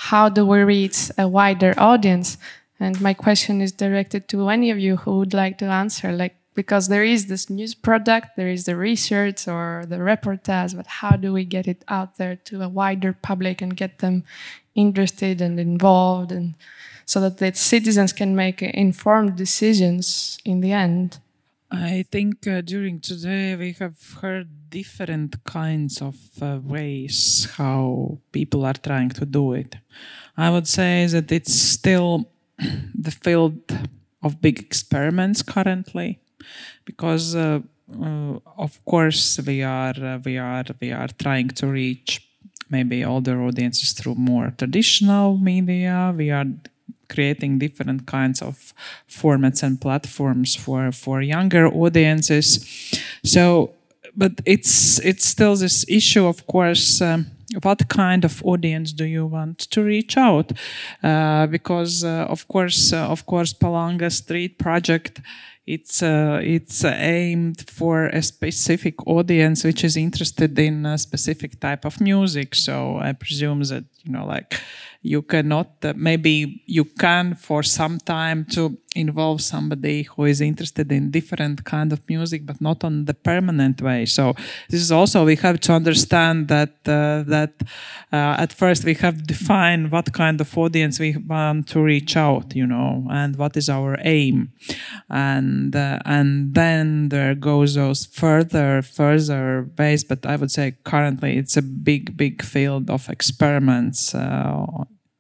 how 0.10 0.28
do 0.30 0.44
we 0.44 0.60
reach 0.64 1.12
a 1.18 1.28
wider 1.28 1.76
audience? 1.78 2.40
And 2.80 3.00
my 3.00 3.14
question 3.14 3.62
is 3.62 3.72
directed 3.72 4.28
to 4.30 4.50
any 4.50 4.72
of 4.72 4.80
you 4.80 4.98
who 4.98 5.20
would 5.20 5.34
like 5.34 5.60
to 5.60 5.66
answer, 5.66 6.12
like, 6.12 6.36
because 6.56 6.88
there 6.88 7.04
is 7.04 7.28
this 7.28 7.52
news 7.52 7.76
product, 7.76 8.30
there 8.36 8.50
is 8.50 8.66
the 8.66 8.76
research 8.76 9.48
or 9.48 9.86
the 9.88 9.98
reportage, 9.98 10.76
but 10.76 10.88
how 10.88 11.16
do 11.16 11.32
we 11.32 11.46
get 11.46 11.68
it 11.68 11.84
out 11.88 12.18
there 12.18 12.36
to 12.36 12.64
a 12.64 12.68
wider 12.68 13.14
public 13.14 13.62
and 13.62 13.78
get 13.78 14.00
them 14.00 14.24
interested 14.74 15.40
and 15.40 15.60
involved, 15.60 16.32
and 16.32 16.56
so 17.06 17.22
that 17.22 17.38
the 17.38 17.54
citizens 17.54 18.12
can 18.12 18.36
make 18.36 18.64
informed 18.64 19.36
decisions 19.36 20.40
in 20.44 20.62
the 20.62 20.72
end. 20.72 21.20
I 21.72 22.04
think 22.12 22.46
uh, 22.48 22.60
during 22.60 23.00
today 23.00 23.56
we 23.56 23.72
have 23.80 23.96
heard 24.22 24.70
different 24.70 25.42
kinds 25.46 26.02
of 26.02 26.18
uh, 26.42 26.60
ways 26.62 27.48
how 27.56 28.18
people 28.34 28.66
are 28.66 28.74
trying 28.74 29.10
to 29.12 29.26
do 29.26 29.54
it. 29.54 29.78
I 30.36 30.50
would 30.50 30.68
say 30.68 31.06
that 31.08 31.32
it's 31.32 31.54
still 31.54 32.30
the 32.58 33.12
field 33.12 33.62
of 34.22 34.42
big 34.42 34.60
experiments 34.60 35.42
currently, 35.42 36.20
because 36.84 37.36
uh, 37.36 37.62
uh, 38.02 38.40
of 38.58 38.84
course 38.84 39.40
we 39.48 39.64
are 39.64 39.96
uh, 39.96 40.20
we 40.26 40.38
are 40.38 40.66
we 40.82 40.92
are 40.92 41.08
trying 41.08 41.50
to 41.50 41.68
reach 41.68 42.22
maybe 42.70 43.06
older 43.06 43.42
audiences 43.42 43.94
through 43.94 44.16
more 44.16 44.54
traditional 44.58 45.38
media. 45.38 46.14
We 46.16 46.32
are 46.32 46.46
creating 47.10 47.60
different 47.60 48.06
kinds 48.06 48.42
of 48.42 48.74
formats 49.10 49.64
and 49.64 49.80
platforms 49.80 50.56
for 50.56 50.92
for 50.92 51.22
younger 51.22 51.68
audiences. 51.68 52.66
So, 53.24 53.72
but 54.16 54.32
it's 54.46 55.00
it's 55.00 55.26
still 55.26 55.56
this 55.56 55.86
issue, 55.88 56.26
of 56.28 56.46
course. 56.48 57.02
Um, 57.02 57.26
what 57.64 57.90
kind 57.90 58.24
of 58.24 58.42
audience 58.46 58.94
do 58.94 59.04
you 59.04 59.26
want 59.26 59.60
to 59.60 59.84
reach 59.84 60.18
out? 60.18 60.54
Uh, 61.04 61.48
because 61.48 62.04
uh, 62.04 62.26
of 62.30 62.48
course, 62.48 62.94
uh, 62.94 63.10
of 63.10 63.26
course, 63.26 63.54
Palanga 63.54 64.10
Street 64.10 64.58
project 64.58 65.20
it's 65.72 66.04
uh, 66.04 66.40
it's 66.44 66.84
aimed 66.84 67.70
for 67.70 68.08
a 68.08 68.22
specific 68.22 68.96
audience 69.08 69.64
which 69.64 69.84
is 69.84 69.96
interested 69.96 70.60
in 70.60 70.86
a 70.86 70.98
specific 70.98 71.60
type 71.60 71.86
of 71.86 72.02
music. 72.02 72.56
So 72.56 72.98
i 72.98 73.14
presume 73.14 73.64
that 73.64 73.86
you 74.04 74.12
know 74.12 74.26
like 74.26 74.60
you 75.02 75.22
cannot 75.22 75.70
uh, 75.84 75.94
maybe 75.96 76.62
you 76.66 76.86
can 76.86 77.36
for 77.36 77.64
some 77.64 78.00
time 78.00 78.46
to 78.54 78.78
involve 78.96 79.42
somebody 79.42 80.04
who 80.04 80.26
is 80.26 80.42
interested 80.42 80.92
in 80.92 81.12
different 81.12 81.64
kind 81.64 81.94
of 81.94 82.02
music 82.10 82.46
but 82.46 82.60
not 82.60 82.84
on 82.84 83.06
the 83.06 83.14
permanent 83.14 83.82
way. 83.82 84.06
So 84.06 84.34
this 84.70 84.82
is 84.82 84.92
also 84.92 85.26
we 85.26 85.38
have 85.38 85.60
to 85.62 85.74
understand 85.74 86.50
that 86.50 86.74
uh, 86.86 87.24
that 87.28 87.54
uh, 88.12 88.36
at 88.38 88.52
first 88.52 88.84
we 88.84 88.94
have 88.96 89.18
to 89.18 89.24
define 89.24 89.90
what 89.90 90.12
kind 90.12 90.42
of 90.42 90.58
audience 90.58 91.00
we 91.00 91.16
want 91.16 91.68
to 91.70 91.82
reach 91.82 92.18
out 92.18 92.56
you 92.56 92.68
know 92.68 93.08
and 93.10 93.38
what 93.38 93.56
is 93.56 93.70
our 93.70 93.98
aim. 94.02 94.52
And 95.10 95.76
uh, 95.76 96.00
and 96.06 96.54
then 96.54 97.10
there 97.10 97.36
goes 97.36 97.76
those 97.76 98.06
further 98.06 98.82
further 98.82 99.70
ways 99.78 100.04
but 100.04 100.26
i 100.26 100.36
would 100.36 100.52
say 100.52 100.76
currently 100.84 101.38
it's 101.38 101.58
a 101.58 101.62
big 101.62 102.18
big 102.18 102.42
field 102.42 102.90
of 102.90 103.10
experiments 103.10 104.14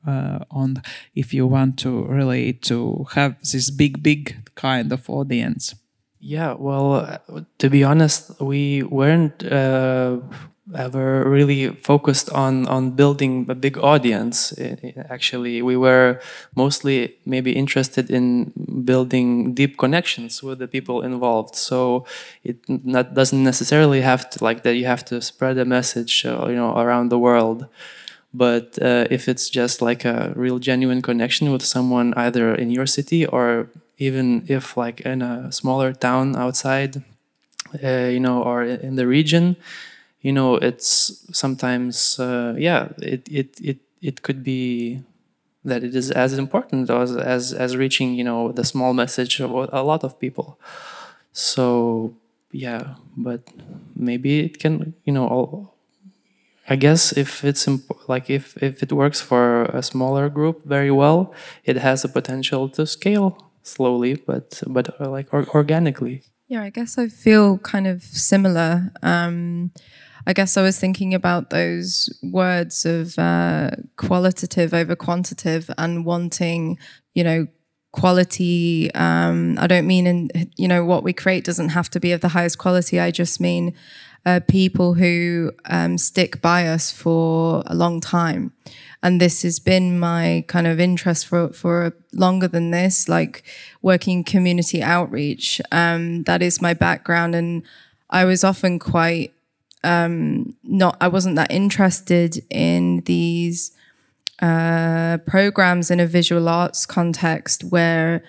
uh, 0.05 0.39
on 0.49 0.81
if 1.15 1.33
you 1.33 1.47
want 1.47 1.77
to 1.79 2.03
really 2.05 2.53
to 2.53 3.05
have 3.13 3.35
this 3.39 3.69
big 3.69 4.01
big 4.03 4.49
kind 4.55 4.91
of 4.91 5.09
audience. 5.09 5.75
Yeah 6.19 6.53
well 6.53 6.93
uh, 6.93 7.41
to 7.57 7.69
be 7.69 7.83
honest 7.83 8.39
we 8.39 8.83
weren't 8.83 9.43
uh, 9.43 10.17
ever 10.75 11.27
really 11.27 11.69
focused 11.69 12.29
on 12.29 12.67
on 12.67 12.91
building 12.91 13.45
a 13.49 13.55
big 13.55 13.77
audience. 13.77 14.53
Actually 15.09 15.61
we 15.61 15.75
were 15.75 16.19
mostly 16.55 17.15
maybe 17.25 17.51
interested 17.51 18.09
in 18.09 18.51
building 18.85 19.53
deep 19.53 19.77
connections 19.77 20.43
with 20.43 20.59
the 20.59 20.67
people 20.67 21.01
involved. 21.01 21.55
So 21.55 22.05
it 22.43 22.57
not, 22.67 23.13
doesn't 23.13 23.43
necessarily 23.43 24.01
have 24.01 24.29
to 24.31 24.43
like 24.43 24.63
that 24.63 24.75
you 24.75 24.85
have 24.85 25.03
to 25.05 25.21
spread 25.21 25.57
a 25.57 25.65
message 25.65 26.25
uh, 26.25 26.47
you 26.47 26.55
know 26.55 26.77
around 26.77 27.09
the 27.09 27.19
world 27.19 27.67
but 28.33 28.79
uh, 28.81 29.05
if 29.11 29.27
it's 29.27 29.49
just 29.49 29.81
like 29.81 30.05
a 30.05 30.33
real 30.35 30.59
genuine 30.59 31.01
connection 31.01 31.51
with 31.51 31.63
someone 31.63 32.13
either 32.15 32.55
in 32.55 32.71
your 32.71 32.85
city 32.85 33.25
or 33.25 33.67
even 33.97 34.45
if 34.47 34.77
like 34.77 35.01
in 35.01 35.21
a 35.21 35.51
smaller 35.51 35.93
town 35.93 36.35
outside 36.35 37.03
uh, 37.83 38.07
you 38.07 38.19
know 38.19 38.43
or 38.43 38.63
in 38.63 38.95
the 38.95 39.07
region 39.07 39.55
you 40.21 40.31
know 40.31 40.55
it's 40.55 41.25
sometimes 41.31 42.19
uh, 42.19 42.55
yeah 42.57 42.89
it, 43.01 43.27
it 43.29 43.59
it 43.61 43.77
it 44.01 44.21
could 44.21 44.43
be 44.43 45.01
that 45.63 45.83
it 45.83 45.95
is 45.95 46.11
as 46.11 46.37
important 46.37 46.89
as 46.89 47.15
as 47.15 47.53
as 47.53 47.77
reaching 47.77 48.15
you 48.15 48.23
know 48.23 48.51
the 48.51 48.63
small 48.63 48.93
message 48.93 49.39
of 49.39 49.51
a 49.51 49.81
lot 49.83 50.03
of 50.03 50.19
people. 50.19 50.59
So 51.33 52.15
yeah 52.51 52.95
but 53.15 53.41
maybe 53.95 54.39
it 54.41 54.59
can 54.59 54.93
you 55.05 55.13
know 55.13 55.27
all, 55.27 55.70
I 56.69 56.75
guess 56.75 57.11
if 57.11 57.43
it's 57.43 57.67
like 58.07 58.29
if 58.29 58.55
if 58.61 58.83
it 58.83 58.91
works 58.91 59.19
for 59.19 59.63
a 59.65 59.81
smaller 59.81 60.29
group 60.29 60.63
very 60.65 60.91
well, 60.91 61.33
it 61.63 61.77
has 61.77 62.03
the 62.03 62.07
potential 62.07 62.69
to 62.69 62.85
scale 62.85 63.51
slowly, 63.63 64.15
but 64.15 64.61
but 64.67 64.99
uh, 65.01 65.09
like 65.09 65.33
or- 65.33 65.47
organically. 65.49 66.23
Yeah, 66.47 66.63
I 66.63 66.69
guess 66.69 66.97
I 66.97 67.07
feel 67.07 67.57
kind 67.59 67.87
of 67.87 68.03
similar. 68.03 68.91
Um, 69.01 69.71
I 70.27 70.33
guess 70.33 70.57
I 70.57 70.61
was 70.61 70.77
thinking 70.79 71.13
about 71.13 71.49
those 71.49 72.09
words 72.21 72.85
of 72.85 73.17
uh, 73.17 73.71
qualitative 73.95 74.73
over 74.73 74.95
quantitative 74.95 75.69
and 75.77 76.05
wanting, 76.05 76.77
you 77.15 77.23
know, 77.23 77.47
quality. 77.91 78.91
Um, 78.93 79.57
I 79.59 79.67
don't 79.67 79.87
mean 79.87 80.07
in 80.07 80.51
you 80.57 80.67
know 80.67 80.85
what 80.85 81.03
we 81.03 81.13
create 81.13 81.43
doesn't 81.43 81.69
have 81.69 81.89
to 81.91 81.99
be 81.99 82.11
of 82.11 82.21
the 82.21 82.29
highest 82.29 82.57
quality. 82.57 82.99
I 82.99 83.11
just 83.11 83.39
mean 83.39 83.73
uh, 84.25 84.39
people 84.47 84.93
who 84.95 85.51
um, 85.65 85.97
stick 85.97 86.41
by 86.41 86.67
us 86.67 86.91
for 86.91 87.63
a 87.65 87.75
long 87.75 87.99
time. 87.99 88.53
And 89.03 89.19
this 89.19 89.41
has 89.41 89.59
been 89.59 89.99
my 89.99 90.45
kind 90.47 90.67
of 90.67 90.79
interest 90.79 91.25
for, 91.25 91.49
for 91.49 91.93
longer 92.13 92.47
than 92.47 92.69
this, 92.69 93.09
like 93.09 93.43
working 93.81 94.23
community 94.23 94.83
outreach. 94.83 95.59
Um, 95.71 96.23
that 96.23 96.41
is 96.41 96.61
my 96.61 96.75
background. 96.75 97.33
And 97.33 97.63
I 98.11 98.25
was 98.25 98.43
often 98.43 98.77
quite 98.77 99.33
um, 99.83 100.55
not, 100.63 100.97
I 101.01 101.07
wasn't 101.07 101.35
that 101.37 101.51
interested 101.51 102.43
in 102.51 103.01
these 103.05 103.71
uh, 104.39 105.17
programs 105.25 105.89
in 105.89 105.99
a 105.99 106.05
visual 106.05 106.47
arts 106.47 106.85
context 106.85 107.63
where 107.63 108.23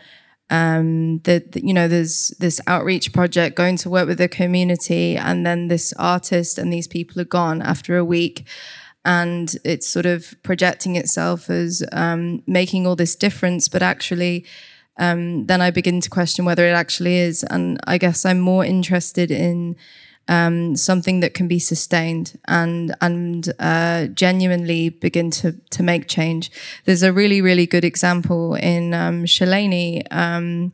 um, 0.53 1.21
that 1.21 1.57
you 1.65 1.73
know 1.73 1.89
there's 1.89 2.29
this 2.39 2.61
outreach 2.67 3.15
project 3.15 3.57
going 3.57 3.79
to 3.79 3.89
work 3.89 4.07
with 4.07 4.19
the 4.19 4.29
community 4.29 5.17
and 5.17 5.47
then 5.47 5.69
this 5.69 5.95
artist 5.95 6.59
and 6.59 6.71
these 6.71 6.87
people 6.87 7.21
are 7.21 7.33
gone 7.41 7.63
after 7.63 7.97
a 7.97 8.05
week. 8.05 8.47
And 9.05 9.57
it's 9.65 9.89
sort 9.89 10.07
of 10.07 10.35
projecting 10.45 10.95
itself 10.95 11.51
as 11.51 11.83
um, 11.91 12.43
making 12.47 12.87
all 12.87 12.95
this 12.95 13.17
difference 13.17 13.67
but 13.67 13.83
actually 13.83 14.45
um, 14.99 15.47
then 15.47 15.63
i 15.63 15.71
begin 15.71 16.03
to 16.03 16.11
question 16.11 16.45
whether 16.45 16.67
it 16.67 16.75
actually 16.75 17.17
is. 17.17 17.43
And 17.45 17.81
i 17.87 17.97
guess 17.97 18.27
i'm 18.27 18.41
more 18.41 18.65
interested 18.65 19.31
in 19.31 19.75
um, 20.29 20.77
something 20.77 21.21
that 21.21 21.35
can 21.35 21.49
be 21.49 21.59
sustained 21.59 22.39
and 22.47 22.95
and 23.01 23.53
uh, 23.59 24.07
genuinely 24.07 24.89
begin 24.89 25.31
to 25.31 25.53
to 25.71 25.83
make 25.83 26.09
change. 26.09 26.51
There's 26.85 27.03
a 27.03 27.13
really 27.13 27.41
really 27.41 27.67
good 27.67 27.85
example 27.85 28.55
in 28.55 28.95
um, 28.95 29.25
um, 30.11 30.73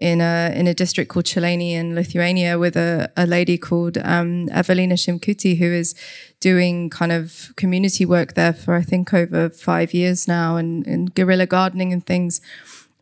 in 0.00 0.20
a 0.20 0.52
in 0.54 0.66
a 0.66 0.74
district 0.74 1.10
called 1.10 1.24
Šilainiai 1.24 1.72
in 1.72 1.94
Lithuania 1.94 2.58
with 2.58 2.76
a, 2.76 3.10
a 3.16 3.26
lady 3.26 3.56
called 3.58 3.98
um, 3.98 4.48
Evelina 4.50 4.94
Šimkutė 4.94 5.58
who 5.58 5.72
is 5.72 5.94
doing 6.40 6.90
kind 6.90 7.12
of 7.12 7.52
community 7.56 8.04
work 8.04 8.34
there 8.34 8.52
for 8.52 8.74
I 8.74 8.82
think 8.82 9.14
over 9.14 9.48
five 9.50 9.94
years 9.94 10.28
now 10.28 10.56
and, 10.56 10.86
and 10.86 11.14
guerrilla 11.14 11.46
gardening 11.46 11.92
and 11.92 12.04
things 12.04 12.40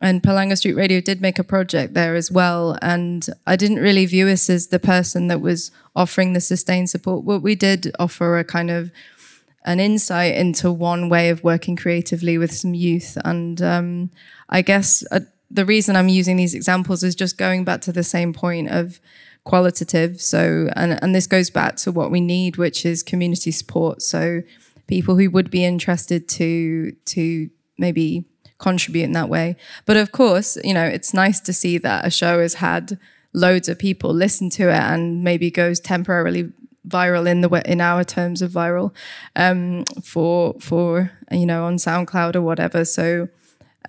and 0.03 0.21
Palanga 0.21 0.57
Street 0.57 0.73
Radio 0.73 0.99
did 0.99 1.21
make 1.21 1.39
a 1.39 1.45
project 1.45 1.93
there 1.93 2.15
as 2.15 2.29
well. 2.29 2.77
And 2.81 3.25
I 3.47 3.55
didn't 3.55 3.79
really 3.79 4.05
view 4.05 4.27
us 4.27 4.49
as 4.49 4.67
the 4.67 4.77
person 4.77 5.29
that 5.29 5.39
was 5.39 5.71
offering 5.95 6.33
the 6.33 6.41
sustained 6.41 6.89
support. 6.89 7.23
What 7.23 7.41
we 7.41 7.55
did 7.55 7.89
offer 7.97 8.37
a 8.37 8.43
kind 8.43 8.69
of 8.69 8.91
an 9.63 9.79
insight 9.79 10.35
into 10.35 10.73
one 10.73 11.07
way 11.07 11.29
of 11.29 11.41
working 11.45 11.77
creatively 11.77 12.37
with 12.37 12.51
some 12.51 12.73
youth. 12.73 13.17
And 13.23 13.61
um, 13.61 14.11
I 14.49 14.61
guess 14.61 15.05
uh, 15.09 15.21
the 15.49 15.65
reason 15.65 15.95
I'm 15.95 16.09
using 16.09 16.35
these 16.35 16.53
examples 16.53 17.01
is 17.01 17.15
just 17.15 17.37
going 17.37 17.63
back 17.63 17.79
to 17.83 17.93
the 17.93 18.03
same 18.03 18.33
point 18.33 18.69
of 18.71 18.99
qualitative. 19.45 20.19
So, 20.19 20.67
and, 20.75 21.01
and 21.01 21.15
this 21.15 21.27
goes 21.27 21.49
back 21.49 21.77
to 21.77 21.93
what 21.93 22.11
we 22.11 22.19
need, 22.19 22.57
which 22.57 22.85
is 22.85 23.03
community 23.03 23.51
support. 23.51 24.01
So, 24.01 24.41
people 24.85 25.15
who 25.15 25.29
would 25.29 25.49
be 25.49 25.63
interested 25.63 26.27
to 26.27 26.91
to 27.05 27.49
maybe 27.77 28.25
contribute 28.63 29.03
in 29.03 29.11
that 29.11 29.29
way. 29.29 29.55
But 29.85 29.97
of 29.97 30.11
course, 30.11 30.57
you 30.63 30.73
know, 30.73 30.85
it's 30.85 31.13
nice 31.13 31.39
to 31.41 31.53
see 31.53 31.77
that 31.79 32.05
a 32.05 32.09
show 32.09 32.41
has 32.41 32.55
had 32.55 32.97
loads 33.33 33.67
of 33.67 33.77
people 33.77 34.13
listen 34.13 34.49
to 34.51 34.69
it 34.69 34.83
and 34.91 35.23
maybe 35.23 35.51
goes 35.51 35.79
temporarily 35.79 36.51
viral 36.87 37.27
in 37.27 37.41
the 37.41 37.49
in 37.71 37.81
our 37.81 38.03
terms 38.03 38.41
of 38.41 38.51
viral 38.51 38.91
um, 39.35 39.85
for 40.03 40.55
for 40.59 41.11
you 41.31 41.45
know 41.45 41.65
on 41.65 41.75
SoundCloud 41.77 42.35
or 42.35 42.41
whatever. 42.41 42.85
So 42.85 43.27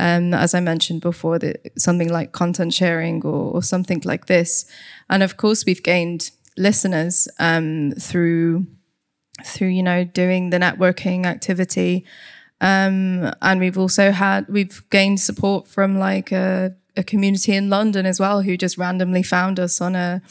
um, 0.00 0.34
as 0.34 0.54
I 0.54 0.60
mentioned 0.60 1.00
before, 1.02 1.38
that 1.38 1.56
something 1.78 2.10
like 2.10 2.32
content 2.32 2.74
sharing 2.74 3.24
or, 3.24 3.54
or, 3.54 3.62
something 3.62 4.02
like 4.04 4.26
this, 4.26 4.66
and 5.08 5.22
of 5.22 5.36
course 5.36 5.64
we've 5.64 5.84
gained 5.84 6.32
listeners 6.56 7.28
um, 7.38 7.92
through 7.92 8.66
through 9.44 9.68
you 9.68 9.82
know 9.82 10.04
doing 10.04 10.50
the 10.50 10.58
networking 10.58 11.26
activity 11.26 12.04
Um, 12.64 13.30
and 13.42 13.60
we've 13.60 13.76
also 13.76 14.10
had 14.10 14.48
we've 14.48 14.82
gained 14.88 15.20
support 15.20 15.68
from 15.68 15.98
like 15.98 16.32
a, 16.32 16.74
a, 16.96 17.04
community 17.04 17.52
in 17.52 17.68
London 17.68 18.06
as 18.06 18.18
well, 18.18 18.40
who 18.40 18.56
just 18.56 18.78
randomly 18.78 19.22
found 19.22 19.60
us 19.60 19.82
on 19.82 19.94
a, 19.94 20.22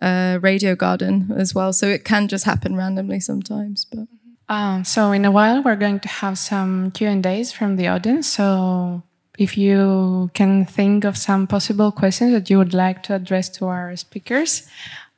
a 0.00 0.38
radio 0.40 0.76
garden 0.76 1.32
as 1.36 1.56
well. 1.56 1.72
So 1.72 1.88
it 1.88 2.04
can 2.04 2.28
just 2.28 2.44
happen 2.44 2.76
randomly 2.76 3.18
sometimes, 3.18 3.84
but. 3.84 4.06
Um, 4.48 4.84
so 4.84 5.10
in 5.10 5.24
a 5.24 5.30
while, 5.32 5.60
we're 5.60 5.76
going 5.76 5.98
to 6.00 6.08
have 6.08 6.38
some 6.38 6.92
Q 6.92 7.08
and 7.08 7.26
A's 7.26 7.52
from 7.52 7.74
the 7.74 7.88
audience. 7.88 8.28
So 8.28 9.02
if 9.36 9.58
you 9.58 10.30
can 10.34 10.66
think 10.66 11.04
of 11.04 11.16
some 11.16 11.48
possible 11.48 11.90
questions 11.90 12.32
that 12.32 12.48
you 12.48 12.58
would 12.58 12.74
like 12.74 13.02
to 13.04 13.14
address 13.14 13.48
to 13.56 13.66
our 13.66 13.96
speakers, 13.96 14.68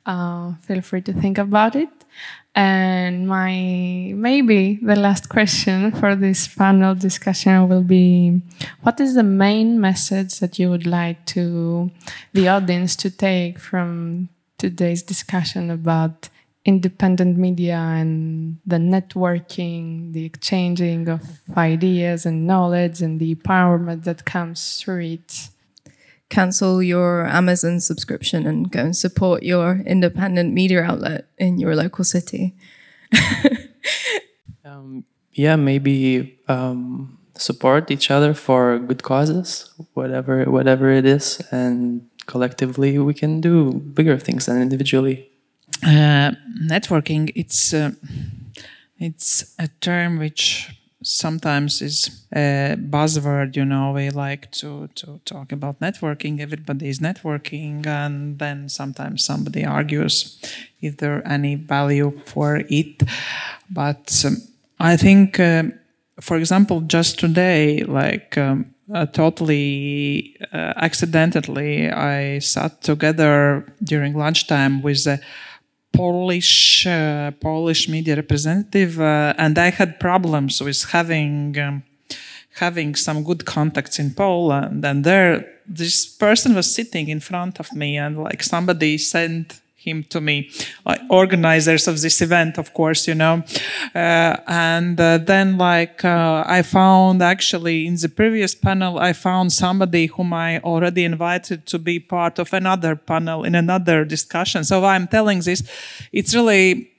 uh, 0.07 0.53
feel 0.61 0.81
free 0.81 1.01
to 1.01 1.13
think 1.13 1.37
about 1.37 1.75
it. 1.75 1.89
And 2.55 3.27
my 3.27 4.13
maybe 4.15 4.79
the 4.81 4.95
last 4.95 5.27
question 5.27 5.91
for 5.91 6.15
this 6.15 6.47
panel 6.47 6.95
discussion 6.95 7.67
will 7.67 7.83
be 7.83 8.41
what 8.81 8.99
is 9.01 9.15
the 9.15 9.23
main 9.23 9.81
message 9.81 10.39
that 10.39 10.57
you 10.57 10.69
would 10.69 10.87
like 10.87 11.25
to 11.35 11.91
the 12.31 12.47
audience 12.47 12.95
to 12.97 13.09
take 13.11 13.59
from 13.59 14.29
today's 14.57 15.03
discussion 15.03 15.69
about 15.69 16.29
independent 16.63 17.37
media 17.37 17.75
and 17.77 18.57
the 18.65 18.77
networking, 18.77 20.13
the 20.13 20.25
exchanging 20.25 21.07
of 21.09 21.21
ideas 21.57 22.25
and 22.25 22.47
knowledge 22.47 23.01
and 23.01 23.19
the 23.19 23.35
empowerment 23.35 24.03
that 24.05 24.25
comes 24.25 24.81
through 24.81 25.01
it. 25.01 25.49
Cancel 26.35 26.83
your 26.83 27.25
Amazon 27.27 27.79
subscription 27.79 28.45
and 28.45 28.69
go 28.69 28.81
and 28.81 28.97
support 28.97 29.43
your 29.43 29.81
independent 29.85 30.53
media 30.53 30.83
outlet 30.83 31.29
in 31.37 31.59
your 31.59 31.77
local 31.77 32.03
city. 32.03 32.53
um, 34.65 35.05
yeah, 35.31 35.55
maybe 35.55 36.37
um, 36.49 37.17
support 37.37 37.89
each 37.89 38.11
other 38.11 38.33
for 38.33 38.79
good 38.79 39.01
causes, 39.01 39.73
whatever 39.93 40.43
whatever 40.51 40.91
it 40.91 41.05
is, 41.05 41.41
and 41.51 42.01
collectively 42.25 42.99
we 42.99 43.13
can 43.13 43.39
do 43.39 43.71
bigger 43.71 44.19
things 44.19 44.47
than 44.47 44.61
individually. 44.61 45.29
Uh, 45.87 46.35
networking 46.67 47.31
it's 47.33 47.73
uh, 47.73 47.91
it's 48.99 49.55
a 49.57 49.69
term 49.79 50.19
which 50.19 50.69
sometimes 51.05 51.81
is 51.81 52.25
a 52.33 52.75
buzzword 52.77 53.55
you 53.55 53.65
know 53.65 53.91
we 53.91 54.09
like 54.09 54.51
to 54.51 54.89
to 54.95 55.19
talk 55.25 55.51
about 55.51 55.79
networking. 55.79 56.39
Everybody 56.39 56.89
is 56.89 56.99
networking 56.99 57.85
and 57.85 58.39
then 58.39 58.69
sometimes 58.69 59.23
somebody 59.23 59.65
argues 59.65 60.39
is 60.81 60.95
there 60.97 61.25
any 61.27 61.55
value 61.55 62.11
for 62.25 62.63
it. 62.69 63.03
But 63.69 64.23
um, 64.25 64.37
i 64.79 64.97
think 64.97 65.39
uh, 65.39 65.63
for 66.19 66.37
example 66.37 66.81
just 66.81 67.19
today 67.19 67.83
like 67.83 68.37
um, 68.37 68.73
uh, 68.93 69.05
totally 69.05 70.35
uh, 70.53 70.73
accidentally 70.77 71.89
i 71.89 72.39
sat 72.39 72.81
together 72.81 73.65
during 73.83 74.13
lunchtime 74.13 74.81
with 74.81 75.07
a 75.07 75.19
Polish 75.95 76.85
uh, 76.87 77.31
Polish 77.39 77.89
media 77.89 78.15
representative, 78.15 78.99
uh, 78.99 79.33
and 79.37 79.57
I 79.57 79.69
had 79.69 79.99
problems 79.99 80.61
with 80.61 80.83
having 80.91 81.57
um, 81.59 81.83
having 82.59 82.95
some 82.95 83.23
good 83.23 83.45
contacts 83.45 83.99
in 83.99 84.13
Poland. 84.13 84.85
And 84.85 85.03
there, 85.03 85.45
this 85.67 86.05
person 86.05 86.55
was 86.55 86.73
sitting 86.73 87.09
in 87.09 87.19
front 87.19 87.59
of 87.59 87.73
me, 87.73 87.97
and 87.97 88.23
like 88.23 88.43
somebody 88.43 88.97
sent 88.97 89.61
him 89.85 90.03
to 90.09 90.19
me, 90.19 90.49
like 90.85 91.01
organizers 91.09 91.87
of 91.87 92.01
this 92.01 92.21
event, 92.21 92.57
of 92.57 92.73
course, 92.73 93.07
you 93.07 93.15
know. 93.15 93.43
Uh, 93.93 94.37
and 94.47 94.99
uh, 94.99 95.17
then, 95.17 95.57
like, 95.57 96.03
uh, 96.03 96.43
I 96.45 96.61
found 96.61 97.21
actually 97.21 97.87
in 97.87 97.95
the 97.95 98.09
previous 98.09 98.55
panel, 98.55 98.97
I 98.99 99.13
found 99.13 99.53
somebody 99.53 100.07
whom 100.07 100.33
I 100.33 100.59
already 100.59 101.03
invited 101.03 101.65
to 101.67 101.79
be 101.79 101.99
part 101.99 102.39
of 102.39 102.53
another 102.53 102.95
panel 102.95 103.43
in 103.43 103.55
another 103.55 104.05
discussion. 104.05 104.63
So 104.63 104.83
I'm 104.85 105.07
telling 105.07 105.41
this, 105.41 105.63
it's 106.11 106.33
really. 106.35 106.91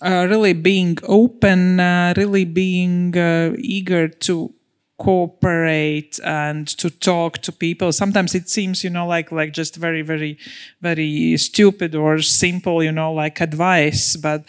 Uh, 0.00 0.26
really 0.30 0.54
being 0.54 0.96
open, 1.02 1.78
uh, 1.78 2.14
really 2.16 2.44
being 2.46 3.14
uh, 3.16 3.52
eager 3.58 4.08
to 4.08 4.54
cooperate 5.02 6.20
and 6.22 6.68
to 6.78 6.88
talk 6.88 7.38
to 7.38 7.50
people. 7.50 7.90
Sometimes 7.92 8.34
it 8.34 8.48
seems 8.48 8.84
you 8.84 8.90
know 8.90 9.06
like 9.06 9.32
like 9.32 9.52
just 9.52 9.74
very 9.74 10.02
very 10.02 10.38
very 10.80 11.36
stupid 11.36 11.94
or 11.94 12.22
simple 12.22 12.84
you 12.84 12.92
know 12.92 13.12
like 13.12 13.40
advice 13.40 14.16
but 14.16 14.44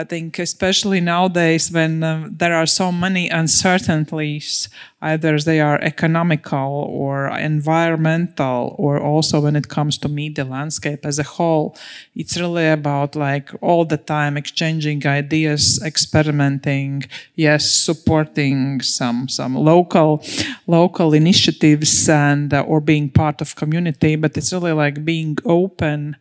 i 0.00 0.04
think 0.04 0.38
especially 0.38 1.00
nowadays 1.00 1.64
when 1.72 2.02
uh, 2.02 2.28
there 2.30 2.54
are 2.54 2.66
so 2.66 2.92
many 2.92 3.28
uncertainties 3.30 4.68
either 5.00 5.38
they 5.40 5.60
are 5.60 5.78
economical 5.92 6.70
or 7.02 7.28
environmental 7.54 8.74
or 8.78 9.00
also 9.00 9.40
when 9.40 9.56
it 9.56 9.68
comes 9.68 9.96
to 9.98 10.08
media 10.08 10.44
landscape 10.44 11.02
as 11.10 11.18
a 11.18 11.28
whole 11.34 11.74
it's 12.14 12.36
really 12.36 12.68
about 12.68 13.16
like 13.16 13.48
all 13.62 13.84
the 13.84 14.02
time 14.16 14.36
exchanging 14.36 15.00
ideas 15.06 15.82
experimenting 15.82 17.02
yes 17.34 17.62
supporting 17.88 18.80
some 18.82 19.28
some 19.28 19.54
local 19.54 20.22
local 20.66 21.14
initiatives 21.14 22.08
and 22.08 22.52
uh, 22.52 22.60
or 22.70 22.80
being 22.80 23.08
part 23.08 23.40
of 23.40 23.56
community 23.56 24.16
but 24.16 24.36
it's 24.36 24.52
really 24.52 24.72
like 24.72 25.04
being 25.04 25.36
open 25.44 26.16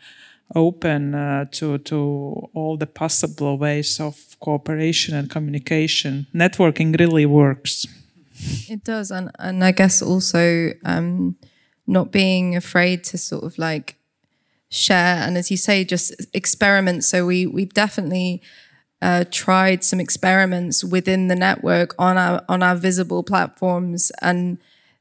open 0.54 1.16
uh, 1.16 1.46
to 1.52 1.78
to 1.80 2.50
all 2.54 2.78
the 2.78 2.86
possible 2.86 3.58
ways 3.58 4.00
of 4.00 4.38
cooperation 4.40 5.16
and 5.16 5.30
communication 5.30 6.28
networking 6.34 6.98
really 7.00 7.26
works 7.26 7.88
it 8.70 8.84
does, 8.84 9.12
and 9.12 9.32
and 9.40 9.64
I 9.64 9.72
guess 9.72 10.02
also 10.02 10.72
um, 10.84 11.36
not 11.88 12.12
being 12.12 12.56
afraid 12.56 13.04
to 13.06 13.18
sort 13.18 13.44
of 13.44 13.58
like 13.58 13.98
share 14.70 15.18
and 15.18 15.38
as 15.38 15.52
you 15.52 15.58
say, 15.58 15.86
just 15.86 16.14
experiment. 16.34 17.04
So 17.04 17.26
we 17.26 17.48
we've 17.48 17.74
definitely 17.74 18.42
uh, 19.02 19.26
tried 19.32 19.84
some 19.84 20.00
experiments 20.00 20.84
within 20.84 21.28
the 21.28 21.36
network 21.36 21.96
on 21.98 22.18
our 22.18 22.44
on 22.50 22.62
our 22.62 22.76
visible 22.76 23.24
platforms 23.24 24.12
and 24.22 24.58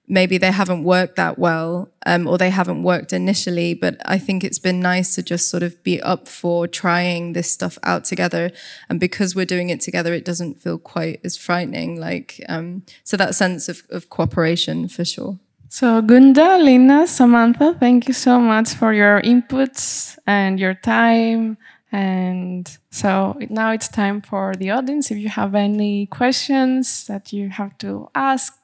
maybe 0.07 0.36
they 0.36 0.50
haven't 0.50 0.84
worked 0.84 1.16
that 1.16 1.38
well 1.38 1.88
um, 2.05 2.26
or 2.26 2.36
they 2.36 2.50
haven't 2.50 2.82
worked 2.82 3.12
initially 3.12 3.72
but 3.72 3.96
i 4.05 4.18
think 4.18 4.44
it's 4.44 4.59
been 4.59 4.80
nice 4.80 5.14
to 5.14 5.22
just 5.22 5.48
sort 5.48 5.62
of 5.62 5.82
be 5.82 6.00
up 6.02 6.28
for 6.28 6.66
trying 6.66 7.32
this 7.32 7.50
stuff 7.50 7.78
out 7.82 8.05
together. 8.05 8.50
And 8.88 9.00
because 9.00 9.34
we're 9.34 9.46
doing 9.46 9.70
it 9.70 9.80
together 9.80 10.12
it 10.14 10.24
doesn't 10.24 10.61
feel 10.61 10.78
quite 10.78 11.20
as 11.24 11.36
frightening 11.36 11.98
like 11.98 12.44
um, 12.48 12.82
so 13.02 13.16
that 13.16 13.34
sense 13.34 13.68
of, 13.68 13.82
of 13.90 14.11
cooperation 14.11 14.88
for 14.88 15.05
sure. 15.05 15.38
So 15.68 16.02
Gunta 16.02 16.59
lina 16.62 17.07
samantha 17.07 17.74
thank 17.74 18.09
you 18.09 18.14
so 18.14 18.40
much 18.40 18.74
for 18.74 18.92
your 18.92 19.20
inputs 19.22 20.18
and 20.26 20.61
your 20.61 20.74
time. 20.74 21.57
And 21.90 22.66
so 22.90 23.38
now 23.50 23.70
it's 23.70 23.86
time 23.86 24.20
for 24.20 24.55
the 24.57 24.70
audience. 24.72 25.12
If 25.12 25.18
you 25.18 25.28
have 25.28 25.55
any 25.55 26.07
questions 26.07 27.07
that 27.07 27.32
you 27.32 27.50
have 27.50 27.78
to 27.78 28.09
ask 28.16 28.59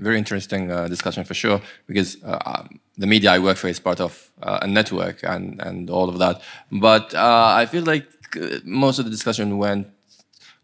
very 0.00 0.18
interesting 0.18 0.70
uh, 0.70 0.88
discussion 0.88 1.24
for 1.24 1.34
sure 1.34 1.60
because 1.86 2.22
uh, 2.24 2.38
um, 2.46 2.80
the 2.96 3.06
media 3.06 3.32
I 3.32 3.38
work 3.38 3.56
for 3.56 3.68
is 3.68 3.78
part 3.78 4.00
of 4.00 4.30
uh, 4.42 4.60
a 4.62 4.66
network 4.66 5.22
and 5.22 5.60
and 5.60 5.90
all 5.90 6.08
of 6.08 6.18
that. 6.18 6.42
But 6.72 7.14
uh, 7.14 7.54
I 7.56 7.66
feel 7.66 7.84
like 7.84 8.06
uh, 8.36 8.58
most 8.64 8.98
of 8.98 9.04
the 9.04 9.10
discussion 9.10 9.58
went 9.58 9.88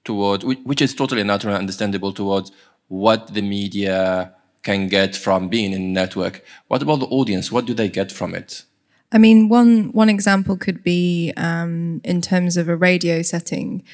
towards, 0.04 0.44
which 0.44 0.80
is 0.80 0.94
totally 0.94 1.24
natural 1.24 1.54
and 1.54 1.60
understandable, 1.60 2.12
towards 2.12 2.52
what 2.88 3.34
the 3.34 3.42
media 3.42 4.32
can 4.62 4.88
get 4.88 5.14
from 5.14 5.48
being 5.48 5.72
in 5.72 5.82
a 5.82 5.92
network. 6.00 6.44
What 6.68 6.82
about 6.82 7.00
the 7.00 7.06
audience? 7.06 7.52
What 7.52 7.66
do 7.66 7.74
they 7.74 7.88
get 7.88 8.10
from 8.10 8.34
it? 8.34 8.64
I 9.12 9.18
mean, 9.18 9.48
one 9.48 9.92
one 9.92 10.08
example 10.08 10.56
could 10.56 10.82
be 10.82 11.32
um, 11.36 12.00
in 12.04 12.20
terms 12.20 12.56
of 12.56 12.68
a 12.68 12.76
radio 12.76 13.22
setting. 13.22 13.84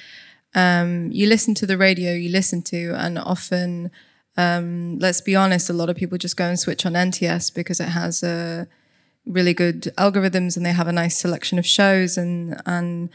Um, 0.55 1.11
you 1.13 1.27
listen 1.27 1.55
to 1.55 1.67
the 1.67 1.79
radio 1.79 2.13
you 2.13 2.31
listen 2.31 2.63
to, 2.63 2.95
and 2.95 3.19
often 3.19 3.91
um, 4.37 4.99
let's 4.99 5.21
be 5.21 5.37
honest, 5.37 5.69
a 5.69 5.75
lot 5.75 5.91
of 5.91 5.97
people 5.97 6.19
just 6.19 6.37
go 6.37 6.47
and 6.47 6.59
switch 6.59 6.87
on 6.87 6.93
NTS 6.93 7.55
because 7.55 7.81
it 7.81 7.89
has 7.89 8.23
a 8.23 8.67
really 9.27 9.55
good 9.55 9.83
algorithms 9.99 10.57
and 10.57 10.65
they 10.65 10.73
have 10.73 10.89
a 10.89 10.93
nice 10.93 11.17
selection 11.19 11.59
of 11.59 11.67
shows 11.67 12.17
and 12.17 12.61
and 12.67 13.09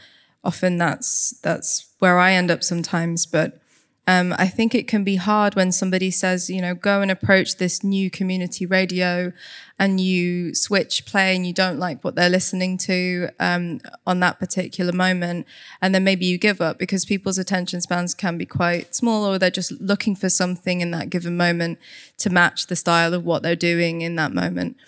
often 0.44 0.78
that's 0.78 1.38
that's 1.42 1.92
where 1.98 2.18
I 2.18 2.32
end 2.32 2.50
up 2.50 2.62
sometimes. 2.62 3.26
But 3.26 3.60
um, 4.08 4.34
I 4.38 4.48
think 4.48 4.74
it 4.74 4.88
can 4.88 5.04
be 5.04 5.16
hard 5.16 5.54
when 5.54 5.70
somebody 5.70 6.10
says, 6.10 6.48
you 6.48 6.62
know, 6.62 6.74
go 6.74 7.02
and 7.02 7.10
approach 7.10 7.56
this 7.56 7.84
new 7.84 8.08
community 8.08 8.64
radio 8.64 9.34
and 9.78 10.00
you 10.00 10.54
switch 10.54 11.04
play 11.04 11.36
and 11.36 11.46
you 11.46 11.52
don't 11.52 11.78
like 11.78 12.02
what 12.02 12.14
they're 12.14 12.30
listening 12.30 12.78
to 12.78 13.28
um, 13.38 13.80
on 14.06 14.20
that 14.20 14.38
particular 14.38 14.92
moment. 14.92 15.46
And 15.82 15.94
then 15.94 16.04
maybe 16.04 16.24
you 16.24 16.38
give 16.38 16.62
up 16.62 16.78
because 16.78 17.04
people's 17.04 17.36
attention 17.36 17.82
spans 17.82 18.14
can 18.14 18.38
be 18.38 18.46
quite 18.46 18.94
small 18.94 19.26
or 19.26 19.38
they're 19.38 19.50
just 19.50 19.72
looking 19.72 20.16
for 20.16 20.30
something 20.30 20.80
in 20.80 20.90
that 20.92 21.10
given 21.10 21.36
moment 21.36 21.78
to 22.16 22.30
match 22.30 22.68
the 22.68 22.76
style 22.76 23.12
of 23.12 23.26
what 23.26 23.42
they're 23.42 23.56
doing 23.56 24.00
in 24.00 24.16
that 24.16 24.32
moment. 24.32 24.78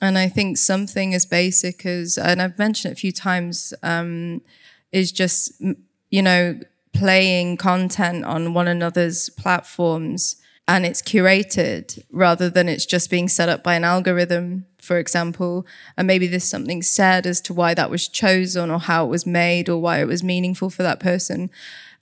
And 0.00 0.16
I 0.16 0.30
think 0.30 0.56
something 0.56 1.12
as 1.14 1.26
basic 1.26 1.84
as, 1.84 2.16
and 2.16 2.40
I've 2.40 2.58
mentioned 2.58 2.92
it 2.92 2.96
a 2.96 3.00
few 3.00 3.12
times, 3.12 3.74
um, 3.82 4.40
is 4.90 5.12
just, 5.12 5.52
you 6.08 6.22
know, 6.22 6.58
playing 6.92 7.56
content 7.56 8.24
on 8.24 8.54
one 8.54 8.68
another's 8.68 9.30
platforms 9.30 10.36
and 10.70 10.86
it's 10.86 11.02
curated 11.02 12.00
rather 12.12 12.48
than 12.48 12.68
it's 12.68 12.86
just 12.86 13.10
being 13.10 13.28
set 13.28 13.48
up 13.48 13.64
by 13.64 13.74
an 13.74 13.82
algorithm, 13.82 14.66
for 14.78 14.98
example. 14.98 15.66
And 15.96 16.06
maybe 16.06 16.28
there's 16.28 16.44
something 16.44 16.80
said 16.80 17.26
as 17.26 17.40
to 17.42 17.52
why 17.54 17.74
that 17.74 17.90
was 17.90 18.06
chosen 18.06 18.70
or 18.70 18.78
how 18.78 19.04
it 19.04 19.08
was 19.08 19.26
made 19.26 19.68
or 19.68 19.78
why 19.78 20.00
it 20.00 20.06
was 20.06 20.22
meaningful 20.22 20.70
for 20.70 20.84
that 20.84 21.00
person. 21.00 21.50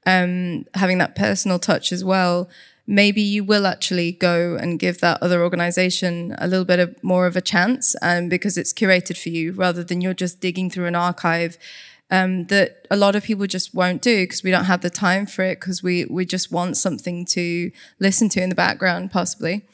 Um, 0.04 0.66
having 0.74 0.98
that 0.98 1.16
personal 1.16 1.58
touch 1.58 1.92
as 1.92 2.04
well, 2.04 2.50
maybe 2.86 3.22
you 3.22 3.42
will 3.42 3.66
actually 3.66 4.12
go 4.12 4.56
and 4.60 4.78
give 4.78 5.00
that 5.00 5.22
other 5.22 5.42
organization 5.42 6.34
a 6.36 6.46
little 6.46 6.66
bit 6.66 6.78
of 6.78 7.02
more 7.02 7.26
of 7.26 7.36
a 7.36 7.40
chance 7.40 7.96
um, 8.02 8.28
because 8.28 8.58
it's 8.58 8.74
curated 8.74 9.16
for 9.16 9.30
you 9.30 9.52
rather 9.52 9.82
than 9.82 10.02
you're 10.02 10.12
just 10.12 10.40
digging 10.40 10.68
through 10.68 10.86
an 10.86 10.94
archive 10.94 11.56
um, 12.10 12.44
that 12.46 12.86
a 12.90 12.96
lot 12.96 13.16
of 13.16 13.22
people 13.22 13.46
just 13.46 13.74
won't 13.74 14.02
do 14.02 14.24
because 14.24 14.42
we 14.42 14.50
don't 14.50 14.64
have 14.64 14.80
the 14.80 14.90
time 14.90 15.26
for 15.26 15.42
it 15.42 15.60
because 15.60 15.82
we 15.82 16.06
we 16.06 16.24
just 16.24 16.50
want 16.50 16.76
something 16.76 17.26
to 17.26 17.70
listen 18.00 18.28
to 18.30 18.42
in 18.42 18.48
the 18.48 18.54
background 18.54 19.10
possibly. 19.10 19.66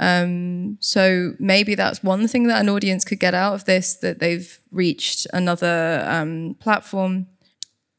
Um, 0.00 0.78
so 0.80 1.34
maybe 1.38 1.74
that's 1.74 2.02
one 2.04 2.28
thing 2.28 2.46
that 2.46 2.60
an 2.60 2.68
audience 2.68 3.04
could 3.04 3.18
get 3.18 3.34
out 3.34 3.54
of 3.54 3.64
this 3.64 3.96
that 3.96 4.20
they've 4.20 4.58
reached 4.70 5.26
another 5.32 6.04
um, 6.08 6.56
platform. 6.60 7.26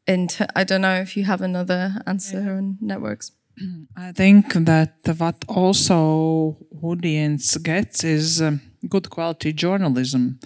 Into 0.07 0.47
I 0.55 0.63
don't 0.63 0.81
know 0.81 0.99
if 1.01 1.15
you 1.15 1.23
have 1.25 1.41
another 1.41 2.01
answer 2.07 2.41
yeah. 2.41 2.51
on 2.51 2.77
networks. 2.81 3.31
I 3.97 4.11
think 4.11 4.53
that 4.53 4.95
what 5.17 5.45
also 5.47 6.57
audience 6.81 7.55
gets 7.57 8.03
is 8.03 8.41
um, 8.41 8.61
good 8.87 9.09
quality 9.09 9.53
journalism. 9.53 10.39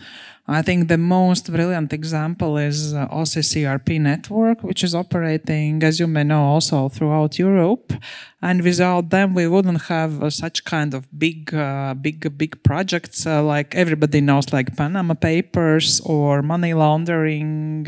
I 0.46 0.62
think 0.62 0.90
the 0.90 0.98
most 0.98 1.50
brilliant 1.50 1.94
example 1.94 2.58
is 2.58 2.94
uh, 2.94 3.08
OCCRP 3.08 4.02
network, 4.02 4.62
which 4.62 4.84
is 4.84 4.94
operating, 4.94 5.82
as 5.84 6.02
you 6.02 6.08
may 6.08 6.26
know, 6.26 6.44
also 6.44 6.90
throughout 6.90 7.40
Europe. 7.40 7.94
And 8.42 8.62
without 8.62 9.10
them, 9.10 9.36
we 9.36 9.48
wouldn't 9.48 9.84
have 9.84 10.22
uh, 10.22 10.30
such 10.30 10.66
kind 10.66 10.94
of 10.94 11.08
big, 11.18 11.54
uh, 11.54 11.94
big, 11.94 12.38
big 12.38 12.62
projects 12.62 13.26
uh, 13.26 13.42
like 13.42 13.74
everybody 13.74 14.20
knows, 14.20 14.52
like 14.52 14.76
Panama 14.76 15.14
Papers 15.14 16.02
or 16.02 16.42
money 16.42 16.74
laundering. 16.74 17.88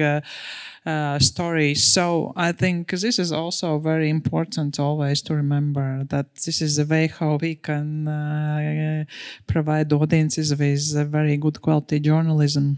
Uh, 0.85 1.17
stories. 1.17 1.83
So 1.83 2.31
I 2.35 2.51
think 2.51 2.91
this 2.91 3.17
is 3.17 3.31
also 3.31 3.79
very 3.79 4.07
important 4.07 4.79
always 4.79 5.23
to 5.23 5.33
remember 5.33 6.03
that 6.09 6.27
this 6.45 6.61
is 6.61 6.77
a 6.77 6.85
way 6.85 7.07
how 7.07 7.39
we 7.41 7.55
can 7.55 8.07
uh, 8.07 9.05
provide 9.47 9.91
audiences 9.91 10.55
with 10.55 11.11
very 11.11 11.37
good 11.37 11.59
quality 11.59 11.99
journalism. 11.99 12.77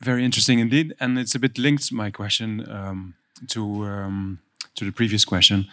Very 0.00 0.24
interesting 0.24 0.60
indeed, 0.60 0.94
and 1.00 1.18
it's 1.18 1.34
a 1.34 1.40
bit 1.40 1.58
linked 1.58 1.90
my 1.90 2.12
question 2.12 2.64
um, 2.70 3.14
to 3.48 3.84
um, 3.86 4.38
to 4.76 4.84
the 4.84 4.92
previous 4.92 5.24
question 5.24 5.66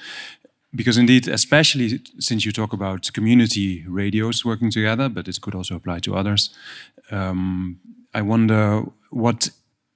because 0.74 0.98
indeed, 0.98 1.28
especially 1.28 2.02
since 2.18 2.46
you 2.46 2.52
talk 2.52 2.74
about 2.74 3.14
community 3.14 3.86
radios 3.88 4.44
working 4.44 4.72
together, 4.72 5.08
but 5.08 5.28
it 5.28 5.40
could 5.40 5.54
also 5.54 5.76
apply 5.76 6.00
to 6.00 6.16
others. 6.16 6.50
Um, 7.12 7.80
I 8.12 8.22
wonder 8.24 8.86
what 9.12 9.50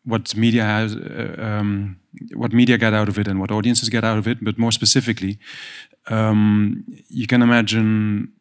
what 0.09 0.35
media 0.35 0.63
has, 0.63 0.95
uh, 0.95 1.35
um, 1.37 1.97
what 2.33 2.51
media 2.53 2.77
get 2.77 2.93
out 2.93 3.09
of 3.09 3.17
it, 3.17 3.27
and 3.27 3.39
what 3.39 3.51
audiences 3.51 3.89
get 3.89 4.03
out 4.03 4.17
of 4.17 4.27
it. 4.27 4.37
But 4.43 4.57
more 4.57 4.71
specifically, 4.71 5.39
um, 6.07 6.83
you 7.09 7.27
can 7.27 7.41
imagine 7.41 8.33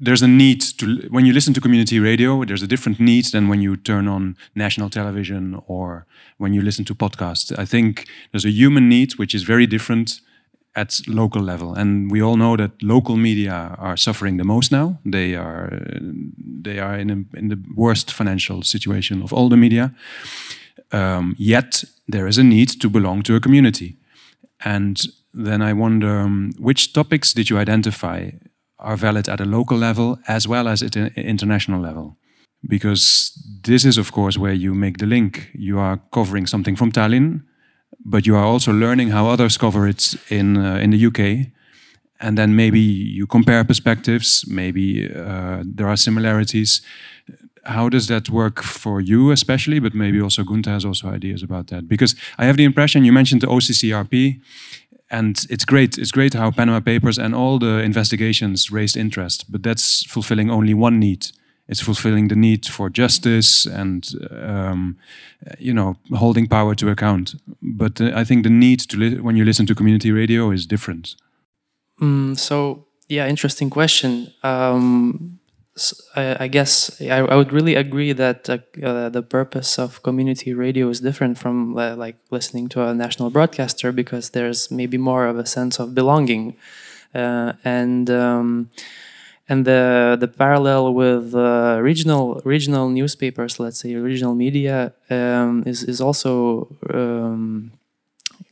there's 0.00 0.22
a 0.22 0.28
need 0.28 0.60
to 0.78 1.08
when 1.10 1.26
you 1.26 1.32
listen 1.32 1.54
to 1.54 1.60
community 1.60 1.98
radio. 2.00 2.44
There's 2.44 2.62
a 2.62 2.66
different 2.66 3.00
need 3.00 3.26
than 3.26 3.48
when 3.48 3.60
you 3.60 3.76
turn 3.76 4.08
on 4.08 4.36
national 4.54 4.90
television 4.90 5.60
or 5.66 6.06
when 6.38 6.52
you 6.52 6.62
listen 6.62 6.84
to 6.86 6.94
podcasts. 6.94 7.56
I 7.58 7.64
think 7.64 8.06
there's 8.32 8.44
a 8.44 8.50
human 8.50 8.88
need 8.88 9.12
which 9.18 9.34
is 9.34 9.42
very 9.42 9.66
different 9.66 10.20
at 10.76 11.00
local 11.08 11.42
level 11.42 11.74
and 11.74 12.10
we 12.10 12.22
all 12.22 12.36
know 12.36 12.54
that 12.54 12.70
local 12.82 13.16
media 13.16 13.74
are 13.78 13.96
suffering 13.96 14.36
the 14.36 14.44
most 14.44 14.70
now 14.70 14.98
they 15.06 15.34
are 15.34 15.70
they 16.62 16.78
are 16.78 16.98
in, 16.98 17.10
a, 17.10 17.38
in 17.38 17.48
the 17.48 17.58
worst 17.74 18.12
financial 18.12 18.62
situation 18.62 19.22
of 19.22 19.32
all 19.32 19.48
the 19.48 19.56
media 19.56 19.94
um, 20.92 21.34
yet 21.38 21.84
there 22.08 22.26
is 22.26 22.38
a 22.38 22.44
need 22.44 22.68
to 22.80 22.88
belong 22.88 23.22
to 23.22 23.34
a 23.34 23.40
community. 23.40 23.96
And 24.64 25.00
then 25.32 25.62
I 25.62 25.72
wonder 25.72 26.20
um, 26.20 26.52
which 26.58 26.92
topics 26.92 27.32
did 27.32 27.50
you 27.50 27.58
identify 27.58 28.30
are 28.78 28.96
valid 28.96 29.28
at 29.28 29.40
a 29.40 29.44
local 29.44 29.76
level 29.76 30.18
as 30.28 30.46
well 30.46 30.68
as 30.68 30.82
at 30.82 30.96
an 30.96 31.12
international 31.16 31.80
level? 31.80 32.16
Because 32.68 33.32
this 33.62 33.84
is, 33.84 33.98
of 33.98 34.12
course, 34.12 34.38
where 34.38 34.52
you 34.52 34.74
make 34.74 34.98
the 34.98 35.06
link. 35.06 35.50
You 35.54 35.78
are 35.78 36.00
covering 36.10 36.46
something 36.46 36.76
from 36.76 36.92
Tallinn, 36.92 37.42
but 38.04 38.26
you 38.26 38.36
are 38.36 38.44
also 38.44 38.72
learning 38.72 39.10
how 39.10 39.28
others 39.28 39.56
cover 39.56 39.86
it 39.86 40.14
in, 40.30 40.56
uh, 40.56 40.76
in 40.76 40.90
the 40.90 41.06
UK. 41.06 41.52
And 42.18 42.38
then 42.38 42.56
maybe 42.56 42.80
you 42.80 43.26
compare 43.26 43.62
perspectives, 43.62 44.44
maybe 44.48 45.12
uh, 45.14 45.62
there 45.64 45.86
are 45.86 45.96
similarities 45.96 46.80
how 47.66 47.88
does 47.88 48.06
that 48.06 48.30
work 48.30 48.62
for 48.62 49.00
you 49.00 49.30
especially 49.30 49.78
but 49.80 49.94
maybe 49.94 50.20
also 50.20 50.42
Gunta 50.42 50.70
has 50.70 50.84
also 50.84 51.08
ideas 51.08 51.42
about 51.42 51.66
that? 51.68 51.88
Because 51.88 52.14
i 52.38 52.44
have 52.46 52.56
the 52.56 52.64
impression 52.64 53.04
you 53.04 53.12
mentioned 53.12 53.40
the 53.42 53.48
occrp 53.48 54.40
and 55.10 55.46
it's 55.50 55.64
great 55.64 55.98
it's 55.98 56.10
great 56.10 56.34
how 56.34 56.50
panama 56.50 56.80
papers 56.80 57.18
and 57.18 57.34
all 57.34 57.58
the 57.58 57.82
investigations 57.82 58.70
raised 58.70 58.96
interest 58.96 59.50
but 59.50 59.62
that's 59.62 60.04
fulfilling 60.06 60.50
only 60.50 60.74
one 60.74 60.98
need. 60.98 61.26
It's 61.68 61.80
fulfilling 61.80 62.28
the 62.28 62.36
need 62.36 62.64
for 62.66 62.88
justice 62.88 63.66
and 63.66 64.08
um, 64.30 64.96
you 65.58 65.74
know 65.74 65.96
holding 66.14 66.46
power 66.46 66.74
to 66.76 66.90
account. 66.90 67.34
But 67.60 68.00
uh, 68.00 68.12
i 68.14 68.24
think 68.24 68.44
the 68.44 68.50
need 68.50 68.80
to 68.90 69.20
when 69.22 69.36
you 69.36 69.44
listen 69.44 69.66
to 69.66 69.74
community 69.74 70.12
radio 70.12 70.52
is 70.52 70.66
different. 70.66 71.16
Mm, 72.00 72.38
so 72.38 72.86
yeah 73.08 73.28
interesting 73.28 73.70
question. 73.70 74.32
Um, 74.42 75.38
I, 76.14 76.44
I 76.44 76.48
guess 76.48 77.00
I, 77.02 77.18
I, 77.18 77.36
would 77.36 77.52
really 77.52 77.74
agree 77.74 78.12
that 78.12 78.48
uh, 78.48 78.58
uh, 78.82 79.10
the 79.10 79.22
purpose 79.22 79.78
of 79.78 80.02
community 80.02 80.54
radio 80.54 80.88
is 80.88 81.00
different 81.00 81.36
from 81.36 81.76
uh, 81.76 81.94
like 81.96 82.16
listening 82.30 82.68
to 82.68 82.82
a 82.82 82.94
national 82.94 83.28
broadcaster 83.28 83.92
because 83.92 84.30
there's 84.30 84.70
maybe 84.70 84.96
more 84.96 85.26
of 85.26 85.38
a 85.38 85.44
sense 85.44 85.78
of 85.78 85.94
belonging, 85.94 86.56
uh, 87.14 87.52
and 87.62 88.08
um, 88.08 88.70
and 89.50 89.66
the 89.66 90.16
the 90.18 90.28
parallel 90.28 90.94
with 90.94 91.34
uh, 91.34 91.78
regional 91.82 92.40
regional 92.44 92.88
newspapers, 92.88 93.60
let's 93.60 93.78
say 93.78 93.94
regional 93.96 94.34
media, 94.34 94.94
um, 95.10 95.62
is 95.66 95.84
is 95.84 96.00
also 96.00 96.74
um, 96.94 97.70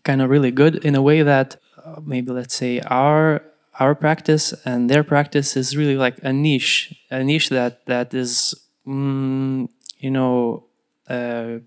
kind 0.02 0.20
of 0.20 0.28
really 0.28 0.50
good 0.50 0.84
in 0.84 0.94
a 0.94 1.00
way 1.00 1.22
that 1.22 1.56
uh, 1.84 2.00
maybe 2.04 2.32
let's 2.32 2.54
say 2.54 2.80
our 2.80 3.42
our 3.80 3.94
practice 3.94 4.52
and 4.64 4.88
their 4.88 5.04
practice 5.04 5.56
is 5.56 5.76
really 5.76 5.96
like 5.96 6.18
a 6.22 6.32
niche, 6.32 6.94
a 7.10 7.24
niche 7.24 7.48
that 7.50 7.84
that 7.86 8.14
is, 8.14 8.54
mm, 8.86 9.68
you 9.98 10.10
know, 10.10 10.64
uh, 11.08 11.58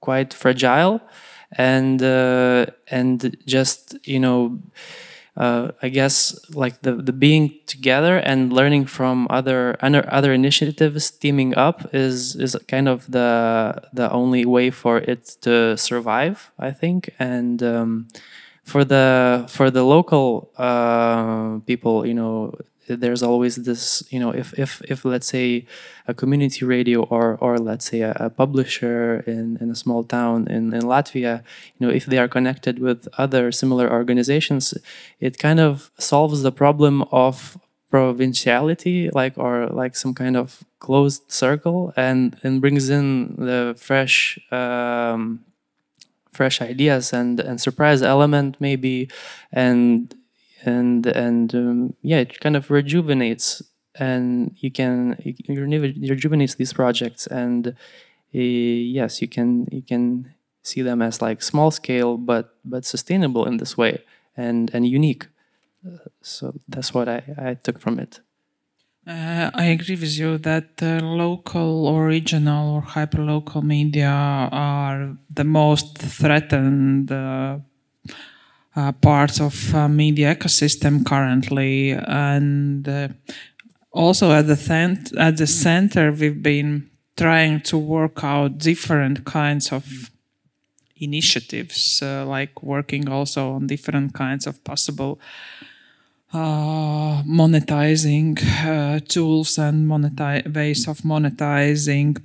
quite 0.00 0.32
fragile, 0.32 1.00
and 1.52 2.02
uh, 2.02 2.66
and 2.90 3.36
just 3.46 3.96
you 4.06 4.20
know. 4.20 4.58
Uh, 5.36 5.70
I 5.80 5.88
guess 5.88 6.38
like 6.54 6.82
the, 6.82 6.96
the 6.96 7.12
being 7.12 7.54
together 7.66 8.18
and 8.18 8.52
learning 8.52 8.86
from 8.86 9.28
other 9.30 9.76
other 9.80 10.32
initiatives 10.32 11.10
teaming 11.12 11.56
up 11.56 11.94
is 11.94 12.34
is 12.34 12.56
kind 12.66 12.88
of 12.88 13.10
the 13.10 13.80
the 13.92 14.10
only 14.10 14.44
way 14.44 14.70
for 14.70 14.98
it 14.98 15.36
to 15.42 15.76
survive 15.78 16.50
I 16.58 16.72
think 16.72 17.14
and 17.18 17.62
um, 17.62 18.08
for 18.70 18.84
the 18.84 19.46
for 19.48 19.70
the 19.70 19.82
local 19.82 20.50
uh, 20.56 21.58
people, 21.66 22.06
you 22.06 22.14
know, 22.14 22.54
there's 22.86 23.22
always 23.22 23.56
this, 23.56 24.02
you 24.10 24.20
know, 24.22 24.30
if 24.30 24.48
if 24.58 24.80
if 24.92 25.04
let's 25.04 25.26
say 25.26 25.66
a 26.06 26.14
community 26.14 26.64
radio 26.64 27.02
or 27.14 27.36
or 27.40 27.58
let's 27.58 27.86
say 27.90 28.00
a, 28.02 28.12
a 28.26 28.30
publisher 28.30 29.24
in, 29.26 29.58
in 29.60 29.70
a 29.70 29.74
small 29.74 30.02
town 30.04 30.46
in, 30.48 30.72
in 30.72 30.82
Latvia, 30.82 31.42
you 31.76 31.80
know, 31.86 31.92
if 31.92 32.06
they 32.06 32.18
are 32.18 32.28
connected 32.28 32.78
with 32.78 33.08
other 33.18 33.52
similar 33.52 33.90
organizations, 33.90 34.74
it 35.18 35.38
kind 35.38 35.60
of 35.60 35.90
solves 35.98 36.42
the 36.42 36.52
problem 36.52 37.02
of 37.10 37.58
provinciality 37.90 39.10
like 39.10 39.36
or 39.36 39.66
like 39.66 39.96
some 39.96 40.14
kind 40.14 40.36
of 40.36 40.62
closed 40.78 41.22
circle 41.30 41.92
and 41.96 42.36
and 42.44 42.60
brings 42.60 42.88
in 42.88 43.34
the 43.36 43.74
fresh 43.76 44.38
um, 44.52 45.40
fresh 46.32 46.60
ideas 46.60 47.12
and 47.12 47.40
and 47.40 47.60
surprise 47.60 48.02
element 48.02 48.56
maybe. 48.60 49.08
And 49.52 50.14
and 50.64 51.06
and 51.06 51.54
um, 51.54 51.94
yeah 52.02 52.18
it 52.18 52.40
kind 52.40 52.56
of 52.56 52.70
rejuvenates 52.70 53.62
and 53.98 54.54
you 54.58 54.70
can 54.70 55.16
you 55.24 55.60
rejuvenates 56.10 56.54
these 56.56 56.72
projects. 56.72 57.26
And 57.26 57.68
uh, 57.68 57.72
yes 58.32 59.20
you 59.22 59.28
can 59.28 59.66
you 59.70 59.82
can 59.82 60.34
see 60.62 60.82
them 60.82 61.02
as 61.02 61.22
like 61.22 61.42
small 61.42 61.70
scale 61.70 62.16
but 62.16 62.56
but 62.64 62.84
sustainable 62.84 63.46
in 63.46 63.56
this 63.58 63.76
way 63.76 64.02
and 64.36 64.70
and 64.74 64.86
unique. 64.86 65.26
Uh, 65.86 65.96
so 66.20 66.52
that's 66.68 66.92
what 66.92 67.08
i 67.08 67.22
i 67.38 67.54
took 67.54 67.78
from 67.80 67.98
it 67.98 68.20
uh, 69.10 69.50
I 69.54 69.64
agree 69.66 69.96
with 69.96 70.16
you 70.16 70.38
that 70.38 70.76
the 70.76 71.00
local 71.02 71.86
or 71.86 72.06
regional 72.06 72.76
or 72.76 72.82
hyperlocal 72.82 73.62
media 73.62 74.08
are 74.52 75.16
the 75.34 75.44
most 75.44 75.98
threatened 75.98 77.10
uh, 77.10 77.58
uh, 78.76 78.92
part 78.92 79.40
of 79.40 79.74
uh, 79.74 79.88
media 79.88 80.36
ecosystem 80.36 81.04
currently, 81.04 81.90
and 81.90 82.88
uh, 82.88 83.08
also 83.92 84.30
at 84.30 84.46
the 84.46 84.56
cent- 84.56 85.12
at 85.16 85.36
the 85.38 85.46
center 85.46 86.12
we've 86.12 86.42
been 86.42 86.88
trying 87.16 87.60
to 87.62 87.76
work 87.76 88.22
out 88.22 88.58
different 88.58 89.24
kinds 89.24 89.72
of 89.72 90.10
initiatives, 90.96 92.00
uh, 92.02 92.24
like 92.26 92.62
working 92.62 93.08
also 93.08 93.54
on 93.54 93.66
different 93.66 94.14
kinds 94.14 94.46
of 94.46 94.62
possible 94.62 95.18
uh, 96.32 97.22
monetizing 97.22 98.38
uh, 98.64 99.00
tools 99.08 99.58
and 99.58 99.86
monetize 99.88 100.54
ways 100.54 100.86
of 100.88 100.98
monetizing. 100.98 102.22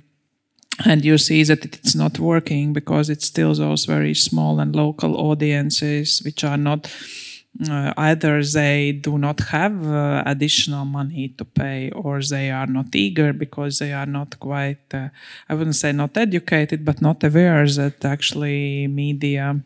And 0.84 1.04
you 1.04 1.16
see 1.18 1.42
that 1.44 1.64
it's 1.64 1.94
not 1.94 2.18
working 2.18 2.72
because 2.72 3.08
it's 3.08 3.26
still 3.26 3.54
those 3.54 3.86
very 3.86 4.14
small 4.14 4.60
and 4.60 4.76
local 4.76 5.16
audiences 5.16 6.20
which 6.24 6.44
are 6.44 6.58
not 6.58 6.90
uh, 7.70 7.92
either 7.96 8.42
they 8.42 8.92
do 8.92 9.18
not 9.18 9.40
have 9.40 9.86
uh, 9.86 10.22
additional 10.26 10.84
money 10.84 11.28
to 11.28 11.44
pay 11.44 11.90
or 11.90 12.20
they 12.20 12.50
are 12.50 12.66
not 12.66 12.94
eager 12.94 13.32
because 13.32 13.78
they 13.78 13.92
are 13.92 14.06
not 14.06 14.38
quite 14.38 14.92
uh, 14.92 15.08
i 15.48 15.54
wouldn't 15.54 15.76
say 15.76 15.92
not 15.92 16.16
educated 16.16 16.84
but 16.84 17.00
not 17.00 17.24
aware 17.24 17.66
that 17.66 18.04
actually 18.04 18.86
media 18.88 19.58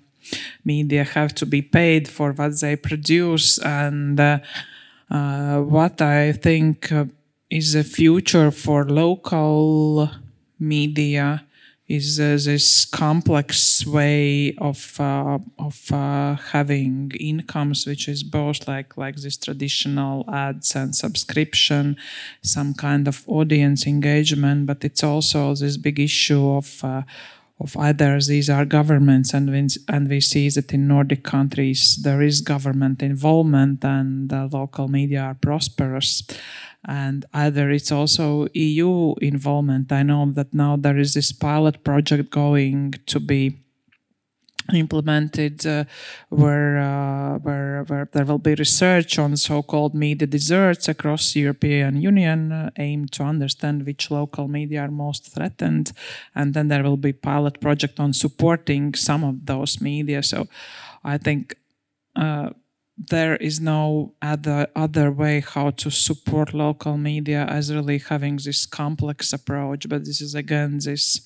media 0.64 1.04
have 1.04 1.34
to 1.34 1.46
be 1.46 1.62
paid 1.62 2.08
for 2.08 2.32
what 2.32 2.60
they 2.60 2.76
produce. 2.76 3.58
And 3.58 4.18
uh, 4.18 4.38
uh, 5.10 5.60
what 5.60 6.00
i 6.00 6.32
think 6.32 6.92
uh, 6.92 7.04
is 7.50 7.72
the 7.72 7.82
future 7.82 8.50
for 8.52 8.84
local 8.84 10.08
media 10.58 11.44
is 11.88 12.20
uh, 12.20 12.38
this 12.44 12.84
complex 12.84 13.84
way 13.84 14.54
of 14.58 15.00
uh, 15.00 15.38
of 15.58 15.88
having 16.52 17.10
incomes, 17.18 17.84
which 17.84 18.06
is 18.06 18.22
both 18.22 18.68
like 18.68 18.96
like 18.96 19.16
this 19.16 19.36
traditional 19.36 20.24
ads 20.32 20.76
and 20.76 20.94
subscription, 20.94 21.96
some 22.42 22.72
kind 22.74 23.08
of 23.08 23.24
audience 23.26 23.88
engagement, 23.88 24.66
but 24.66 24.84
it's 24.84 25.02
also 25.02 25.52
this 25.56 25.76
big 25.76 25.98
issue 25.98 26.48
of 26.50 26.84
of 27.60 27.76
either 27.76 28.18
these 28.20 28.48
are 28.48 28.64
governments 28.64 29.34
and 29.34 29.50
we, 29.50 29.68
and 29.88 30.08
we 30.08 30.20
see 30.20 30.48
that 30.48 30.72
in 30.72 30.88
Nordic 30.88 31.22
countries 31.22 32.00
there 32.02 32.22
is 32.22 32.40
government 32.40 33.02
involvement 33.02 33.84
and 33.84 34.30
the 34.30 34.48
local 34.50 34.88
media 34.88 35.20
are 35.20 35.34
prosperous 35.34 36.22
and 36.86 37.26
either 37.34 37.70
it's 37.70 37.92
also 37.92 38.48
EU 38.54 39.14
involvement. 39.20 39.92
I 39.92 40.02
know 40.02 40.32
that 40.32 40.54
now 40.54 40.76
there 40.76 40.98
is 40.98 41.14
this 41.14 41.32
pilot 41.32 41.84
project 41.84 42.30
going 42.30 42.94
to 43.06 43.20
be 43.20 43.58
implemented 44.74 45.66
uh, 45.66 45.84
where, 46.28 46.78
uh, 46.78 47.38
where 47.38 47.84
where 47.84 48.08
there 48.12 48.24
will 48.24 48.38
be 48.38 48.54
research 48.54 49.18
on 49.18 49.36
so-called 49.36 49.94
media 49.94 50.26
deserts 50.26 50.88
across 50.88 51.32
the 51.32 51.40
European 51.40 52.00
Union 52.00 52.52
uh, 52.52 52.70
aimed 52.78 53.12
to 53.12 53.22
understand 53.22 53.86
which 53.86 54.10
local 54.10 54.48
media 54.48 54.82
are 54.82 54.90
most 54.90 55.32
threatened 55.34 55.92
and 56.34 56.54
then 56.54 56.68
there 56.68 56.82
will 56.82 56.96
be 56.96 57.12
pilot 57.12 57.60
project 57.60 58.00
on 58.00 58.12
supporting 58.12 58.94
some 58.94 59.24
of 59.24 59.46
those 59.46 59.80
media. 59.80 60.22
So 60.22 60.48
I 61.04 61.18
think 61.18 61.56
uh, 62.16 62.50
there 63.08 63.36
is 63.36 63.60
no 63.60 64.14
other 64.20 64.66
other 64.76 65.10
way 65.10 65.40
how 65.40 65.70
to 65.70 65.90
support 65.90 66.52
local 66.52 66.96
media 66.98 67.46
as 67.48 67.72
really 67.72 67.98
having 67.98 68.36
this 68.36 68.66
complex 68.66 69.32
approach 69.32 69.88
but 69.88 70.04
this 70.04 70.20
is 70.20 70.34
again 70.34 70.78
this 70.84 71.20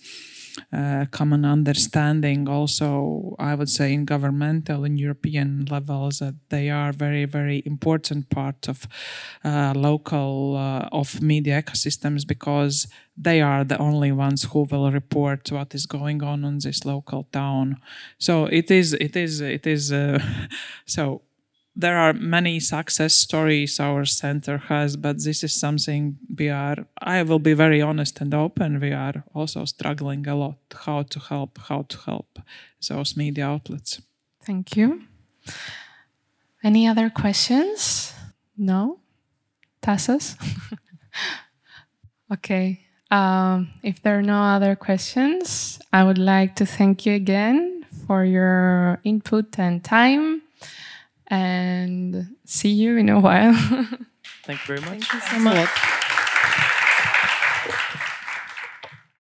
uh, 0.72 1.04
common 1.10 1.44
understanding 1.44 2.48
also 2.48 3.34
i 3.38 3.54
would 3.54 3.68
say 3.68 3.92
in 3.92 4.04
governmental 4.04 4.84
in 4.84 4.96
european 4.96 5.66
levels 5.70 6.18
that 6.18 6.34
they 6.48 6.70
are 6.70 6.92
very 6.92 7.24
very 7.24 7.62
important 7.66 8.28
part 8.30 8.68
of 8.68 8.86
uh, 9.44 9.72
local 9.76 10.56
uh, 10.56 10.88
of 10.92 11.20
media 11.20 11.62
ecosystems 11.62 12.26
because 12.26 12.86
they 13.16 13.40
are 13.40 13.64
the 13.64 13.78
only 13.78 14.12
ones 14.12 14.44
who 14.44 14.66
will 14.70 14.90
report 14.90 15.50
what 15.52 15.74
is 15.74 15.86
going 15.86 16.22
on 16.22 16.44
in 16.44 16.58
this 16.58 16.84
local 16.84 17.24
town. 17.32 17.76
So 18.18 18.46
it 18.46 18.70
is 18.70 18.92
it 18.94 19.16
is 19.16 19.40
it 19.40 19.66
is 19.66 19.92
uh, 19.92 20.18
so 20.86 21.22
there 21.76 21.98
are 21.98 22.12
many 22.12 22.60
success 22.60 23.14
stories 23.14 23.80
our 23.80 24.04
center 24.04 24.58
has, 24.58 24.96
but 24.96 25.22
this 25.22 25.42
is 25.42 25.52
something 25.52 26.16
we 26.38 26.48
are, 26.48 26.86
I 26.98 27.22
will 27.22 27.40
be 27.40 27.54
very 27.54 27.82
honest 27.82 28.20
and 28.20 28.32
open, 28.32 28.80
we 28.80 28.92
are 28.92 29.24
also 29.34 29.64
struggling 29.64 30.26
a 30.28 30.36
lot 30.36 30.58
how 30.86 31.02
to 31.02 31.18
help, 31.18 31.58
how 31.68 31.82
to 31.82 31.98
help 31.98 32.38
those 32.88 33.16
media 33.16 33.46
outlets. 33.46 34.00
Thank 34.44 34.76
you. 34.76 35.02
Any 36.62 36.86
other 36.86 37.10
questions? 37.10 38.12
No? 38.56 39.00
Tassos? 39.82 40.36
okay. 42.32 42.80
Um, 43.10 43.70
if 43.82 44.00
there 44.02 44.18
are 44.18 44.22
no 44.22 44.40
other 44.40 44.76
questions, 44.76 45.80
I 45.92 46.04
would 46.04 46.18
like 46.18 46.56
to 46.56 46.66
thank 46.66 47.04
you 47.04 47.14
again 47.14 47.84
for 48.06 48.24
your 48.24 49.00
input 49.04 49.58
and 49.58 49.82
time 49.82 50.43
and 51.28 52.36
see 52.44 52.70
you 52.70 52.96
in 52.96 53.08
a 53.08 53.20
while. 53.20 53.54
Thank 54.44 54.68
you 54.68 54.76
very 54.76 54.80
much. 54.80 55.04
Thank 55.08 55.12
you 55.12 55.20
so 55.20 55.38
much. 55.38 55.68